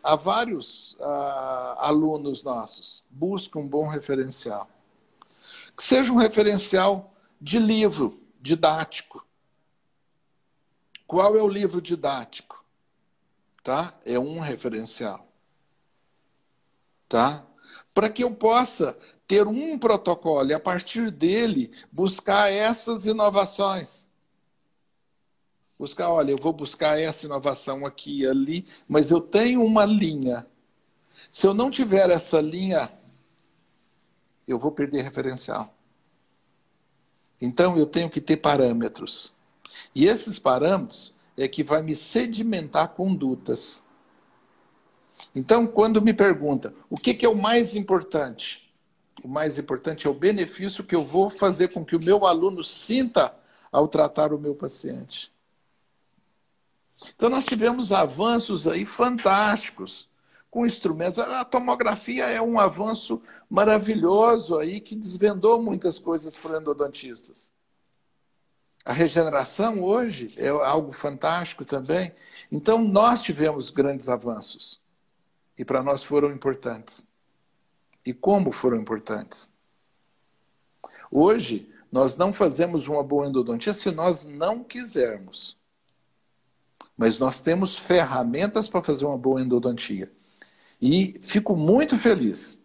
a 0.02 0.14
vários 0.14 0.92
uh, 1.00 1.78
alunos 1.78 2.44
nossos. 2.44 3.02
Busca 3.10 3.58
um 3.58 3.66
bom 3.66 3.88
referencial. 3.88 4.68
Que 5.74 5.82
seja 5.82 6.12
um 6.12 6.16
referencial 6.16 7.12
de 7.40 7.58
livro 7.58 8.20
didático. 8.40 9.26
Qual 11.06 11.36
é 11.36 11.42
o 11.42 11.48
livro 11.48 11.80
didático? 11.80 12.62
Tá? 13.62 13.94
É 14.04 14.18
um 14.18 14.40
referencial. 14.40 15.26
Tá? 17.08 17.44
Para 17.94 18.10
que 18.10 18.22
eu 18.22 18.30
possa 18.30 18.96
ter 19.26 19.46
um 19.46 19.78
protocolo 19.78 20.50
e 20.50 20.54
a 20.54 20.60
partir 20.60 21.10
dele 21.10 21.70
buscar 21.90 22.52
essas 22.52 23.06
inovações. 23.06 24.06
Buscar, 25.78 26.10
olha, 26.10 26.30
eu 26.30 26.38
vou 26.38 26.52
buscar 26.52 26.98
essa 26.98 27.26
inovação 27.26 27.84
aqui 27.84 28.20
e 28.20 28.26
ali, 28.26 28.66
mas 28.88 29.10
eu 29.10 29.20
tenho 29.20 29.64
uma 29.64 29.84
linha. 29.84 30.46
Se 31.30 31.46
eu 31.46 31.54
não 31.54 31.70
tiver 31.70 32.10
essa 32.10 32.40
linha, 32.40 32.90
eu 34.46 34.58
vou 34.58 34.72
perder 34.72 35.02
referencial. 35.02 35.74
Então 37.40 37.76
eu 37.76 37.86
tenho 37.86 38.08
que 38.10 38.20
ter 38.20 38.36
parâmetros. 38.38 39.34
E 39.94 40.06
esses 40.06 40.38
parâmetros 40.38 41.14
é 41.36 41.48
que 41.48 41.64
vai 41.64 41.82
me 41.82 41.96
sedimentar 41.96 42.88
condutas. 42.90 43.84
Então, 45.34 45.66
quando 45.66 46.00
me 46.02 46.14
pergunta 46.14 46.74
o 46.88 46.96
que, 46.96 47.14
que 47.14 47.26
é 47.26 47.28
o 47.28 47.36
mais 47.36 47.74
importante, 47.76 48.62
O 49.22 49.28
mais 49.28 49.58
importante 49.58 50.06
é 50.06 50.10
o 50.10 50.14
benefício 50.14 50.84
que 50.84 50.94
eu 50.94 51.04
vou 51.04 51.30
fazer 51.30 51.68
com 51.72 51.84
que 51.84 51.96
o 51.96 52.00
meu 52.04 52.26
aluno 52.26 52.62
sinta 52.62 53.34
ao 53.72 53.88
tratar 53.88 54.32
o 54.32 54.38
meu 54.38 54.54
paciente. 54.54 55.33
Então, 57.14 57.28
nós 57.28 57.44
tivemos 57.44 57.92
avanços 57.92 58.66
aí 58.66 58.86
fantásticos 58.86 60.08
com 60.50 60.64
instrumentos. 60.64 61.18
A 61.18 61.44
tomografia 61.44 62.26
é 62.26 62.40
um 62.40 62.58
avanço 62.58 63.20
maravilhoso 63.50 64.58
aí 64.58 64.80
que 64.80 64.94
desvendou 64.94 65.60
muitas 65.60 65.98
coisas 65.98 66.36
para 66.38 66.58
endodontistas. 66.58 67.52
A 68.84 68.92
regeneração 68.92 69.82
hoje 69.82 70.34
é 70.36 70.48
algo 70.48 70.92
fantástico 70.92 71.64
também. 71.64 72.14
Então, 72.52 72.78
nós 72.78 73.22
tivemos 73.22 73.70
grandes 73.70 74.08
avanços. 74.08 74.80
E 75.56 75.64
para 75.64 75.82
nós 75.82 76.02
foram 76.02 76.30
importantes. 76.30 77.06
E 78.04 78.12
como 78.12 78.52
foram 78.52 78.76
importantes? 78.76 79.52
Hoje, 81.10 81.72
nós 81.90 82.16
não 82.16 82.32
fazemos 82.32 82.86
uma 82.86 83.02
boa 83.02 83.26
endodontia 83.26 83.72
se 83.72 83.90
nós 83.90 84.24
não 84.24 84.62
quisermos. 84.62 85.56
Mas 86.96 87.18
nós 87.18 87.40
temos 87.40 87.76
ferramentas 87.76 88.68
para 88.68 88.82
fazer 88.82 89.04
uma 89.04 89.18
boa 89.18 89.40
endodontia. 89.40 90.10
E 90.80 91.18
fico 91.22 91.56
muito 91.56 91.96
feliz 91.96 92.60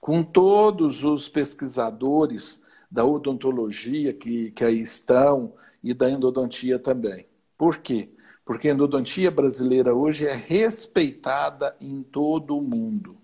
com 0.00 0.22
todos 0.22 1.02
os 1.02 1.28
pesquisadores 1.28 2.62
da 2.90 3.04
odontologia 3.04 4.12
que, 4.12 4.50
que 4.52 4.64
aí 4.64 4.80
estão 4.80 5.54
e 5.82 5.92
da 5.94 6.10
endodontia 6.10 6.78
também. 6.78 7.26
Por 7.56 7.78
quê? 7.78 8.10
Porque 8.44 8.68
a 8.68 8.72
endodontia 8.72 9.30
brasileira 9.30 9.94
hoje 9.94 10.26
é 10.26 10.34
respeitada 10.34 11.74
em 11.80 12.02
todo 12.02 12.56
o 12.56 12.62
mundo. 12.62 13.16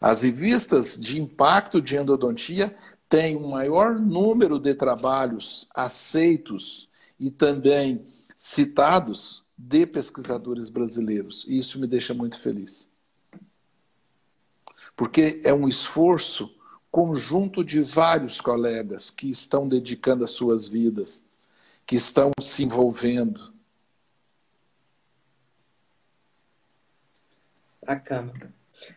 As 0.00 0.22
revistas 0.22 0.98
de 0.98 1.20
impacto 1.20 1.82
de 1.82 1.96
endodontia 1.96 2.74
têm 3.08 3.36
um 3.36 3.48
maior 3.48 3.98
número 3.98 4.58
de 4.58 4.74
trabalhos 4.74 5.68
aceitos 5.74 6.88
e 7.18 7.30
também 7.30 8.04
citados 8.36 9.44
de 9.58 9.84
pesquisadores 9.84 10.68
brasileiros. 10.68 11.44
E 11.48 11.58
isso 11.58 11.80
me 11.80 11.86
deixa 11.88 12.14
muito 12.14 12.38
feliz. 12.38 12.88
Porque 14.96 15.40
é 15.44 15.52
um 15.52 15.66
esforço 15.66 16.54
conjunto 16.90 17.64
de 17.64 17.80
vários 17.80 18.40
colegas 18.40 19.10
que 19.10 19.28
estão 19.28 19.68
dedicando 19.68 20.22
as 20.22 20.30
suas 20.30 20.68
vidas, 20.68 21.24
que 21.84 21.96
estão 21.96 22.30
se 22.40 22.64
envolvendo. 22.64 23.52
Bacana. 27.84 28.32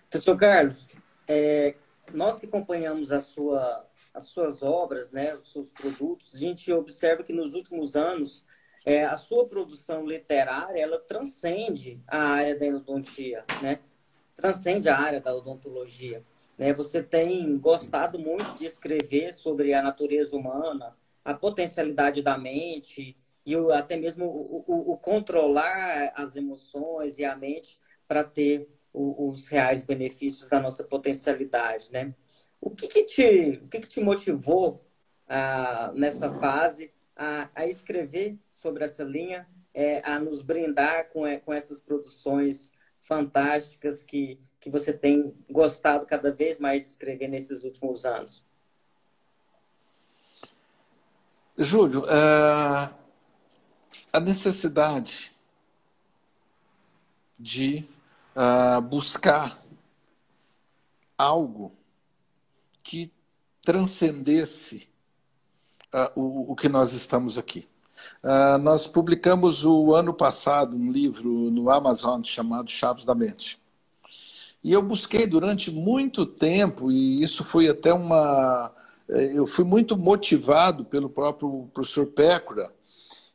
Professor 0.10 0.38
Carlos, 0.38 0.88
é, 1.28 1.76
nós 2.14 2.40
que 2.40 2.46
acompanhamos 2.46 3.12
a 3.12 3.22
sua, 3.22 3.88
as 4.14 4.26
suas 4.26 4.62
obras, 4.62 5.12
né, 5.12 5.34
os 5.36 5.52
seus 5.52 5.72
produtos, 5.72 6.36
a 6.36 6.38
gente 6.38 6.72
observa 6.72 7.24
que 7.24 7.34
nos 7.34 7.54
últimos 7.54 7.96
anos 7.96 8.46
é, 8.86 9.06
a 9.06 9.16
sua 9.18 9.48
produção 9.48 10.06
literária 10.06 10.82
ela 10.82 11.00
transcende 11.00 12.02
a 12.08 12.18
área 12.18 12.58
da 12.58 12.66
endodontia, 12.66 13.46
né? 13.62 13.80
transcende 14.36 14.90
a 14.90 14.98
área 14.98 15.22
da 15.22 15.36
odontologia. 15.36 16.24
Né? 16.58 16.74
Você 16.74 17.02
tem 17.02 17.58
gostado 17.58 18.18
muito 18.18 18.56
de 18.56 18.66
escrever 18.66 19.34
sobre 19.34 19.74
a 19.74 19.82
natureza 19.82 20.36
humana, 20.36 20.96
a 21.24 21.34
potencialidade 21.34 22.24
da 22.24 22.38
mente 22.38 23.16
e 23.46 23.56
o, 23.56 23.72
até 23.72 23.98
mesmo 23.98 24.26
o, 24.26 24.64
o, 24.68 24.92
o, 24.94 24.98
controlar 24.98 26.12
as 26.16 26.36
emoções 26.36 27.20
e 27.20 27.26
a 27.26 27.36
mente 27.36 27.80
para 28.08 28.24
ter 28.24 28.68
os 28.94 29.48
reais 29.48 29.84
benefícios 29.84 30.50
da 30.50 30.60
nossa 30.60 30.84
potencialidade, 30.84 31.90
né? 31.94 32.14
O 32.60 32.70
que, 32.70 32.88
que 32.88 33.06
te, 33.06 33.62
o 33.64 33.68
que, 33.70 33.80
que 33.80 33.88
te 33.88 34.02
motivou 34.02 34.86
ah, 35.30 35.92
nessa 35.96 36.30
fase 36.30 36.92
a, 37.22 37.50
a, 37.54 37.68
escrever 37.68 38.36
sobre 38.50 38.84
essa 38.84 39.04
linha, 39.04 39.48
é, 39.76 40.02
a 40.04 40.20
nos 40.20 40.42
brindar 40.42 41.10
com, 41.10 41.26
é, 41.26 41.38
com 41.38 41.54
essas 41.54 41.80
produções 41.80 42.74
fantásticas 42.98 44.02
que, 44.02 44.40
que 44.60 44.72
você 44.72 44.92
tem 44.92 45.32
gostado 45.48 46.08
cada 46.08 46.32
vez 46.32 46.60
mais 46.60 46.82
de 46.82 46.88
escrever 46.88 47.28
nesses 47.28 47.64
últimos 47.64 48.06
anos? 48.06 48.44
Júlio, 51.56 52.06
uh, 52.06 52.92
a 54.12 54.20
necessidade 54.20 55.32
de 57.38 57.88
uh, 58.36 58.82
buscar 58.82 59.64
algo 61.16 61.72
que 62.84 63.12
transcendesse 63.62 64.91
uh, 65.94 66.20
o, 66.20 66.52
o, 66.52 66.56
que 66.56 66.70
nós 66.70 66.94
estamos 66.94 67.38
aqui. 67.38 67.68
Uh, 68.24 68.58
nós 68.60 68.88
publicamos 68.88 69.64
o 69.64 69.94
ano 69.94 70.14
passado 70.14 70.76
um 70.76 70.92
livro 70.92 71.30
no 71.30 71.70
Amazon 71.70 72.24
chamado 72.24 72.70
Chaves 72.70 73.06
da 73.06 73.14
Mente. 73.14 73.62
E 74.64 74.72
eu 74.72 74.82
busquei 74.82 75.26
durante 75.26 75.72
muito 75.72 76.26
tempo, 76.26 76.92
e 76.92 77.22
isso 77.24 77.44
foi 77.44 77.68
até 77.68 77.92
uma. 77.92 78.72
Eh, 79.10 79.38
eu 79.38 79.48
fui 79.48 79.66
muito 79.66 79.98
motivado 79.98 80.86
pelo 80.86 81.10
próprio 81.10 81.68
professor 81.74 82.06
Pécora, 82.06 82.72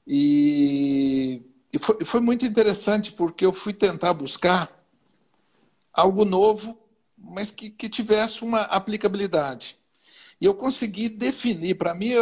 e, 0.06 1.42
e 1.72 1.78
foi, 1.80 2.04
foi 2.04 2.20
muito 2.20 2.46
interessante 2.46 3.10
porque 3.10 3.44
eu 3.44 3.52
fui 3.52 3.72
tentar 3.74 4.14
buscar 4.14 4.70
algo 5.92 6.24
novo, 6.24 6.78
mas 7.18 7.50
que, 7.50 7.70
que 7.70 7.88
tivesse 7.88 8.44
uma 8.44 8.62
aplicabilidade. 8.62 9.76
E 10.40 10.44
eu 10.44 10.54
consegui 10.54 11.08
definir, 11.08 11.76
para 11.76 11.94
mim, 11.94 12.12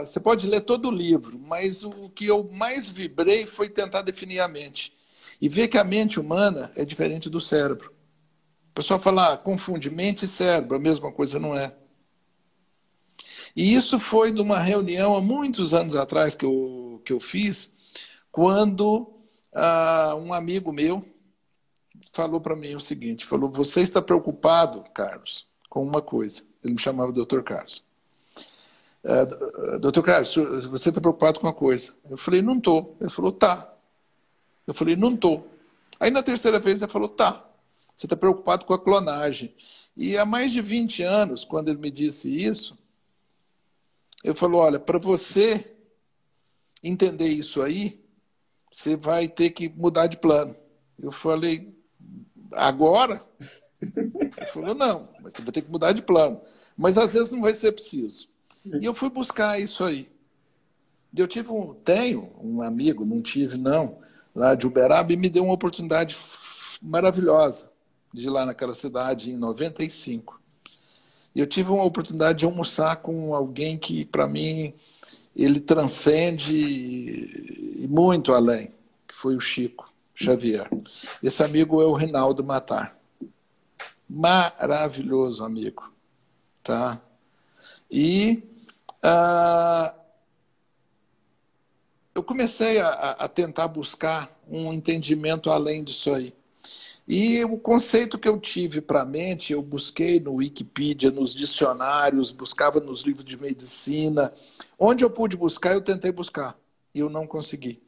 você 0.00 0.18
pode 0.18 0.46
ler 0.46 0.62
todo 0.62 0.88
o 0.88 0.90
livro, 0.90 1.38
mas 1.38 1.84
o 1.84 2.08
que 2.10 2.26
eu 2.26 2.50
mais 2.52 2.88
vibrei 2.90 3.46
foi 3.46 3.68
tentar 3.68 4.02
definir 4.02 4.40
a 4.40 4.48
mente. 4.48 4.92
E 5.40 5.48
ver 5.48 5.68
que 5.68 5.78
a 5.78 5.84
mente 5.84 6.18
humana 6.18 6.72
é 6.74 6.84
diferente 6.84 7.30
do 7.30 7.40
cérebro. 7.40 7.92
O 8.70 8.74
pessoal 8.74 9.00
fala, 9.00 9.32
ah, 9.32 9.36
confunde 9.36 9.88
mente 9.88 10.24
e 10.24 10.28
cérebro, 10.28 10.76
a 10.76 10.80
mesma 10.80 11.12
coisa 11.12 11.38
não 11.38 11.56
é. 11.56 11.74
E 13.54 13.74
isso 13.74 13.98
foi 13.98 14.30
numa 14.30 14.58
reunião 14.58 15.16
há 15.16 15.20
muitos 15.20 15.72
anos 15.72 15.96
atrás 15.96 16.34
que 16.34 16.44
eu, 16.44 17.00
que 17.04 17.12
eu 17.12 17.20
fiz, 17.20 17.70
quando 18.30 19.12
ah, 19.52 20.14
um 20.16 20.32
amigo 20.32 20.72
meu, 20.72 21.04
falou 22.12 22.40
para 22.40 22.56
mim 22.56 22.74
o 22.74 22.80
seguinte: 22.80 23.26
falou, 23.26 23.50
você 23.50 23.80
está 23.80 24.02
preocupado, 24.02 24.84
Carlos, 24.92 25.46
com 25.68 25.82
uma 25.82 26.02
coisa. 26.02 26.49
Ele 26.62 26.74
me 26.74 26.80
chamava 26.80 27.12
Dr. 27.12 27.42
Carlos. 27.42 27.84
Uh, 29.02 29.78
Doutor 29.78 30.02
Carlos, 30.02 30.34
você 30.66 30.90
está 30.90 31.00
preocupado 31.00 31.40
com 31.40 31.46
uma 31.46 31.54
coisa? 31.54 31.94
Eu 32.08 32.16
falei, 32.16 32.42
não 32.42 32.58
estou. 32.58 32.96
Ele 33.00 33.10
falou, 33.10 33.32
tá. 33.32 33.72
Eu 34.66 34.74
falei, 34.74 34.94
não 34.94 35.14
estou. 35.14 35.48
Aí 35.98 36.10
na 36.10 36.22
terceira 36.22 36.58
vez 36.58 36.82
ele 36.82 36.90
falou, 36.90 37.08
tá. 37.08 37.44
Você 37.96 38.06
está 38.06 38.16
preocupado 38.16 38.64
com 38.64 38.74
a 38.74 38.78
clonagem. 38.78 39.54
E 39.96 40.16
há 40.16 40.24
mais 40.24 40.52
de 40.52 40.60
20 40.60 41.02
anos, 41.02 41.44
quando 41.44 41.68
ele 41.68 41.78
me 41.78 41.90
disse 41.90 42.30
isso, 42.34 42.78
eu 44.22 44.34
falou, 44.34 44.60
olha, 44.60 44.78
para 44.78 44.98
você 44.98 45.74
entender 46.82 47.28
isso 47.28 47.62
aí, 47.62 48.00
você 48.70 48.96
vai 48.96 49.28
ter 49.28 49.50
que 49.50 49.68
mudar 49.68 50.06
de 50.06 50.16
plano. 50.16 50.54
Eu 50.98 51.10
falei, 51.10 51.74
agora? 52.52 53.24
Ele 53.80 54.46
falou, 54.46 54.74
não, 54.74 55.08
mas 55.22 55.34
você 55.34 55.42
vai 55.42 55.52
ter 55.52 55.62
que 55.62 55.70
mudar 55.70 55.92
de 55.92 56.02
plano. 56.02 56.40
Mas 56.76 56.98
às 56.98 57.14
vezes 57.14 57.32
não 57.32 57.40
vai 57.40 57.54
ser 57.54 57.72
preciso. 57.72 58.28
E 58.64 58.84
eu 58.84 58.92
fui 58.92 59.08
buscar 59.08 59.60
isso 59.60 59.84
aí. 59.84 60.08
Eu 61.16 61.26
tive 61.26 61.50
um, 61.50 61.74
tenho 61.74 62.30
um 62.40 62.62
amigo, 62.62 63.04
não 63.04 63.20
tive 63.20 63.56
não, 63.56 63.98
lá 64.34 64.54
de 64.54 64.66
Uberaba, 64.66 65.12
e 65.12 65.16
me 65.16 65.28
deu 65.28 65.44
uma 65.44 65.54
oportunidade 65.54 66.16
maravilhosa 66.80 67.70
de 68.12 68.26
ir 68.26 68.30
lá 68.30 68.46
naquela 68.46 68.74
cidade 68.74 69.30
em 69.30 69.36
95. 69.36 70.40
E 71.34 71.40
eu 71.40 71.46
tive 71.46 71.70
uma 71.70 71.84
oportunidade 71.84 72.40
de 72.40 72.44
almoçar 72.44 72.96
com 72.96 73.34
alguém 73.34 73.78
que, 73.78 74.04
para 74.04 74.26
mim, 74.26 74.74
ele 75.34 75.60
transcende 75.60 76.56
muito 77.88 78.32
além, 78.32 78.72
que 79.08 79.14
foi 79.14 79.36
o 79.36 79.40
Chico. 79.40 79.90
Xavier. 80.20 80.68
Esse 81.22 81.42
amigo 81.42 81.80
é 81.80 81.86
o 81.86 81.94
Rinaldo 81.94 82.44
Matar. 82.44 82.94
Maravilhoso 84.12 85.44
amigo. 85.44 85.88
Tá? 86.64 87.00
E 87.88 88.42
uh, 89.04 89.94
eu 92.12 92.24
comecei 92.24 92.80
a, 92.80 92.88
a 93.12 93.28
tentar 93.28 93.68
buscar 93.68 94.36
um 94.48 94.72
entendimento 94.72 95.48
além 95.48 95.84
disso 95.84 96.12
aí. 96.12 96.34
E 97.06 97.44
o 97.44 97.56
conceito 97.56 98.18
que 98.18 98.28
eu 98.28 98.38
tive 98.40 98.80
para 98.80 99.02
a 99.02 99.06
mente, 99.06 99.52
eu 99.52 99.62
busquei 99.62 100.18
no 100.18 100.34
Wikipedia, 100.34 101.12
nos 101.12 101.32
dicionários, 101.32 102.32
buscava 102.32 102.80
nos 102.80 103.02
livros 103.02 103.24
de 103.24 103.40
medicina. 103.40 104.32
Onde 104.76 105.04
eu 105.04 105.10
pude 105.10 105.36
buscar, 105.36 105.74
eu 105.74 105.80
tentei 105.80 106.10
buscar. 106.10 106.58
E 106.92 106.98
eu 106.98 107.08
não 107.08 107.28
consegui 107.28 107.80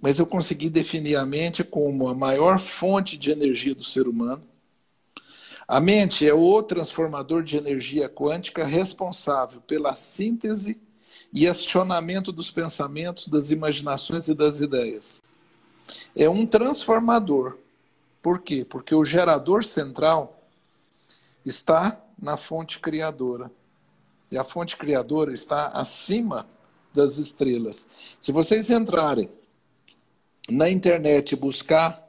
mas 0.00 0.18
eu 0.18 0.26
consegui 0.26 0.70
definir 0.70 1.16
a 1.16 1.26
mente 1.26 1.64
como 1.64 2.08
a 2.08 2.14
maior 2.14 2.58
fonte 2.58 3.16
de 3.16 3.30
energia 3.30 3.74
do 3.74 3.84
ser 3.84 4.06
humano, 4.06 4.42
A 5.70 5.82
mente 5.82 6.26
é 6.26 6.32
o 6.32 6.62
transformador 6.62 7.42
de 7.42 7.58
energia 7.58 8.08
quântica 8.08 8.64
responsável 8.64 9.60
pela 9.60 9.94
síntese 9.94 10.80
e 11.30 11.46
acionamento 11.46 12.32
dos 12.32 12.50
pensamentos, 12.50 13.28
das 13.28 13.50
imaginações 13.50 14.28
e 14.28 14.34
das 14.34 14.60
ideias. 14.60 15.20
É 16.16 16.26
um 16.26 16.46
transformador. 16.46 17.58
Por 18.22 18.40
quê? 18.40 18.64
Porque 18.64 18.94
o 18.94 19.04
gerador 19.04 19.62
central 19.62 20.42
está 21.44 22.02
na 22.18 22.38
fonte 22.38 22.78
criadora. 22.78 23.50
E 24.30 24.38
a 24.38 24.44
fonte 24.44 24.74
criadora 24.74 25.34
está 25.34 25.66
acima 25.68 26.48
das 26.94 27.18
estrelas. 27.18 27.86
Se 28.18 28.32
vocês 28.32 28.70
entrarem 28.70 29.30
na 30.50 30.70
internet 30.70 31.36
buscar 31.36 32.08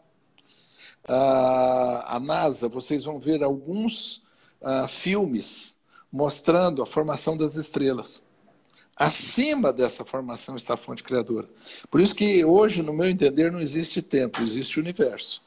a, 1.08 2.16
a 2.16 2.20
NASA, 2.20 2.70
vocês 2.70 3.04
vão 3.04 3.20
ver 3.20 3.44
alguns 3.44 4.24
uh, 4.62 4.88
filmes 4.88 5.78
mostrando 6.12 6.82
a 6.82 6.86
formação 6.86 7.36
das 7.36 7.56
estrelas. 7.56 8.24
Acima 8.96 9.72
dessa 9.72 10.04
formação 10.04 10.56
está 10.56 10.74
a 10.74 10.78
fonte 10.78 11.04
criadora. 11.04 11.48
Por 11.90 12.02
isso 12.02 12.16
que 12.16 12.44
hoje, 12.44 12.84
no 12.84 12.94
meu 12.94 13.10
entender, 13.10 13.52
não 13.52 13.62
existe 13.62 14.02
tempo, 14.02 14.42
existe 14.42 14.80
universo. 14.80 15.42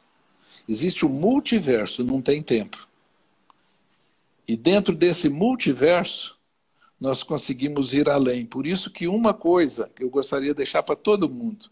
Existe 0.68 1.04
o 1.04 1.08
multiverso, 1.08 2.02
não 2.02 2.22
tem 2.22 2.42
tempo. 2.42 2.88
E 4.46 4.56
dentro 4.56 4.94
desse 4.94 5.28
multiverso, 5.28 6.38
nós 6.98 7.22
conseguimos 7.22 7.92
ir 7.92 8.08
além. 8.08 8.46
Por 8.46 8.66
isso 8.66 8.90
que 8.90 9.06
uma 9.06 9.34
coisa 9.34 9.90
que 9.94 10.02
eu 10.02 10.08
gostaria 10.08 10.48
de 10.48 10.54
deixar 10.54 10.82
para 10.82 10.96
todo 10.96 11.28
mundo, 11.28 11.68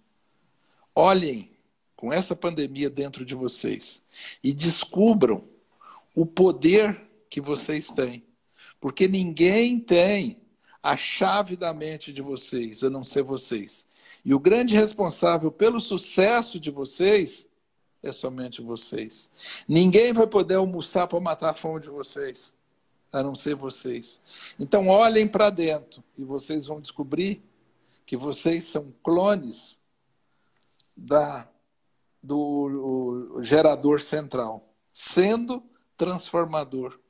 olhem 0.95 1.51
com 1.97 2.13
essa 2.13 2.35
pandemia 2.35 2.89
dentro 2.89 3.25
de 3.25 3.35
vocês 3.35 4.03
e 4.43 4.53
descubram 4.53 5.45
o 6.15 6.25
poder 6.25 7.01
que 7.29 7.41
vocês 7.41 7.89
têm. 7.91 8.25
Porque 8.81 9.07
ninguém 9.07 9.79
tem 9.79 10.41
a 10.83 10.97
chave 10.97 11.57
da 11.57 11.75
mente 11.75 12.13
de 12.13 12.23
vocês, 12.23 12.83
a 12.83 12.91
não 12.91 13.05
ser 13.05 13.23
vocês. 13.23 13.87
E 14.25 14.35
o 14.35 14.39
grande 14.39 14.75
responsável 14.75 15.51
pelo 15.53 15.81
sucesso 15.81 16.59
de 16.59 16.71
vocês 16.71 17.49
é 18.03 18.13
somente 18.13 18.63
vocês. 18.63 19.31
Ninguém 19.69 20.13
vai 20.13 20.27
poder 20.27 20.55
almoçar 20.55 21.07
para 21.07 21.21
matar 21.21 21.51
a 21.51 21.55
fome 21.55 21.81
de 21.81 21.89
vocês, 21.89 22.55
a 23.13 23.23
não 23.23 23.35
ser 23.35 23.55
vocês. 23.55 24.21
Então 24.59 24.89
olhem 24.89 25.29
para 25.29 25.51
dentro 25.51 26.03
e 26.17 26.25
vocês 26.25 26.67
vão 26.67 26.81
descobrir 26.81 27.43
que 28.07 28.17
vocês 28.17 28.65
são 28.65 28.93
clones 29.03 29.80
da 31.01 31.49
do 32.23 33.39
gerador 33.41 34.01
central, 34.01 34.75
sendo 34.93 35.63
transformador. 35.97 37.01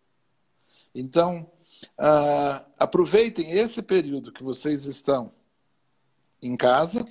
Então, 0.95 1.51
uh, 1.99 2.65
aproveitem 2.79 3.51
esse 3.51 3.83
período 3.83 4.33
que 4.33 4.43
vocês 4.43 4.85
estão 4.85 5.33
em 6.41 6.57
casa 6.57 7.05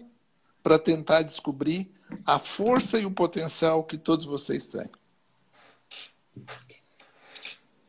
para 0.64 0.80
tentar 0.80 1.24
descobrir 1.24 1.94
a 2.26 2.40
força 2.40 2.98
e 2.98 3.06
o 3.06 3.12
potencial 3.12 3.84
que 3.84 3.98
todos 3.98 4.26
vocês 4.26 4.68
têm. 4.68 4.90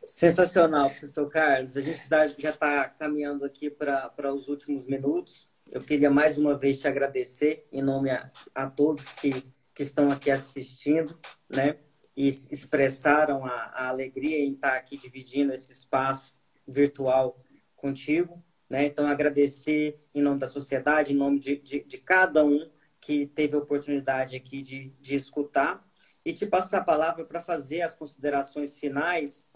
Sensacional, 0.05 0.89
professor 0.89 1.29
Carlos. 1.29 1.77
A 1.77 1.81
gente 1.81 2.01
já 2.09 2.49
está 2.49 2.89
caminhando 2.89 3.45
aqui 3.45 3.69
para 3.69 4.33
os 4.33 4.47
últimos 4.47 4.85
minutos. 4.85 5.50
Eu 5.71 5.81
queria 5.81 6.09
mais 6.09 6.37
uma 6.37 6.57
vez 6.57 6.79
te 6.79 6.87
agradecer 6.87 7.67
em 7.71 7.81
nome 7.81 8.09
a, 8.11 8.31
a 8.53 8.69
todos 8.69 9.13
que 9.13 9.51
que 9.73 9.83
estão 9.83 10.11
aqui 10.11 10.29
assistindo, 10.29 11.17
né? 11.49 11.77
E 12.15 12.27
expressaram 12.27 13.45
a, 13.45 13.71
a 13.73 13.87
alegria 13.87 14.37
em 14.39 14.53
estar 14.53 14.75
aqui 14.75 14.97
dividindo 14.97 15.53
esse 15.53 15.71
espaço 15.71 16.35
virtual 16.67 17.41
contigo, 17.75 18.43
né? 18.69 18.85
Então, 18.85 19.07
agradecer 19.07 19.95
em 20.13 20.21
nome 20.21 20.39
da 20.39 20.47
sociedade, 20.47 21.13
em 21.13 21.17
nome 21.17 21.39
de, 21.39 21.55
de, 21.57 21.83
de 21.83 21.97
cada 21.97 22.45
um 22.45 22.69
que 22.99 23.25
teve 23.25 23.55
a 23.55 23.59
oportunidade 23.59 24.35
aqui 24.35 24.61
de, 24.61 24.89
de 24.99 25.15
escutar 25.15 25.83
e 26.23 26.33
te 26.33 26.45
passar 26.45 26.79
a 26.79 26.83
palavra 26.83 27.25
para 27.25 27.39
fazer 27.39 27.81
as 27.81 27.95
considerações 27.95 28.77
finais 28.77 29.53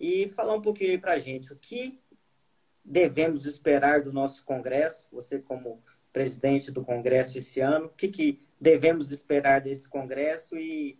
e 0.00 0.26
falar 0.28 0.54
um 0.54 0.62
pouquinho 0.62 1.00
para 1.00 1.12
a 1.12 1.18
gente 1.18 1.52
o 1.52 1.56
que 1.56 2.00
devemos 2.84 3.46
esperar 3.46 4.02
do 4.02 4.12
nosso 4.12 4.44
congresso. 4.44 5.06
Você 5.12 5.38
como 5.38 5.82
presidente 6.12 6.70
do 6.70 6.84
Congresso 6.84 7.38
esse 7.38 7.60
ano. 7.60 7.86
O 7.86 7.90
que, 7.90 8.08
que 8.08 8.38
devemos 8.60 9.10
esperar 9.10 9.60
desse 9.60 9.88
Congresso 9.88 10.56
e, 10.56 10.98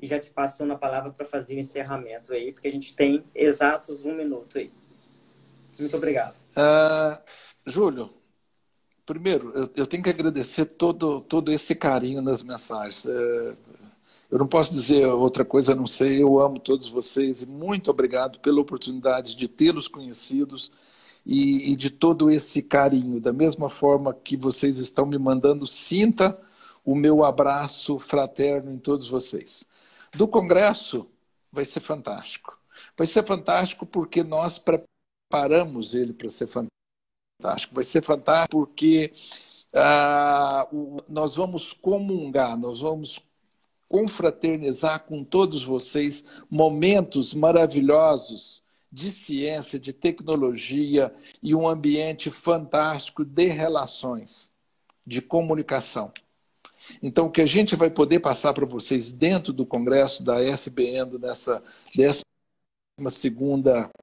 e 0.00 0.06
já 0.06 0.18
te 0.18 0.30
passando 0.30 0.72
a 0.72 0.78
palavra 0.78 1.10
para 1.10 1.26
fazer 1.26 1.56
o 1.56 1.58
encerramento 1.58 2.32
aí, 2.32 2.52
porque 2.52 2.68
a 2.68 2.72
gente 2.72 2.94
tem 2.94 3.24
exatos 3.34 4.04
um 4.04 4.14
minuto 4.14 4.58
aí. 4.58 4.72
Muito 5.78 5.96
obrigado. 5.96 6.36
Uh, 6.56 7.20
Júlio, 7.66 8.10
primeiro, 9.06 9.52
eu, 9.54 9.70
eu, 9.74 9.86
tenho 9.86 10.02
que 10.02 10.10
agradecer 10.10 10.66
todo, 10.66 11.20
todo 11.22 11.50
esse 11.50 11.74
carinho 11.74 12.20
nas 12.20 12.42
mensagens. 12.42 13.04
Uh, 13.04 13.56
eu 14.30 14.38
não 14.38 14.46
posso 14.46 14.72
dizer 14.72 15.06
outra 15.06 15.44
coisa 15.44 15.72
a 15.72 15.74
não 15.74 15.86
ser 15.86 16.10
eu 16.18 16.40
amo 16.40 16.58
todos 16.58 16.88
vocês 16.88 17.42
e 17.42 17.46
muito 17.46 17.90
obrigado 17.90 18.38
pela 18.40 18.60
oportunidade 18.60 19.36
de 19.36 19.46
tê-los 19.46 19.88
conhecidos 19.88 20.72
e, 21.24 21.72
e 21.72 21.76
de 21.76 21.90
todo 21.90 22.30
esse 22.30 22.62
carinho. 22.62 23.20
Da 23.20 23.32
mesma 23.32 23.68
forma 23.68 24.14
que 24.14 24.36
vocês 24.36 24.78
estão 24.78 25.06
me 25.06 25.18
mandando, 25.18 25.66
sinta 25.66 26.38
o 26.84 26.94
meu 26.94 27.24
abraço 27.24 27.98
fraterno 27.98 28.72
em 28.72 28.78
todos 28.78 29.08
vocês. 29.08 29.66
Do 30.12 30.26
Congresso 30.26 31.06
vai 31.50 31.64
ser 31.64 31.80
fantástico. 31.80 32.58
Vai 32.96 33.06
ser 33.06 33.24
fantástico 33.24 33.86
porque 33.86 34.22
nós 34.22 34.58
preparamos 34.58 35.94
ele 35.94 36.12
para 36.12 36.28
ser 36.28 36.48
fantástico. 36.48 37.74
Vai 37.74 37.84
ser 37.84 38.02
fantástico 38.02 38.50
porque 38.50 39.12
ah, 39.72 40.68
nós 41.08 41.36
vamos 41.36 41.72
comungar, 41.72 42.58
nós 42.58 42.80
vamos 42.80 43.20
confraternizar 43.88 45.04
com 45.04 45.22
todos 45.22 45.62
vocês 45.62 46.24
momentos 46.50 47.34
maravilhosos 47.34 48.62
de 48.92 49.10
ciência, 49.10 49.78
de 49.78 49.92
tecnologia 49.92 51.14
e 51.42 51.54
um 51.54 51.66
ambiente 51.66 52.30
fantástico 52.30 53.24
de 53.24 53.48
relações, 53.48 54.52
de 55.06 55.22
comunicação. 55.22 56.12
Então, 57.02 57.26
o 57.26 57.30
que 57.30 57.40
a 57.40 57.46
gente 57.46 57.74
vai 57.76 57.90
poder 57.90 58.20
passar 58.20 58.52
para 58.52 58.66
vocês 58.66 59.12
dentro 59.12 59.52
do 59.52 59.64
congresso 59.64 60.24
da 60.24 60.42
SBN, 60.42 61.18
nessa 61.18 61.62
12 61.96 62.22